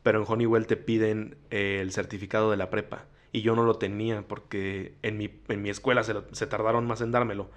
[0.03, 3.05] pero en Honeywell te piden eh, el certificado de la prepa.
[3.31, 6.85] Y yo no lo tenía porque en mi, en mi escuela se, lo- se tardaron
[6.85, 7.49] más en dármelo.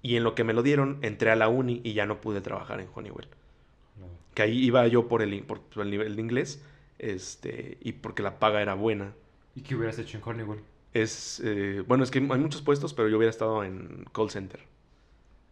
[0.00, 2.40] Y en lo que me lo dieron, entré a la uni y ya no pude
[2.40, 3.28] trabajar en Honeywell.
[3.98, 4.06] No.
[4.34, 6.62] Que ahí iba yo por el, por, el nivel de inglés
[6.98, 9.12] este, y porque la paga era buena.
[9.54, 10.60] ¿Y qué hubieras hecho en Honeywell?
[10.94, 14.60] Es, eh, bueno, es que hay muchos puestos, pero yo hubiera estado en call center.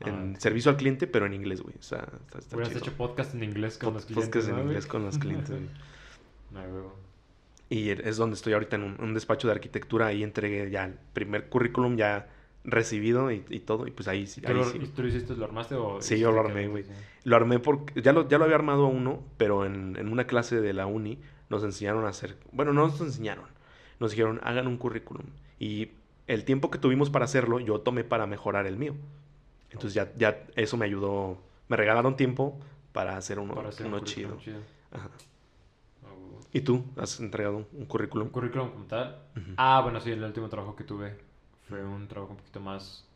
[0.00, 0.38] En Ah, ok.
[0.40, 1.74] servicio al cliente, pero en inglés, güey.
[1.78, 2.84] O sea, está, está Hubieras chido.
[2.84, 4.26] hecho podcast en inglés con Pod- los clientes.
[4.28, 5.56] podcast en inglés con los clientes.
[6.50, 6.92] No.
[7.70, 10.06] Y es donde estoy ahorita en un, un despacho de arquitectura.
[10.06, 12.28] Ahí entregué ya el primer currículum ya
[12.64, 13.86] recibido y, y todo.
[13.86, 14.78] Y pues ahí, sí- ¿Tú, ahí lo, sí.
[14.82, 15.34] ¿Y tú lo hiciste?
[15.36, 16.00] ¿Lo armaste o...?
[16.00, 16.84] Sí, yo lo armé, güey.
[17.24, 20.60] Lo armé porque ya lo, ya lo había armado uno, pero en, en una clase
[20.60, 21.18] de la uni
[21.50, 22.36] nos enseñaron a hacer.
[22.52, 23.44] Bueno, no nos enseñaron.
[24.00, 25.26] Nos dijeron, hagan un currículum.
[25.58, 25.90] Y
[26.26, 28.94] el tiempo que tuvimos para hacerlo, yo tomé para mejorar el mío.
[29.70, 31.38] Entonces ya, ya eso me ayudó.
[31.68, 32.58] Me regalaron tiempo
[32.92, 34.30] para hacer uno, Para hacer un uno chido.
[34.36, 34.74] currículum chido.
[34.92, 35.10] Ajá.
[36.04, 36.08] Ah.
[36.52, 36.84] ¿Y tú?
[36.96, 38.26] ¿Has entregado un currículum?
[38.28, 39.18] Un currículum como tal.
[39.56, 41.16] Ah, bueno, sí, el último trabajo que tuve
[41.68, 43.08] fue un trabajo un poquito más...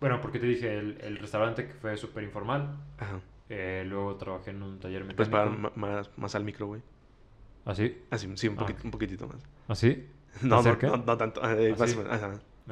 [0.00, 2.76] Bueno, porque te dije, el, el restaurante que fue súper informal.
[2.98, 3.20] Ajá.
[3.48, 5.16] eh, luego trabajé en un taller mecánico.
[5.16, 6.82] Pues para más, más al micro, güey.
[7.64, 8.02] ¿Ah, sí?
[8.10, 8.84] Así, sí, un, Ah, poquit- ok.
[8.84, 9.42] un poquitito más.
[9.68, 10.08] ¿Ah, sí?
[10.42, 11.40] No, no, no, no tanto.
[11.48, 11.94] eh, ¿Ah, más.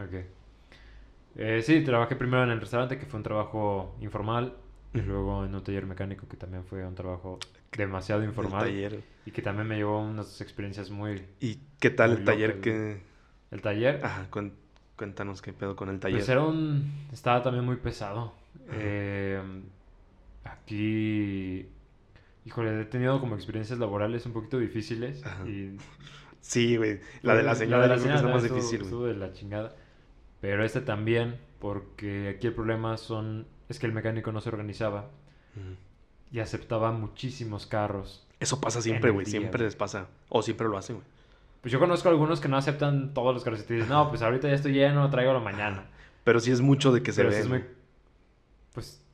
[0.09, 0.15] Ok.
[1.37, 4.57] Eh, sí, trabajé primero en el restaurante, que fue un trabajo informal.
[4.93, 7.39] Y luego en un taller mecánico, que también fue un trabajo
[7.77, 8.65] demasiado El informal.
[8.67, 9.05] taller.
[9.25, 11.25] Y que también me llevó unas experiencias muy...
[11.39, 13.03] ¿Y qué tal el taller local, que...
[13.53, 14.05] El taller...
[14.05, 14.55] Ajá, cuen-
[15.01, 16.19] cuéntanos qué pedo con el taller.
[16.19, 16.93] Pues era un...
[17.11, 18.35] Estaba también muy pesado.
[18.71, 19.41] Eh,
[20.45, 21.67] aquí...
[22.45, 25.25] Híjole, he tenido como experiencias laborales un poquito difíciles.
[25.25, 25.49] Ajá.
[25.49, 25.79] Y
[26.43, 27.01] Sí, güey.
[27.23, 28.81] La de la Pues, señora de yo creo que es la señora más estuvo- difícil,
[28.83, 29.75] estuvo de la chingada.
[30.43, 33.47] Pero este también, porque aquí el problema son...
[33.71, 35.09] Es que el mecánico no se organizaba
[36.31, 38.27] y aceptaba muchísimos carros.
[38.39, 39.25] Eso pasa siempre, güey.
[39.25, 40.09] Siempre les pasa.
[40.29, 41.07] O siempre lo hacen, güey.
[41.61, 44.23] Pues yo conozco algunos que no aceptan todos los carros y te dicen, no, pues
[44.23, 45.85] ahorita ya estoy lleno, traigo la mañana.
[46.25, 47.65] Pero sí es mucho de que se ve.
[48.73, 49.05] Pues,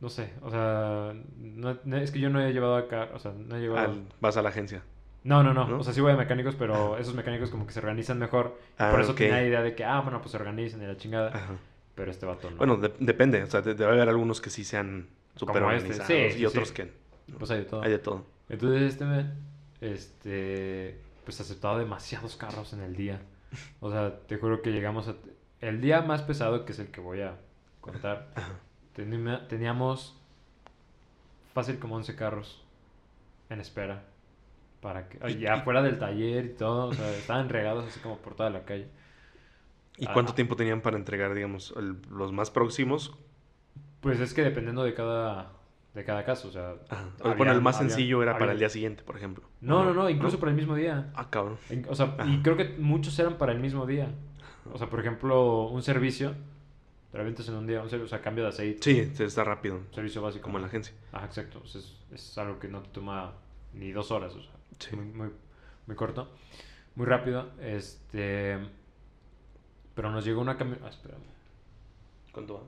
[0.00, 3.32] no sé, o sea, no- no- es que yo no he llevado acá, o sea,
[3.32, 3.92] no he llevado...
[3.92, 4.82] Al- vas a la agencia.
[5.22, 5.78] No, no, no, ¿No?
[5.78, 8.58] o sea, sí voy a mecánicos, pero esos mecánicos como que se organizan mejor.
[8.76, 9.18] Ah, Por eso ok.
[9.18, 11.28] tenía la idea de que, ah, bueno, pues se organizan y la chingada.
[11.34, 11.54] Ajá.
[11.94, 12.56] Pero este vato no.
[12.58, 13.42] Bueno, de- depende.
[13.42, 16.38] O sea, de- debe haber algunos que sí sean súper Como este, organizados sí, y
[16.40, 16.74] sí, otros sí.
[16.74, 16.92] que
[17.38, 17.82] pues hay de todo.
[17.82, 18.26] hay de todo.
[18.50, 19.04] Entonces este
[19.80, 23.20] este, pues aceptaba demasiados carros en el día.
[23.80, 25.14] O sea, te juro que llegamos a...
[25.60, 27.36] El día más pesado, que es el que voy a
[27.80, 28.28] contar,
[28.94, 30.16] teníamos
[31.52, 32.62] fácil como 11 carros
[33.50, 34.04] en espera.
[34.80, 35.38] Para que...
[35.38, 38.64] Ya fuera del taller y todo, o sea, estaban regados así como por toda la
[38.64, 38.88] calle.
[39.96, 40.12] ¿Y Ah.
[40.12, 43.16] cuánto tiempo tenían para entregar, digamos, el- los más próximos?
[44.00, 45.52] Pues es que dependiendo de cada,
[45.94, 46.74] de cada caso, o sea...
[46.88, 47.08] Ajá.
[47.20, 49.44] había- bueno, el más había- sencillo era para el día siguiente, por ejemplo.
[49.60, 51.12] No, no, no, incluso para el mismo día.
[51.14, 51.56] Ah, cabrón.
[51.88, 54.08] O sea, y creo que muchos eran para el mismo día.
[54.72, 56.32] O sea, por ejemplo, un servicio,
[57.12, 59.44] te lo avientas en un día, un servicio, o sea, cambio de aceite, Sí, está
[59.44, 59.76] rápido.
[59.76, 60.42] un servicio básico.
[60.42, 60.94] Como en la agencia.
[61.12, 61.60] Ajá, exacto.
[61.62, 63.32] O sea, es, es algo que no te toma
[63.72, 64.96] ni dos horas, o sea, Sí.
[64.96, 65.30] muy, muy,
[65.86, 66.28] muy corto,
[66.96, 67.50] muy rápido.
[67.60, 68.58] Este,
[69.94, 70.86] pero nos llegó una camioneta.
[70.86, 71.20] Ah, espérame,
[72.32, 72.60] ¿Cuánto va?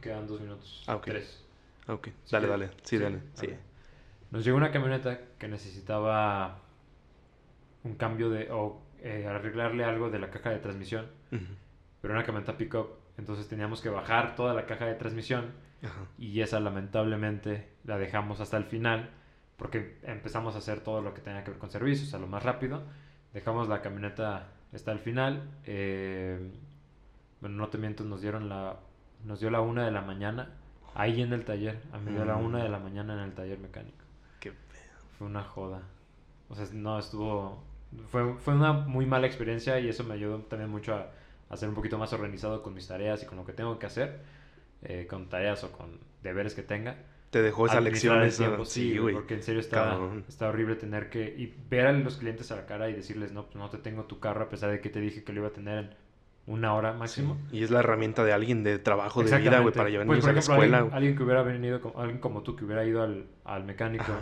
[0.00, 0.82] quedan dos minutos.
[0.86, 1.04] Ah, ok.
[1.04, 1.43] Tres.
[1.88, 2.08] Ok.
[2.30, 2.70] Dale, dale.
[2.82, 3.20] Sí, dale.
[3.34, 3.48] Sí.
[4.30, 6.58] Nos llegó una camioneta que necesitaba
[7.82, 8.50] un cambio de.
[8.50, 11.06] o eh, arreglarle algo de la caja de transmisión.
[12.00, 12.88] Pero una camioneta pick-up.
[13.18, 16.06] Entonces teníamos que bajar toda la caja de transmisión Ajá.
[16.18, 19.10] y esa lamentablemente la dejamos hasta el final
[19.56, 22.42] porque empezamos a hacer todo lo que tenía que ver con servicios, a lo más
[22.42, 22.82] rápido.
[23.32, 25.48] Dejamos la camioneta hasta el final.
[25.64, 26.50] eh,
[27.40, 28.78] bueno, no te miento, nos dieron la
[29.24, 30.50] nos dio la una de la mañana
[30.94, 31.82] ahí en el taller.
[31.92, 32.44] A mí dio la Mm.
[32.44, 34.04] una de la mañana en el taller mecánico.
[34.40, 35.04] Qué pedo.
[35.18, 35.82] Fue una joda.
[36.48, 37.64] O sea, no, estuvo...
[38.10, 41.10] Fue, fue una muy mala experiencia y eso me ayudó también mucho a,
[41.48, 43.86] a ser un poquito más organizado con mis tareas y con lo que tengo que
[43.86, 44.20] hacer.
[44.82, 46.96] eh, con tareas o con deberes que tenga.
[47.30, 48.28] Te dejó esa lección.
[48.30, 49.14] tiempo, Sí, güey.
[49.14, 51.34] Porque en serio está, está horrible tener que...
[51.36, 54.04] Y ver a los clientes a la cara y decirles, no, pues no te tengo
[54.04, 55.90] tu carro a pesar de que te dije que lo iba a tener en
[56.46, 57.38] una hora máximo.
[57.50, 57.58] Sí.
[57.58, 60.30] Y es la herramienta de alguien de trabajo, de vida, güey, para llevar niños por
[60.30, 60.88] a la escuela.
[60.92, 64.12] alguien, que hubiera venido, como, alguien como tú, que hubiera ido al, al mecánico.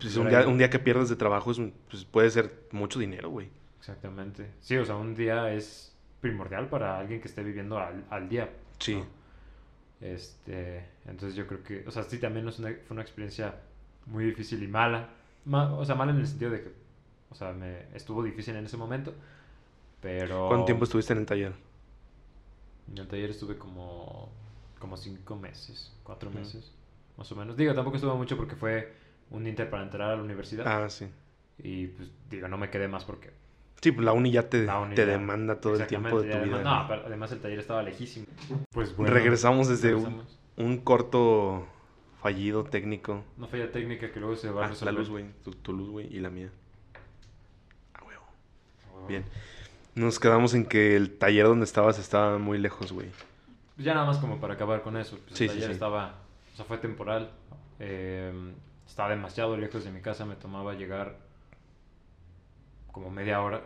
[0.00, 1.60] Pues un día, ido- un día que pierdes de trabajo es,
[1.90, 3.48] pues puede ser mucho dinero, güey.
[3.78, 4.50] Exactamente.
[4.60, 8.48] Sí, o sea, un día es primordial para alguien que esté viviendo al, al día.
[8.78, 8.96] Sí.
[8.96, 9.06] ¿no?
[10.00, 13.54] Este, entonces yo creo que, o sea, sí, también es una- fue una experiencia
[14.06, 15.08] muy difícil y mala.
[15.44, 16.72] Ma- o sea, mala en el sentido de que,
[17.30, 19.14] o sea, me estuvo difícil en ese momento,
[20.00, 20.48] pero...
[20.48, 21.52] ¿Cuánto tiempo estuviste en el taller?
[22.90, 24.30] En el taller estuve como,
[24.78, 26.72] como cinco meses, cuatro meses,
[27.16, 27.56] más o menos.
[27.56, 28.92] Digo, tampoco estuve mucho porque fue
[29.30, 30.66] un inter para entrar a la universidad.
[30.66, 31.06] Ah, sí.
[31.58, 33.30] Y pues, digo, no me quedé más porque
[33.82, 35.12] Sí, pues la uni ya te, La uni te ya.
[35.12, 36.62] demanda todo el tiempo de tu vida.
[36.62, 38.26] no, pero además el taller estaba lejísimo.
[38.70, 39.12] Pues bueno.
[39.12, 40.38] Regresamos desde un- regresamos.
[40.56, 41.66] Un, corto
[42.22, 43.22] fallido técnico.
[43.36, 44.94] Una falla técnica que luego se va a Ah, la resolver.
[44.94, 45.24] luz, güey.
[45.44, 46.50] Tu, tu luz, güey, y la mía.
[47.94, 48.22] Ah, huevo.
[48.94, 49.06] Oh.
[49.06, 49.24] Bien.
[49.96, 53.08] Nos quedamos en que el taller donde estabas estaba muy lejos, güey.
[53.74, 55.18] Pues ya nada más como para acabar con eso.
[55.26, 55.72] Pues Sí, el taller sí.
[55.72, 56.14] estaba,
[56.52, 57.30] o sea, fue temporal.
[57.80, 58.32] eh,
[58.86, 60.24] estaba demasiado lejos de mi casa.
[60.24, 61.16] Me tomaba llegar
[62.92, 63.62] como media hora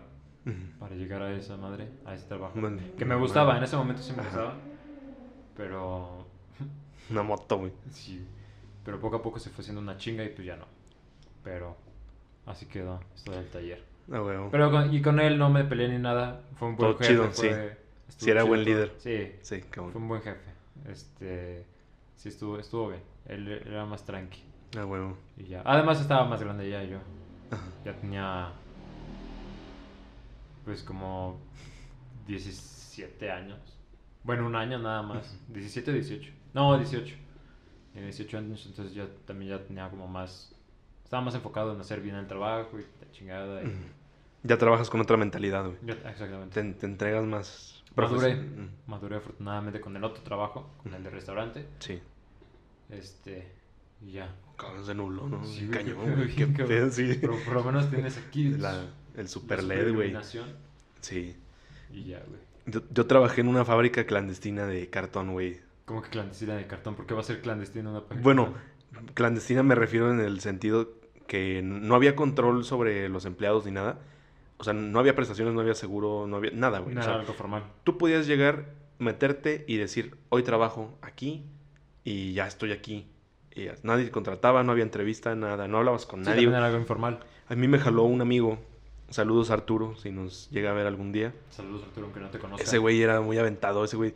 [0.80, 2.54] para llegar a esa madre, a ese trabajo.
[2.96, 4.28] Que me gustaba, en ese momento sí me Ajá.
[4.28, 4.54] gustaba.
[5.56, 6.26] Pero
[7.10, 7.72] Una moto, güey.
[7.90, 8.24] sí.
[8.84, 10.64] Pero poco a poco se fue haciendo una chinga y pues ya no.
[11.44, 11.76] Pero
[12.46, 13.84] así quedó esto del taller.
[14.12, 14.48] Ah, huevo.
[14.50, 16.42] Pero con- y con él no me peleé ni nada.
[16.56, 17.10] Fue un buen Todo jefe.
[17.12, 17.76] chido, fue-
[18.08, 18.14] sí.
[18.24, 18.94] Sí, era chido buen líder.
[18.98, 19.92] Sí, Sí, fue cabrón.
[20.02, 20.50] un buen jefe.
[20.88, 21.64] Este,
[22.16, 23.02] sí estuvo, estuvo bien.
[23.26, 24.42] Él, era más tranqui
[24.76, 25.16] Ah, huevo.
[25.36, 25.62] y ya.
[25.64, 26.98] Además estaba más grande ya yo.
[27.50, 27.62] Ajá.
[27.84, 28.52] Ya tenía,
[30.64, 31.38] pues como
[32.26, 33.58] 17 años.
[34.22, 35.38] Bueno, un año nada más.
[35.48, 36.32] 17 o 18.
[36.54, 37.14] No, 18.
[37.94, 40.54] En 18 años, entonces ya también ya tenía como más...
[41.04, 43.62] Estaba más enfocado en hacer bien el trabajo y chingada.
[43.62, 43.72] Y.
[44.42, 45.76] Ya trabajas con otra mentalidad, güey.
[45.86, 46.62] Exactamente.
[46.62, 47.84] Te, te entregas más...
[47.94, 48.36] Maduré.
[48.36, 51.66] Mm, Maduré afortunadamente con el otro trabajo, con el de restaurante.
[51.78, 52.00] Sí.
[52.88, 53.52] Este,
[54.00, 54.34] y ya.
[54.56, 55.44] Cabrón, se nubló, ¿no?
[55.44, 56.04] Sí, güey, cañón,
[56.34, 56.54] qué- güey.
[56.54, 57.18] Qué pedo, sí.
[57.20, 58.80] Pero por lo menos tienes aquí La-
[59.14, 60.08] el la super LED, güey.
[60.08, 60.46] iluminación
[61.02, 61.36] Sí.
[61.92, 62.40] Y ya, güey.
[62.64, 65.60] Yo, yo trabajé en una fábrica clandestina de cartón, güey.
[65.84, 66.94] ¿Cómo que clandestina de cartón?
[66.94, 68.22] ¿Por qué va a ser clandestina una página?
[68.22, 68.54] Bueno,
[69.14, 70.92] clandestina me refiero en el sentido
[71.30, 74.00] que no había control sobre los empleados ni nada.
[74.58, 76.96] O sea, no había prestaciones, no había seguro, no había nada, güey.
[76.96, 77.62] no O sea, algo formal.
[77.84, 81.44] tú podías llegar, meterte y decir, hoy trabajo aquí
[82.02, 83.06] y ya estoy aquí.
[83.54, 86.48] Y ya, nadie te contrataba, no había entrevista, nada, no hablabas con Sí, nadie.
[86.48, 87.20] era algo informal.
[87.48, 88.58] A mí me jaló un amigo.
[89.08, 91.32] Saludos Arturo, si nos llega a ver algún día.
[91.50, 92.64] Saludos, Arturo, aunque no te conozca.
[92.64, 94.14] Ese güey era muy aventado, ese güey.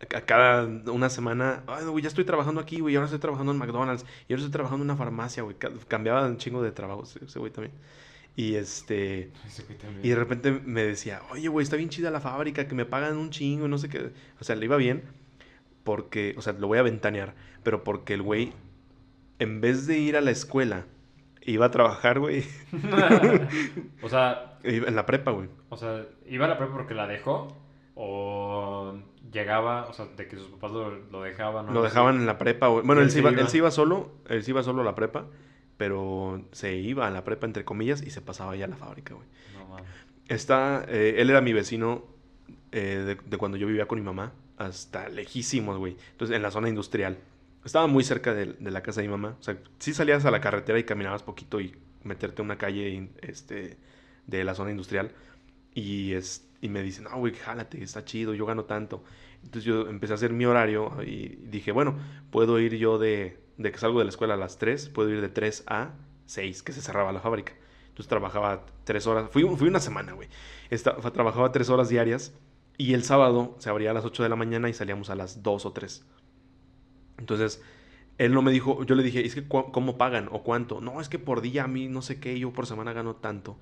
[0.00, 3.50] A cada una semana, ay, no, güey, ya estoy trabajando aquí, güey, ahora estoy trabajando
[3.52, 5.56] en McDonald's, y ahora estoy trabajando en una farmacia, güey.
[5.56, 7.74] Ca- Cambiaba un chingo de trabajo ese güey también.
[8.36, 10.06] Y este, Ese güey también.
[10.06, 13.16] y de repente me decía, oye, güey, está bien chida la fábrica, que me pagan
[13.16, 14.12] un chingo, no sé qué.
[14.40, 15.02] O sea, le iba bien,
[15.82, 17.34] porque, o sea, lo voy a ventanear,
[17.64, 18.52] pero porque el güey,
[19.40, 20.84] en vez de ir a la escuela,
[21.42, 22.44] iba a trabajar, güey,
[24.02, 25.48] o sea, iba en la prepa, güey.
[25.70, 27.56] o sea, ¿iba a la prepa porque la dejó?
[28.00, 28.94] ¿O
[29.32, 31.68] llegaba, o sea, de que sus papás lo, lo dejaban?
[31.68, 32.86] o Lo dejaban en la prepa, güey.
[32.86, 33.40] Bueno, él él se, iba, iba.
[33.40, 35.26] él se iba solo, él se iba solo a la prepa,
[35.76, 39.14] pero se iba a la prepa, entre comillas, y se pasaba ya a la fábrica,
[39.14, 39.26] güey.
[39.54, 39.84] No mames.
[40.28, 42.04] Está, eh, él era mi vecino
[42.70, 45.96] eh, de, de cuando yo vivía con mi mamá, hasta lejísimos, güey.
[46.12, 47.18] Entonces, en la zona industrial.
[47.64, 49.36] Estaba muy cerca de, de la casa de mi mamá.
[49.40, 53.08] O sea, sí salías a la carretera y caminabas poquito y meterte a una calle
[53.22, 53.76] este,
[54.28, 55.10] de la zona industrial.
[55.74, 59.04] Y, es, y me dicen, no, güey, jálate, está chido, yo gano tanto.
[59.42, 61.96] Entonces yo empecé a hacer mi horario y dije, bueno,
[62.30, 65.20] puedo ir yo de, de que salgo de la escuela a las 3, puedo ir
[65.20, 65.92] de 3 a
[66.26, 67.52] 6, que se cerraba la fábrica.
[67.88, 70.28] Entonces trabajaba 3 horas, fui, fui una semana, güey.
[71.12, 72.34] Trabajaba 3 horas diarias
[72.76, 75.42] y el sábado se abría a las 8 de la mañana y salíamos a las
[75.42, 76.04] 2 o 3.
[77.18, 77.62] Entonces,
[78.18, 80.80] él no me dijo, yo le dije, es que ¿cómo pagan o cuánto?
[80.80, 83.58] No, es que por día a mí no sé qué, yo por semana gano tanto.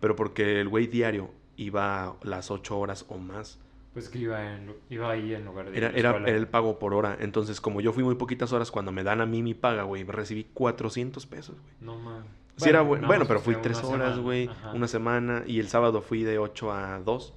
[0.00, 3.58] Pero porque el güey diario iba las 8 horas o más.
[3.92, 6.94] Pues que iba, en, iba ahí en lugar de Era, era, era el pago por
[6.94, 7.16] hora.
[7.20, 10.04] Entonces, como yo fui muy poquitas horas, cuando me dan a mí mi paga, güey,
[10.04, 11.74] recibí 400 pesos, güey.
[11.80, 12.30] No mames.
[12.56, 15.68] Sí era bueno, nada bueno más pero fui tres horas, güey, una semana, y el
[15.68, 17.34] sábado fui de 8 a 2.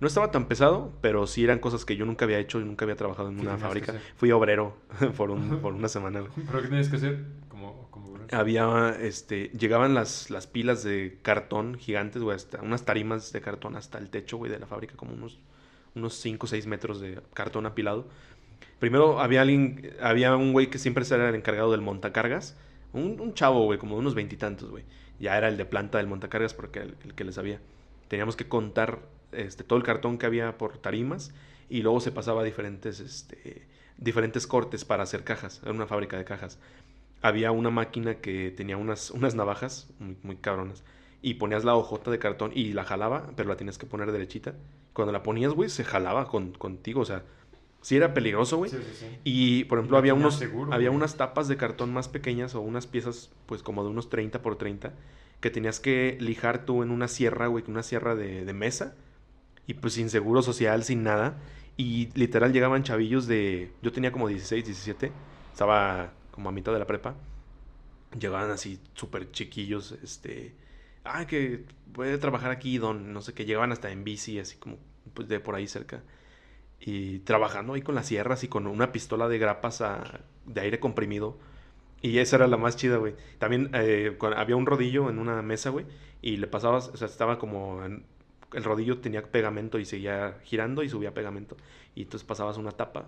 [0.00, 2.86] No estaba tan pesado, pero sí eran cosas que yo nunca había hecho y nunca
[2.86, 3.94] había trabajado en ¿Qué una tenías fábrica.
[4.16, 4.74] Fui obrero
[5.16, 6.32] por, un, por una semana, güey.
[6.46, 7.24] ¿Pero qué tienes que hacer?
[8.32, 13.74] Había, este, llegaban las, las pilas de cartón gigantes, güey, hasta unas tarimas de cartón
[13.76, 15.40] hasta el techo, güey, de la fábrica, como unos,
[15.96, 18.06] unos 5 o 6 metros de cartón apilado.
[18.78, 22.56] Primero había alguien, había un güey que siempre era el encargado del montacargas,
[22.92, 24.84] un, un chavo, güey, como de unos veintitantos, güey.
[25.18, 27.60] Ya era el de planta del montacargas porque el, que le sabía.
[28.08, 29.00] Teníamos que contar
[29.32, 31.32] este, todo el cartón que había por tarimas
[31.68, 33.66] y luego se pasaba a diferentes, este,
[33.98, 35.60] diferentes cortes para hacer cajas.
[35.62, 36.58] Era una fábrica de cajas
[37.22, 40.84] había una máquina que tenía unas, unas navajas muy, muy cabronas.
[41.22, 44.54] Y ponías la hojota de cartón y la jalaba, pero la tienes que poner derechita.
[44.94, 47.02] Cuando la ponías, güey, se jalaba con, contigo.
[47.02, 47.24] O sea,
[47.82, 48.70] sí era peligroso, güey.
[48.70, 49.06] Sí, sí, sí.
[49.24, 50.96] Y, por ejemplo, había, unos, seguro, había güey.
[50.96, 54.56] unas tapas de cartón más pequeñas o unas piezas, pues como de unos 30 por
[54.56, 54.94] 30,
[55.40, 58.94] que tenías que lijar tú en una sierra, güey, una sierra de, de mesa.
[59.66, 61.38] Y pues sin seguro social, sin nada.
[61.76, 63.72] Y literal llegaban chavillos de...
[63.82, 65.12] Yo tenía como 16, 17.
[65.52, 67.16] Estaba como a mitad de la prepa.
[68.18, 70.54] Llegaban así súper chiquillos, este...
[71.04, 73.44] Ah, que puede trabajar aquí, don, no sé qué.
[73.44, 74.78] Llegaban hasta en bici, así como
[75.14, 76.02] pues, de por ahí cerca.
[76.80, 79.82] Y trabajando ahí con las sierras y con una pistola de grapas
[80.46, 81.38] de aire comprimido.
[82.02, 83.14] Y esa era la más chida, güey.
[83.38, 85.84] También eh, había un rodillo en una mesa, güey.
[86.22, 87.84] Y le pasabas, o sea, estaba como...
[87.84, 88.04] en-
[88.54, 91.56] el rodillo tenía pegamento y seguía girando y subía pegamento.
[91.94, 93.06] Y entonces pasabas una tapa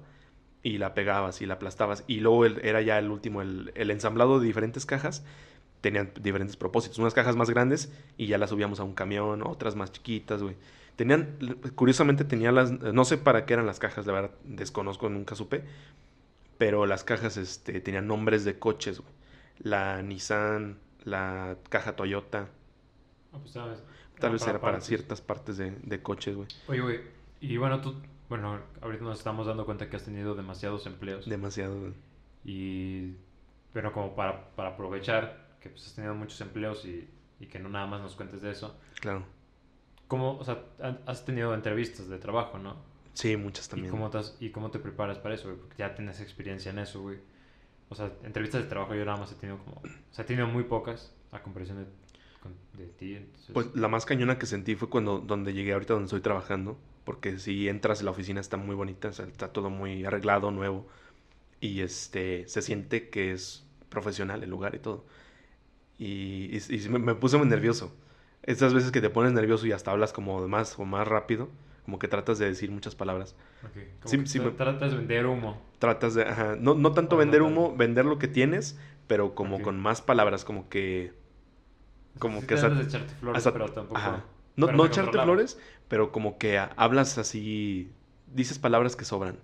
[0.63, 2.05] y la pegabas y la aplastabas.
[2.07, 5.25] Y luego el- era ya el último, el, el ensamblado de diferentes cajas.
[5.81, 6.99] Tenían diferentes propósitos.
[6.99, 10.57] Unas cajas más grandes y ya las subíamos a un camión, otras más chiquitas, güey.
[10.95, 11.37] Tenían,
[11.75, 15.65] curiosamente tenía las, no sé para qué eran las cajas, la verdad, desconozco, nunca supe.
[16.59, 19.13] Pero las cajas este, tenían nombres de coches, güey.
[19.59, 22.49] La Nissan, la caja Toyota.
[23.33, 23.83] Ah, pues, ¿sabes?
[24.21, 26.47] Tal vez era para ciertas partes de, de coches, güey.
[26.69, 27.01] Oye, güey,
[27.41, 27.97] y bueno, tú,
[28.33, 31.29] bueno, ahorita nos estamos dando cuenta que has tenido demasiados empleos.
[31.29, 31.93] Demasiado, güey.
[32.47, 33.15] Y,
[33.75, 37.09] pero como para, para aprovechar que pues, has tenido muchos empleos y,
[37.41, 38.75] y que no nada más nos cuentes de eso.
[39.01, 39.25] Claro.
[40.09, 42.77] ¿Cómo, o sea, ha- has tenido entrevistas de trabajo, ¿no?
[43.13, 43.91] Sí, muchas ¿Y también.
[43.91, 45.59] cómo, te has- ¿Y cómo te preparas para eso, güey?
[45.61, 47.19] Porque ya tienes experiencia en eso, güey.
[47.91, 49.77] O sea, entrevistas de trabajo yo nada más he tenido como...
[49.77, 53.17] O sea, he tenido muy pocas a comparación de, de ti.
[53.17, 56.79] Entonces, Pues la más cañona que sentí fue cuando donde llegué ahorita donde estoy trabajando,
[57.05, 60.87] porque si entras la oficina está muy bonita, o sea, está todo muy arreglado, nuevo
[61.61, 65.05] y este se siente que es profesional el lugar y todo.
[65.99, 67.95] Y, y- y me, me puse muy nervioso.
[68.43, 71.49] Esas veces que te pones nervioso y hasta hablas como más o más rápido,
[71.85, 73.37] como que tratas de decir muchas palabras.
[73.63, 73.71] ok,
[74.03, 75.63] como sí, que sí me- tratas de vender humo.
[75.79, 77.61] Tratas de, ajá, no, no tanto O no vender tanto.
[77.61, 79.63] humo, vender lo que tienes, pero como Ok.
[79.63, 81.13] con más palabras, como que
[82.19, 83.97] como Sí que hasta- de echarte flores, hasta- pero tampoco...
[84.01, 84.25] Ajá.
[84.57, 85.59] No, no te echarte flores,
[85.89, 87.91] pero como que ha- hablas así,
[88.35, 89.39] dices palabras que sobran.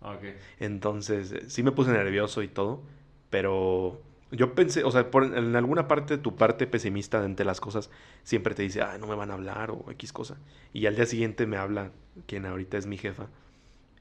[0.00, 0.24] Ah, ok.
[0.60, 2.82] Entonces, eh, sí me puse nervioso y todo,
[3.30, 4.00] pero
[4.30, 7.90] yo pensé, o sea, por, en alguna parte tu parte pesimista ante las cosas
[8.24, 10.38] siempre te dice, ah, no me van a hablar o X cosa.
[10.72, 11.92] Y al día siguiente me habla
[12.26, 13.28] quien ahorita es mi jefa.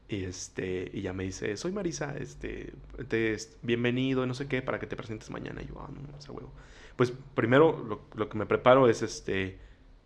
[0.10, 2.74] Y este, y ya me dice, soy Marisa, este,
[3.10, 5.62] te, bienvenido, y no sé qué, para que te presentes mañana.
[5.62, 6.52] Y yo, ah, no, ese huevo.
[6.96, 9.60] Pues primero lo, lo que me preparo es este,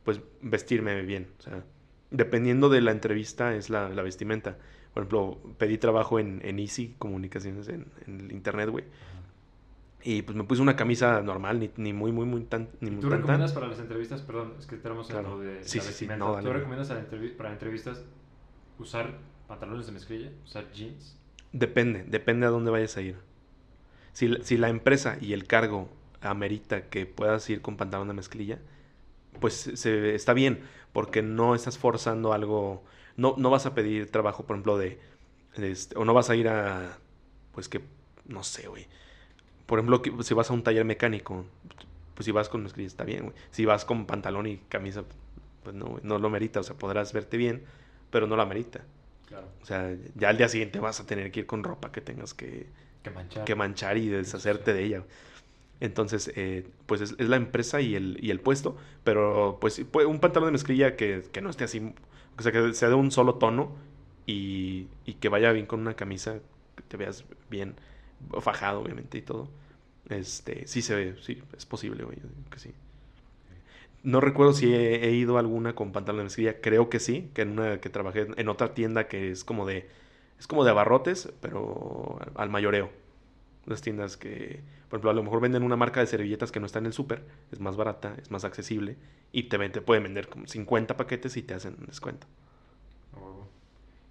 [0.03, 1.28] pues vestirme bien.
[1.40, 1.64] O sea,
[2.10, 4.57] dependiendo de la entrevista es la, la vestimenta.
[4.94, 8.86] Por ejemplo, pedí trabajo en, en Easy Comunicaciones en, en el internet, güey.
[10.03, 12.91] Y pues me puse una camisa normal, ni, ni muy, muy, muy tan, ni ¿Y
[12.91, 15.40] muy ¿Tú tan, recomiendas para las entrevistas, perdón, es que tenemos Claro.
[15.40, 18.03] de Sí, la sí, sí, no, dale, ¿Tú recomiendas a la entrevi- para entrevistas
[18.80, 19.14] usar
[19.48, 21.15] pantalones de mezclilla, usar jeans?
[21.52, 23.15] Depende, depende a dónde vayas a ir.
[24.14, 25.90] Si, si la empresa y el cargo
[26.22, 28.60] amerita que puedas ir con pantalón de mezclilla,
[29.40, 30.62] pues se, está bien,
[30.94, 32.84] porque no estás forzando algo,
[33.18, 34.99] no, no vas a pedir trabajo, por ejemplo, de,
[35.58, 36.98] de este, o no vas a ir a,
[37.53, 37.82] pues que,
[38.26, 38.88] no sé, güey.
[39.66, 41.45] Por ejemplo, que si vas a un taller mecánico,
[42.16, 43.36] pues si vas con mezclilla está bien, güey.
[43.52, 45.03] Si vas con pantalón y camisa,
[45.64, 47.64] pues no, güey, no lo merita, o sea, podrás verte bien,
[48.10, 48.86] pero no la merita.
[49.28, 49.48] Claro.
[49.62, 52.34] O sea, ya al día siguiente vas a tener que ir con ropa que tengas
[52.34, 52.68] que,
[53.03, 53.45] Que manchar.
[53.45, 55.03] que manchar y deshacerte de ella.
[55.82, 60.08] Entonces, eh, pues es, es la empresa y el, y el puesto, pero pues puede-
[60.08, 61.94] un pantalón de mezclilla que, que no esté así,
[62.40, 63.74] o sea, que sea de un solo tono
[64.28, 66.40] y, y que vaya bien con una camisa,
[66.76, 67.76] que te veas bien
[68.41, 69.49] fajado, obviamente, y todo.
[70.10, 72.18] Este, sí se ve, sí, es posible, güey,
[72.52, 72.74] que sí.
[74.03, 77.30] No recuerdo si he, he ido a alguna con pantalón de mezclilla, creo que sí,
[77.36, 79.88] que en una que trabajé en otra tienda que es como de,
[80.40, 82.90] es como de abarrotes, pero al mayoreo.
[83.66, 86.66] Las tiendas que, por ejemplo, a lo mejor venden una marca de servilletas que no
[86.66, 88.98] está en el súper, es más barata, es más accesible,
[89.32, 92.28] y te, te pueden vender como 50 paquetes y te hacen descuento.
[93.14, 93.48] A huevo.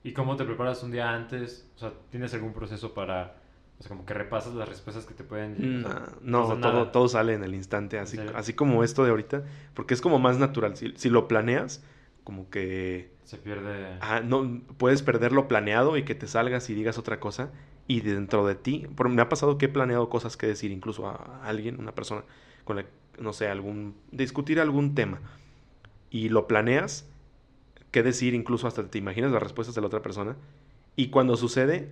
[0.02, 1.68] ¿Y cómo te preparas un día antes?
[1.76, 3.36] O sea, ¿tienes algún proceso para,
[3.78, 5.82] o sea, como que repasas las respuestas que te pueden
[6.22, 9.44] No, sea, no, todo, todo sale en el instante, así, así como esto de ahorita,
[9.74, 10.76] porque es como más natural.
[10.76, 11.82] Si, si lo planeas,
[12.24, 13.96] como que Se pierde...
[14.00, 17.50] ah, no puedes perder lo planeado y que te salgas y digas otra cosa,
[17.88, 21.08] y dentro de ti, por, me ha pasado que he planeado cosas que decir incluso
[21.08, 22.24] a, a alguien, una persona
[22.64, 22.86] con la,
[23.18, 25.20] no sé, algún, discutir algún tema,
[26.10, 27.08] y lo planeas,
[27.90, 30.36] qué decir, incluso hasta te imaginas las respuestas de la otra persona,
[30.96, 31.90] y cuando sucede,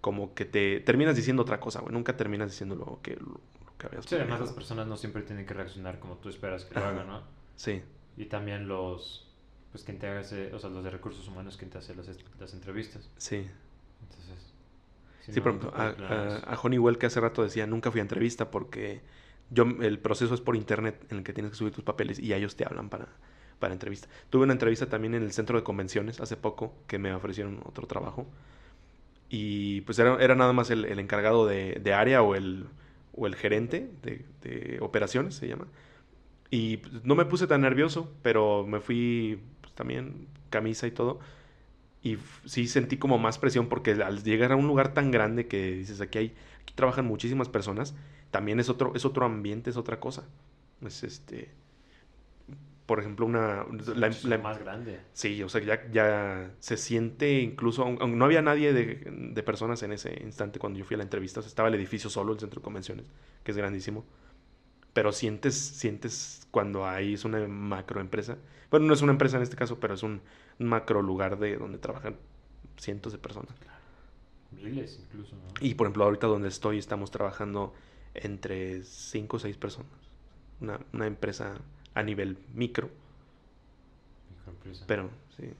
[0.00, 3.76] como que te terminas diciendo otra cosa, güey, nunca terminas diciendo lo que, lo, lo
[3.78, 4.44] que habías Sí, además planeado.
[4.46, 7.22] las personas no siempre tienen que reaccionar como tú esperas que lo hagan, ¿no?
[7.56, 7.82] Sí,
[8.16, 9.26] Y también los,
[9.72, 12.08] pues quien te hace, o sea, los de recursos humanos quien te hace las,
[12.38, 13.10] las entrevistas.
[13.18, 13.46] sí.
[14.02, 14.43] Entonces,
[15.32, 15.88] Sí, no, a,
[16.52, 19.00] a, Honeywell que hace rato decía, nunca fui a entrevista porque
[19.50, 22.34] yo, el proceso es por internet en el que tienes que subir tus papeles y
[22.34, 23.08] ellos te hablan para,
[23.58, 24.08] para entrevista.
[24.30, 27.86] Tuve una entrevista también en el centro de convenciones hace poco que me ofrecieron otro
[27.86, 28.26] trabajo
[29.28, 32.66] y pues era, era nada más el, el encargado de, de área o el,
[33.14, 35.66] o el gerente de, de operaciones, se llama.
[36.50, 41.18] Y pues, no me puse tan nervioso, pero me fui pues, también camisa y todo.
[42.04, 45.72] Y sí sentí como más presión porque al llegar a un lugar tan grande que
[45.72, 47.96] dices aquí hay, aquí trabajan muchísimas personas,
[48.32, 50.24] también es otro, es otro ambiente, es otra cosa.
[50.86, 51.50] Es este,
[52.86, 53.64] por ejemplo, una,
[53.94, 55.00] la- más grande.
[55.12, 59.42] sí, o sea, ya, ya se siente incluso, aun- aunque no había nadie de, de
[59.42, 62.10] personas en ese instante cuando yo fui a la entrevista, o sea, estaba el edificio
[62.10, 63.06] solo, el centro de convenciones,
[63.44, 64.04] que es grandísimo,
[64.92, 68.38] pero sientes, sientes cuando ahí es una macro empresa,
[68.70, 70.22] bueno, no es una empresa en este caso, pero es un
[70.58, 72.16] macro lugar de donde trabajan
[72.76, 73.54] cientos de personas.
[74.52, 75.42] Miles incluso, ¿no?
[75.60, 77.74] Y por ejemplo, ahorita donde estoy estamos trabajando
[78.14, 79.90] entre 5 o 6 personas.
[80.60, 81.54] Una, una empresa
[81.94, 82.88] a nivel micro,
[84.30, 84.84] Microempresa.
[84.86, 85.50] pero sí.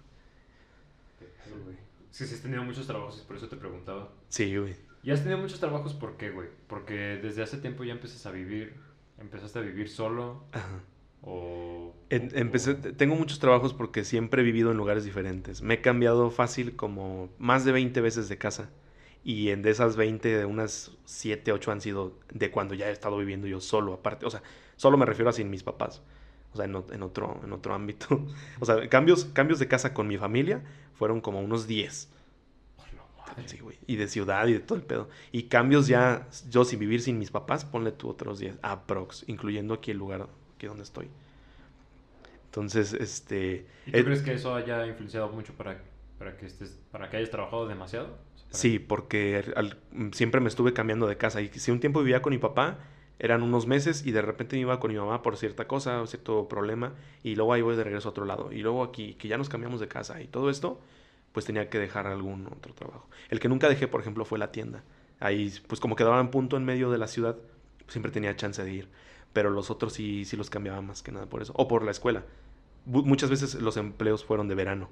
[1.18, 1.76] Pedo, güey.
[2.10, 4.12] Es que sí has tenido muchos trabajos, por eso te preguntaba.
[4.28, 4.76] Sí, güey.
[5.02, 6.48] ¿Y has tenido muchos trabajos por qué, güey?
[6.68, 8.74] Porque desde hace tiempo ya empiezas a vivir
[9.18, 10.44] ¿Empezaste a vivir solo?
[10.52, 10.80] Ajá.
[11.24, 11.92] O...
[12.10, 15.62] Empecé, tengo muchos trabajos porque siempre he vivido en lugares diferentes.
[15.62, 18.70] Me he cambiado fácil como más de 20 veces de casa.
[19.24, 22.92] Y en de esas 20, de unas 7, 8 han sido de cuando ya he
[22.92, 24.26] estado viviendo yo solo, aparte.
[24.26, 24.42] O sea,
[24.76, 26.02] solo me refiero a sin mis papás.
[26.52, 28.24] O sea, en, otro, en otro ámbito.
[28.60, 32.10] O sea, cambios, cambios de casa con mi familia fueron como unos 10.
[32.76, 33.48] Hola, madre.
[33.48, 33.78] Sí, güey.
[33.86, 35.08] Y de ciudad y de todo el pedo.
[35.32, 38.58] Y cambios ya, yo sin vivir sin mis papás, ponle tú otros 10.
[38.62, 41.08] Aprox, incluyendo aquí el lugar aquí donde estoy.
[42.46, 43.66] Entonces, este...
[43.86, 45.82] ¿Y tú eh, crees que eso haya influenciado mucho para,
[46.18, 48.06] para que estés, para que hayas trabajado demasiado?
[48.06, 49.78] O sea, para- Sí, porque al-
[50.12, 51.40] siempre me estuve cambiando de casa.
[51.42, 52.78] Y si un tiempo vivía con mi papá,
[53.18, 56.06] eran unos meses y de repente me iba con mi mamá por cierta cosa o
[56.06, 56.92] cierto problema.
[57.24, 58.52] Y luego ahí voy de regreso a otro lado.
[58.52, 60.80] Y luego aquí, que ya nos cambiamos de casa y todo esto,
[61.32, 63.08] pues tenía que dejar algún otro trabajo.
[63.30, 64.84] El que nunca dejé, por ejemplo, fue la tienda.
[65.18, 67.36] Ahí, pues como quedaba en punto en medio de la ciudad,
[67.88, 68.88] siempre tenía chance de ir.
[69.34, 71.52] Pero los otros sí, sí los cambiaba más que nada por eso.
[71.56, 72.24] O por la escuela.
[72.90, 74.88] Bu- muchas veces los empleos fueron de verano.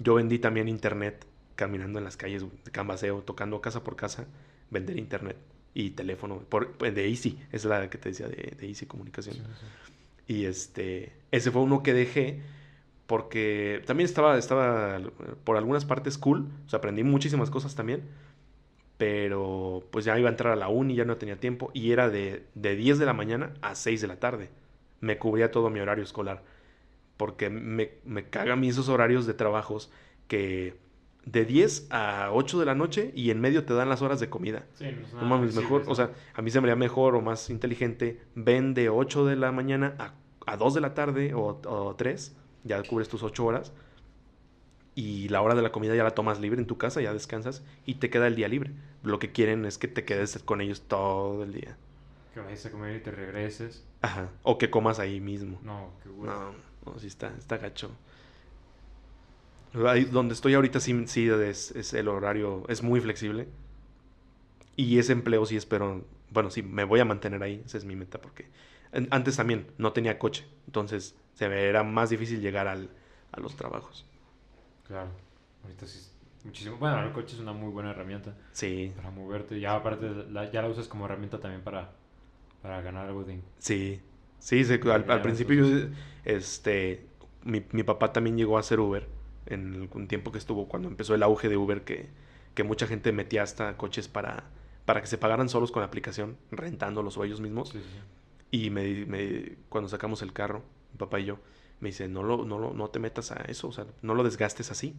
[0.00, 1.24] Yo vendí también internet
[1.54, 4.26] caminando en las calles, de cambaseo, tocando casa por casa,
[4.70, 5.36] vender internet
[5.72, 9.36] y teléfono por, pues, de Easy, es la que te decía de, de Easy Comunicación.
[9.36, 10.32] sí, sí.
[10.34, 12.40] Y este, ese fue uno que dejé
[13.06, 15.10] porque también estaba, estaba eh,
[15.44, 18.02] por algunas partes cool, o sea, aprendí muchísimas cosas también,
[18.96, 22.08] pero pues ya iba a entrar a la uni, ya no tenía tiempo y era
[22.10, 24.50] de, de 10 de la mañana a 6 de la tarde.
[25.00, 26.42] Me cubría todo mi horario escolar
[27.16, 29.90] porque me, me cagan esos horarios de trabajos
[30.28, 30.76] que
[31.24, 34.28] de 10 a 8 de la noche y en medio te dan las horas de
[34.28, 34.66] comida.
[34.74, 35.90] Sí, no, es No mames, mejor, ¿no?
[35.90, 39.36] o sea, a mí se me haría mejor o más inteligente, ven de 8 de
[39.36, 40.14] la mañana a,
[40.46, 43.72] a 2 de la tarde o, o 3, ya cubres tus 8 horas
[44.94, 47.62] y la hora de la comida ya la tomas libre en tu casa, ya descansas
[47.84, 48.70] y te queda el día libre.
[49.02, 51.76] Lo que quieren es que te quedes con ellos todo el día.
[52.32, 53.84] Que vayas a comer y te regreses.
[54.02, 55.58] Ajá, o que comas ahí mismo.
[55.62, 56.30] No, qué güey.
[56.30, 56.52] No,
[56.86, 57.90] no, sí está, está gacho.
[59.86, 63.48] Ahí donde estoy ahorita sí, sí es, es el horario, es muy flexible.
[64.76, 67.96] Y ese empleo sí espero, bueno, sí, me voy a mantener ahí, esa es mi
[67.96, 68.46] meta, porque
[69.10, 72.90] antes también no tenía coche, entonces se me era más difícil llegar al,
[73.32, 74.04] a los trabajos.
[74.86, 75.10] Claro.
[75.62, 76.10] Ahorita sí
[76.44, 76.76] muchísimo.
[76.76, 79.58] Bueno, el coche es una muy buena herramienta Sí, para moverte.
[79.58, 81.92] Ya aparte, la- ya la usas como herramienta también para,
[82.62, 83.40] para ganar algo de...
[83.58, 84.00] sí,
[84.38, 85.86] sí, se- al, al principio, yo,
[86.24, 87.06] este,
[87.42, 89.08] mi, mi papá también llegó a hacer Uber
[89.46, 92.10] en algún tiempo que estuvo, cuando empezó el auge de Uber, que,
[92.54, 94.44] que mucha gente metía hasta coches para,
[94.84, 97.70] para que se pagaran solos con la aplicación, rentándolos o ellos mismos.
[97.70, 97.98] Sí, sí, sí.
[98.50, 100.62] Y me, me- cuando sacamos el carro,
[100.92, 101.38] mi papá y yo,
[101.84, 104.24] me dice, no, lo, no, lo, no te metas a eso, o sea, no lo
[104.24, 104.94] desgastes así.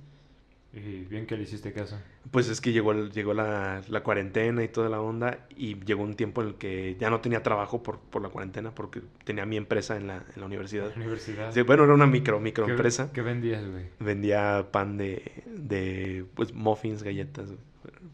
[0.74, 1.98] Y bien que le hiciste caso.
[2.32, 6.16] Pues es que llegó, llegó la, la cuarentena y toda la onda y llegó un
[6.16, 9.56] tiempo en el que ya no tenía trabajo por, por la cuarentena porque tenía mi
[9.56, 10.90] empresa en la, en la universidad.
[10.90, 11.54] La universidad.
[11.54, 13.10] Sí, bueno, era una micro, ¿Qué- microempresa.
[13.14, 13.86] ¿Qué vendías, güey?
[14.00, 17.54] Vendía pan de, de pues, muffins, galletas,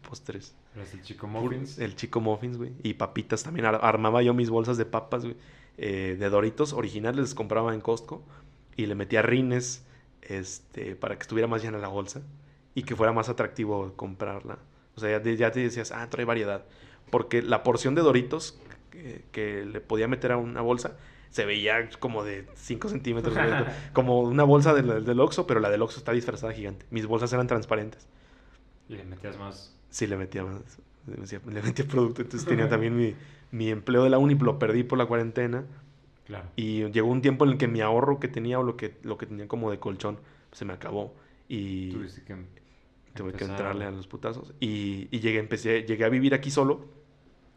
[0.08, 0.54] postres.
[0.76, 1.78] Eras el chico Muffins.
[1.80, 2.70] El chico muffins, güey.
[2.84, 3.66] Y papitas también.
[3.66, 5.36] Ar- armaba yo mis bolsas de papas, güey.
[5.78, 8.22] eh, de Doritos originales, les compraba en Costco.
[8.76, 9.84] Y le metía rines,
[10.22, 12.22] este, para que estuviera más llena la bolsa.
[12.74, 14.58] Y que fuera más atractivo comprarla.
[14.96, 16.64] O sea, ya, te- ya te decías, ah, trae variedad.
[17.10, 18.58] Porque la porción de Doritos
[18.90, 20.96] que, que le podía meter a una bolsa
[21.30, 23.34] se veía como de 5 centímetros.
[23.92, 26.86] como una bolsa del, del Oxxo, pero la del Oxxo está disfrazada gigante.
[26.90, 28.06] Mis bolsas eran transparentes.
[28.88, 29.74] Y le metías más.
[29.90, 30.60] Sí, le metía más.
[31.06, 32.22] Le metía, le metía producto.
[32.22, 33.14] Entonces tenía también mi,
[33.50, 35.64] mi empleo de la uni, lo perdí por la cuarentena.
[36.32, 36.48] Claro.
[36.56, 39.18] Y llegó un tiempo en el que mi ahorro que tenía o lo que, lo
[39.18, 40.18] que tenía como de colchón
[40.52, 41.14] se me acabó.
[41.48, 42.36] Y Tuviste que.
[43.14, 44.54] tuve que entrarle a los putazos.
[44.60, 46.86] Y, y llegué, empecé, llegué a vivir aquí solo,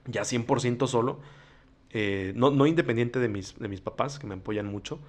[0.06, 1.20] ya 100% solo.
[1.92, 5.00] eh, no, no independiente de mis, de mis papás, que me apoyan mucho,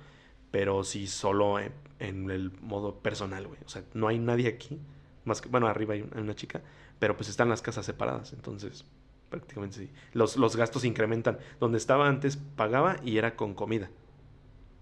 [0.50, 3.58] pero sí solo en, en el modo personal, güey.
[3.64, 4.78] O sea, no hay nadie aquí,
[5.24, 6.62] más que, bueno, arriba hay un- hay una chica,
[7.00, 8.84] pero pues están las casas separadas, entonces
[9.30, 9.90] prácticamente sí.
[10.12, 11.38] Los, los gastos incrementan.
[11.60, 13.90] Donde estaba antes pagaba y era con comida.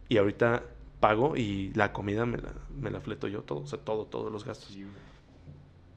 [0.08, 0.64] Y ahorita
[1.00, 4.32] pago y la comida me la, me la fleto yo todo, o sea, todo, todos
[4.32, 4.68] los gastos.
[4.68, 4.86] Sí.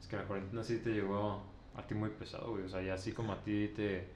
[0.00, 1.42] Es que la cuarentena sí te llegó
[1.76, 2.64] a ti muy pesado, güey.
[2.64, 4.08] O sea, ya así como a ti te,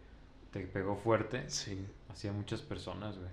[0.51, 3.31] te pegó fuerte, Sí, así a muchas personas, güey.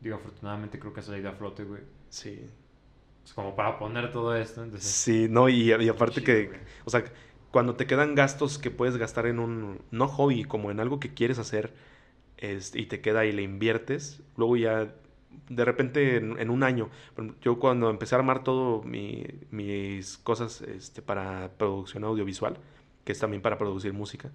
[0.00, 1.82] Digo, afortunadamente creo que has salido a flote, güey.
[2.08, 2.48] sí.
[3.24, 4.88] Es como para poner todo esto, entonces...
[4.88, 6.60] Sí, no, y, y aparte chido, que, güey.
[6.84, 7.02] o sea,
[7.56, 11.14] cuando te quedan gastos que puedes gastar en un, no hobby, como en algo que
[11.14, 11.72] quieres hacer,
[12.38, 14.94] este, y te queda y le inviertes, luego ya,
[15.48, 16.90] de repente, en, en un año,
[17.42, 22.58] yo cuando empecé a armar todo mi- mis cosas este, para producción audiovisual,
[23.04, 24.30] que es también para producir música,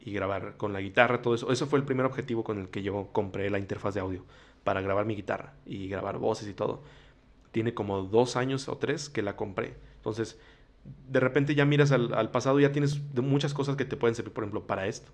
[0.00, 1.52] y grabar con la guitarra, todo eso.
[1.52, 4.24] Eso fue el primer objetivo con el que yo compré la interfaz de audio
[4.64, 6.82] para grabar mi guitarra y grabar voces y todo.
[7.52, 9.74] Tiene como dos años o tres que la compré.
[9.96, 10.38] Entonces,
[11.08, 14.32] de repente ya miras al, pasado y ya tienes muchas cosas que te pueden servir,
[14.32, 15.10] por ejemplo, para esto.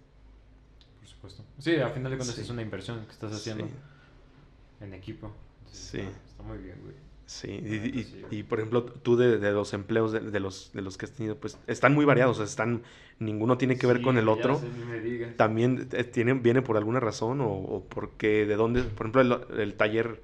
[1.01, 1.45] Por supuesto.
[1.59, 3.69] Sí, al final de cuentas es una inversión que estás haciendo
[4.81, 5.33] en equipo.
[5.71, 6.01] sí.
[6.01, 7.07] Está, muy bien, güey.
[7.27, 7.51] Sí,
[8.31, 11.59] y, por ejemplo, tú de, los empleos de, los, de los que has tenido, pues
[11.67, 12.83] están muy variados, están,
[13.19, 14.61] ninguno tiene que ver con el otro.
[15.37, 20.23] También eh, tiene, viene por alguna razón o, porque de dónde, por ejemplo, el, taller,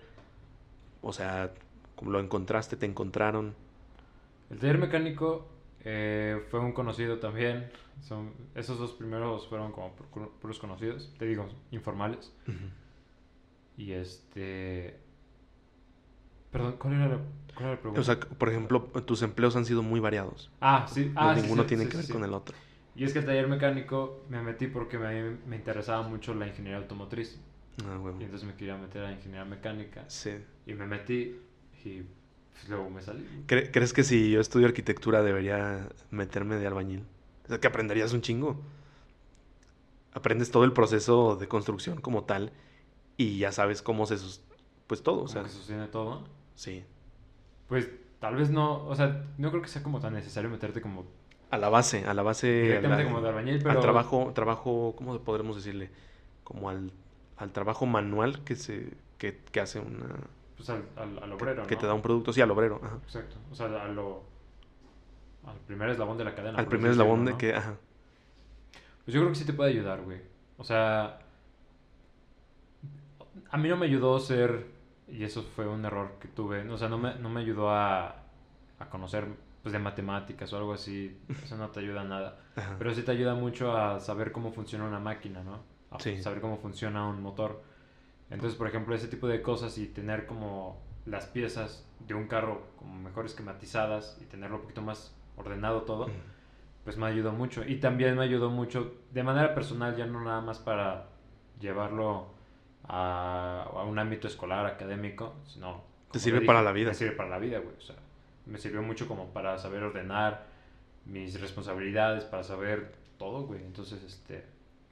[1.00, 1.52] o sea,
[1.96, 3.56] como lo encontraste, te encontraron.
[4.52, 5.48] El taller mecánico
[5.82, 7.70] eh, fue un conocido también.
[8.00, 12.32] Son, esos dos primeros fueron como puros conocidos, te digo, informales.
[13.76, 15.00] Y este
[16.52, 18.00] Perdón, ¿cuál era, la, pregunta?
[18.00, 20.50] O sea, por ejemplo, tus empleos han sido muy variados.
[20.60, 21.10] Ah, sí.
[21.16, 22.54] Ah, ninguno tiene que ver con el otro.
[22.94, 26.78] Y es que el taller mecánico me metí porque me, me interesaba mucho la ingeniería
[26.78, 27.40] automotriz.
[27.86, 28.20] Ah, bueno.
[28.20, 30.04] Y entonces me quería meter a ingeniería mecánica.
[30.08, 30.32] Sí.
[30.66, 31.40] Y me metí
[31.86, 32.02] y
[32.52, 33.26] pues, luego me salí.
[33.46, 37.04] ¿Crees que si yo estudio arquitectura debería meterme de albañil?
[37.44, 38.60] O sea, que aprenderías un chingo.
[40.14, 42.52] Aprendes todo el proceso de construcción como tal
[43.16, 44.16] y ya sabes cómo se,
[44.86, 45.22] pues todo.
[45.22, 46.24] O sea, que sostiene todo.
[46.54, 46.84] Sí.
[47.68, 51.04] Pues tal vez no, o sea, no creo que sea como tan necesario meterte como...
[51.50, 52.46] A la base, a la base...
[52.46, 53.70] Directamente como de albañil, pero...
[53.70, 55.90] Al trabajo, trabajo, ¿cómo podremos decirle?
[56.44, 56.92] Como al,
[57.36, 60.16] al trabajo manual que se que, que hace una...
[60.64, 62.80] Pues al, al, obrero, que, te da un producto, sí, al obrero.
[62.84, 62.98] Ajá.
[63.02, 64.22] Exacto, o sea, a lo...
[65.44, 66.56] Al primer eslabón de la cadena.
[66.56, 67.74] Al primer eslabón de que, ajá.
[69.04, 70.20] Pues yo creo que sí te puede ayudar, güey.
[70.58, 71.18] O sea...
[73.50, 74.68] A mí no me ayudó ser
[75.08, 76.68] y eso fue un error que tuve.
[76.70, 78.22] O sea, no me, no me ayudó a,
[78.78, 79.26] a conocer
[79.64, 81.18] pues, de matemáticas o algo así.
[81.42, 82.38] Eso no te ayuda a nada.
[82.78, 85.60] Pero sí te ayuda mucho a saber cómo funciona una máquina, ¿no?
[85.90, 87.71] A saber cómo funciona un motor.
[88.32, 92.62] Entonces, por ejemplo, ese tipo de cosas y tener como las piezas de un carro
[92.76, 96.08] como mejor esquematizadas y tenerlo un poquito más ordenado todo,
[96.84, 97.62] pues me ayudó mucho.
[97.66, 101.08] Y también me ayudó mucho de manera personal, ya no nada más para
[101.60, 102.28] llevarlo
[102.84, 105.84] a, un ámbito escolar, académico, sino...
[106.10, 106.88] Te sirve para la vida.
[106.88, 107.76] Me sirve para la vida, güey.
[107.76, 107.96] O sea,
[108.46, 110.46] me sirvió mucho como para saber ordenar
[111.04, 113.62] mis responsabilidades, para saber todo, güey.
[113.62, 114.44] Entonces, este...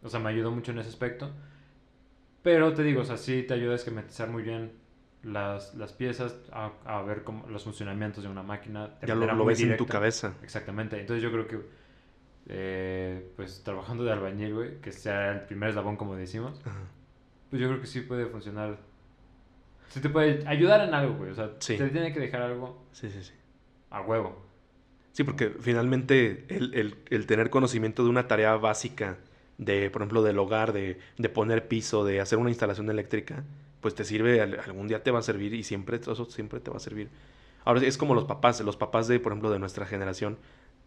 [0.03, 1.31] O sea, me ayudó mucho en ese aspecto.
[2.43, 4.73] Pero te digo, o sea, sí te ayuda a esquematizar muy bien
[5.23, 8.97] las, las piezas, a, a ver cómo, los funcionamientos de una máquina.
[9.07, 10.35] Ya lo, ves en tu cabeza.
[10.43, 10.99] Exactamente.
[10.99, 11.61] Entonces yo creo que,
[12.49, 16.61] eh, pues trabajando de albañil, güey, que sea el primer eslabón, como decimos,
[17.51, 18.79] pues yo creo que sí puede funcionar.
[19.89, 21.31] Sí te puede ayudar en algo, güey.
[21.31, 22.87] O sea, te tiene que dejar algo.
[22.93, 23.33] Sí, sí, sí.
[23.91, 24.51] A huevo.
[25.13, 29.19] Sí, porque finalmente el, el, tener conocimiento de una tarea básica,
[29.61, 33.45] de, por ejemplo, del hogar, de, de, poner piso, de hacer una instalación eléctrica,
[33.81, 36.79] pues te sirve, algún día te va a servir y siempre, eso siempre te va
[36.79, 37.11] a servir.
[37.65, 40.39] Ahora, es como los papás, los papás de, por ejemplo, de nuestra generación,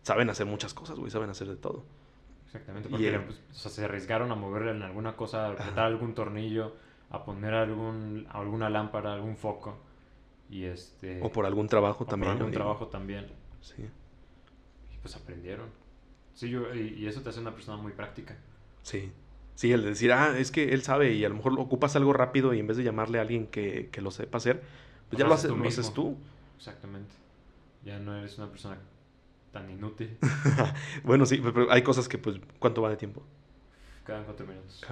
[0.01, 1.83] saben hacer muchas cosas, güey, saben hacer de todo.
[2.47, 6.75] Exactamente, porque pues, se arriesgaron a moverle en alguna cosa, a apretar algún tornillo,
[7.09, 9.77] a poner algún, alguna lámpara, algún foco.
[10.49, 11.21] Y este...
[11.21, 12.33] O por algún trabajo también.
[12.33, 13.27] Por algún trabajo también.
[13.61, 13.83] Sí.
[14.93, 15.69] Y pues aprendieron.
[16.33, 18.35] Sí, yo, y, eso te hace una persona muy práctica.
[18.83, 19.11] Sí.
[19.55, 22.13] Sí, el de decir, ah, es que él sabe y a lo mejor ocupas algo
[22.13, 24.63] rápido y en vez de llamarle a alguien que, que lo sepa hacer,
[25.09, 26.17] pues ya lo, haces, lo haces tú.
[26.57, 27.13] Exactamente.
[27.85, 28.77] Ya no eres una persona
[29.51, 30.17] tan inútil.
[31.03, 33.23] bueno, sí, pero hay cosas que, pues, ¿cuánto va de tiempo?
[34.05, 34.83] Cada cuatro minutos.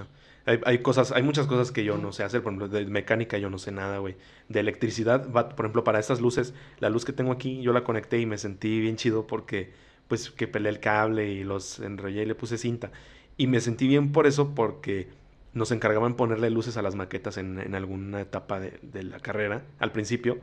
[0.46, 3.38] Hay, hay, cosas, hay muchas cosas que yo no sé hacer, por ejemplo, de mecánica
[3.38, 4.16] yo no sé nada, güey.
[4.48, 7.84] De electricidad, va, por ejemplo, para estas luces, la luz que tengo aquí, yo la
[7.84, 9.72] conecté y me sentí bien chido porque,
[10.08, 12.90] pues, que peleé el cable y los enrollé y le puse cinta.
[13.42, 15.08] Y me sentí bien por eso, porque
[15.52, 19.90] nos encargaban ponerle luces a las maquetas en, en alguna etapa de, la carrera, al
[19.90, 20.38] principio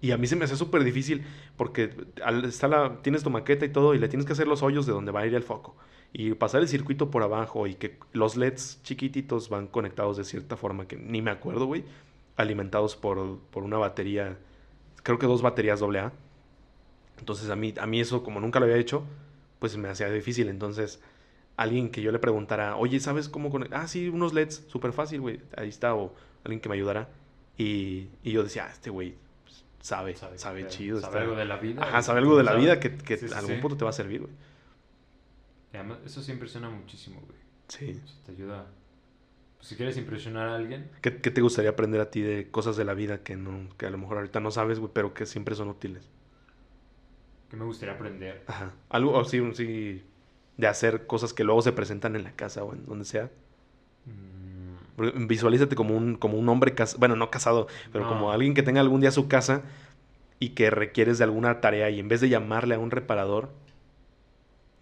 [0.00, 1.26] y a mí se me hace súper difícil
[1.58, 1.94] porque
[2.44, 4.94] está la, tienes tu maqueta y todo y le tienes que hacer los hoyos de
[4.94, 5.76] donde va a ir el foco.
[6.10, 10.56] Y pasar el circuito por abajo y que los LEDs chiquititos van conectados de cierta
[10.56, 11.84] forma que ni me acuerdo, güey.
[12.36, 14.38] Alimentados por, por una batería,
[15.02, 16.14] creo que dos baterías AA.
[17.18, 19.04] Entonces a mí, a mí eso, como nunca lo había hecho,
[19.58, 20.48] pues me hacía difícil.
[20.48, 21.02] Entonces,
[21.56, 23.80] alguien que yo le preguntara, oye, ¿sabes cómo conectar?
[23.80, 25.40] Ah, sí, unos LEDs, súper fácil, güey.
[25.56, 26.14] Ahí está, o
[26.44, 27.08] alguien que me ayudara.
[27.56, 29.14] Y, y yo decía, ah, este güey
[29.86, 31.00] sabe, sabe, chido.
[31.00, 31.82] Sabe algo de la vida.
[31.82, 34.32] Ajá, sabe algo de la vida que, que algún punto te va a servir, güey.
[36.04, 37.38] eso sí impresiona muchísimo, güey.
[37.68, 38.00] Sí.
[38.24, 38.66] te ayuda.
[39.56, 40.90] Pues, si quieres impresionar a alguien.
[41.00, 43.86] ¿Qué, ¿Qué, te gustaría aprender a ti de cosas de la vida que, no, que
[43.86, 46.08] a lo mejor ahorita no sabes, güey, pero que siempre son útiles?
[47.48, 48.42] ¿Qué me gustaría aprender?
[48.46, 48.72] Ajá.
[48.88, 50.04] Algo, sí, sí.
[50.56, 53.30] De hacer cosas que luego se presentan en la casa o en donde sea.
[54.06, 58.10] Mm, Visualízate como un, como un hombre casado, bueno, no casado, pero No.
[58.10, 59.62] como alguien que tenga algún día su casa
[60.40, 63.50] y que requieres de alguna tarea y en vez de llamarle a un reparador,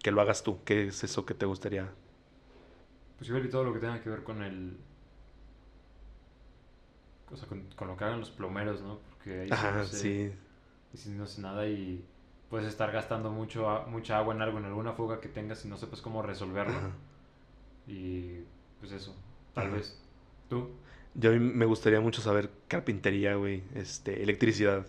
[0.03, 0.59] que lo hagas tú.
[0.65, 1.91] ¿Qué es eso que te gustaría?
[3.17, 4.77] Pues igual y todo lo que tenga que ver con el...
[7.31, 8.99] O sea, con, con lo que hagan los plomeros, ¿no?
[9.11, 10.33] Porque ahí sí Ajá, no sé, sí.
[10.93, 12.05] y si no sé nada y
[12.55, 15.77] puedes estar gastando mucho, mucha agua en algo, en alguna fuga que tengas y no
[15.77, 16.77] sepas cómo resolverlo.
[16.77, 16.91] Ajá.
[17.89, 18.45] Y
[18.79, 19.13] pues eso,
[19.55, 19.75] tal Ajá.
[19.75, 20.01] vez.
[20.49, 20.71] ¿Tú?
[21.17, 24.87] Yo a mí me gustaría mucho saber carpintería, güey, este, electricidad.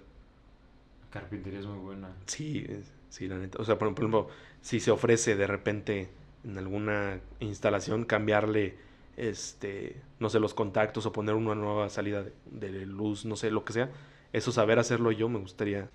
[1.09, 2.09] Carpintería es muy buena.
[2.27, 2.67] Sí,
[3.09, 3.59] sí, la neta.
[3.59, 4.27] O sea, por, por ejemplo,
[4.61, 6.09] si se ofrece de repente
[6.43, 8.77] en alguna instalación cambiarle,
[9.17, 13.49] este, no sé, los contactos o poner una nueva salida de, de luz, no sé,
[13.49, 13.89] lo que sea,
[14.33, 15.89] eso saber hacerlo yo me gustaría.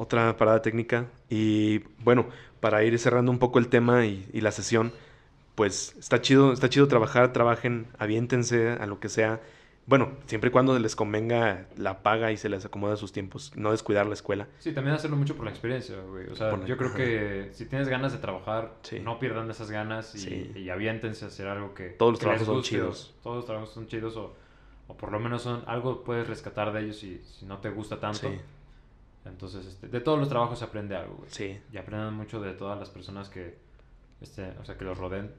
[0.00, 1.06] Otra parada técnica.
[1.28, 2.26] Y bueno,
[2.60, 4.92] para ir cerrando un poco el tema y, y la sesión,
[5.54, 9.40] pues está chido, está chido trabajar, trabajen, aviéntense a lo que sea.
[9.86, 13.70] Bueno, siempre y cuando les convenga la paga y se les acomoda sus tiempos, no
[13.72, 14.46] descuidar la escuela.
[14.58, 16.28] Sí, también hacerlo mucho por la experiencia, güey.
[16.28, 19.00] O sea, la- yo creo que si tienes ganas de trabajar, Sí.
[19.00, 20.52] no pierdan esas ganas y, Sí.
[20.54, 23.14] y aviéntense a hacer algo que Todos los que les trabajos son chidos.
[23.22, 24.36] Todos los trabajos son chidos o,
[24.88, 27.98] o por lo menos son algo puedes rescatar de ellos si, si no te gusta
[27.98, 28.28] tanto.
[28.28, 28.38] Sí,
[29.24, 31.30] Entonces, este, de todos los trabajos se aprende algo, güey.
[31.30, 31.58] sí.
[31.72, 33.58] Y aprendan mucho de todas las personas que,
[34.20, 35.30] este, o sea, que los rodeen.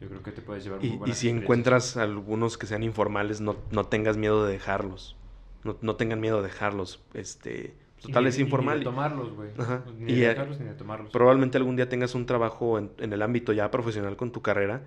[0.00, 3.40] Yo creo que te puedes llevar muy Y, y si encuentras algunos que sean informales,
[3.40, 5.16] no, no tengas miedo de dejarlos.
[5.62, 7.02] No, no tengan miedo de dejarlos.
[7.14, 7.74] Este,
[8.04, 8.78] Y tal ni- es y ni informal.
[8.80, 9.50] de tomarlos, güey.
[9.58, 9.82] Ajá.
[9.98, 11.10] Ni de dejarlos ni de tomarlos.
[11.10, 14.82] Probablemente algún día tengas un trabajo en, en el ámbito ya profesional con tu carrera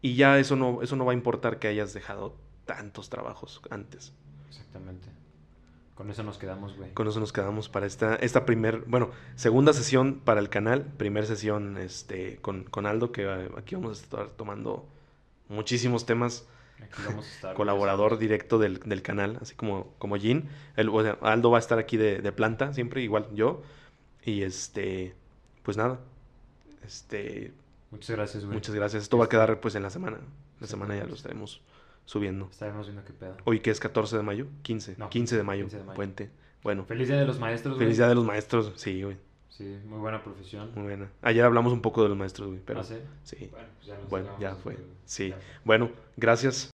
[0.00, 4.12] y ya eso no, eso no va a importar que hayas dejado tantos trabajos antes.
[4.48, 5.08] Exactamente.
[6.02, 6.92] Con eso nos quedamos, güey.
[6.94, 11.26] Con eso nos quedamos para esta, esta primer, bueno, segunda sesión para el canal, primer
[11.26, 14.84] sesión este, con, con Aldo, que eh, aquí vamos a estar tomando
[15.48, 16.44] muchísimos temas.
[16.82, 17.54] Aquí vamos a estar.
[17.54, 20.48] colaborador directo del, del canal, así como, como Jin.
[20.74, 23.62] El, o sea, Aldo va a estar aquí de, de planta, siempre, igual yo.
[24.24, 25.14] Y este,
[25.62, 26.00] pues nada.
[26.84, 27.52] Este,
[27.92, 28.56] Muchas gracias, güey.
[28.56, 29.04] muchas gracias.
[29.04, 30.18] Esto va a quedar pues en la semana.
[30.58, 31.62] La semana ya lo estaremos
[32.04, 32.48] subiendo.
[32.50, 33.36] Estaremos viendo qué pedo.
[33.44, 34.96] Hoy que es 14 de mayo, 15.
[34.98, 35.94] No, 15 de mayo, 15 de mayo.
[35.96, 36.30] puente.
[36.62, 37.86] Bueno, Feliz Día de los Maestros, güey.
[37.86, 38.72] feliz día de los maestros.
[38.76, 39.16] Sí, güey.
[39.48, 40.70] Sí, muy buena profesión.
[40.74, 41.10] Muy buena.
[41.22, 42.94] Ayer hablamos un poco de los maestros, güey, pero ¿Ah, sí?
[43.24, 43.48] sí.
[43.50, 44.76] Bueno, pues ya nos Bueno, ya fue.
[45.04, 45.30] Sí.
[45.30, 45.38] Ya.
[45.64, 46.70] Bueno, gracias.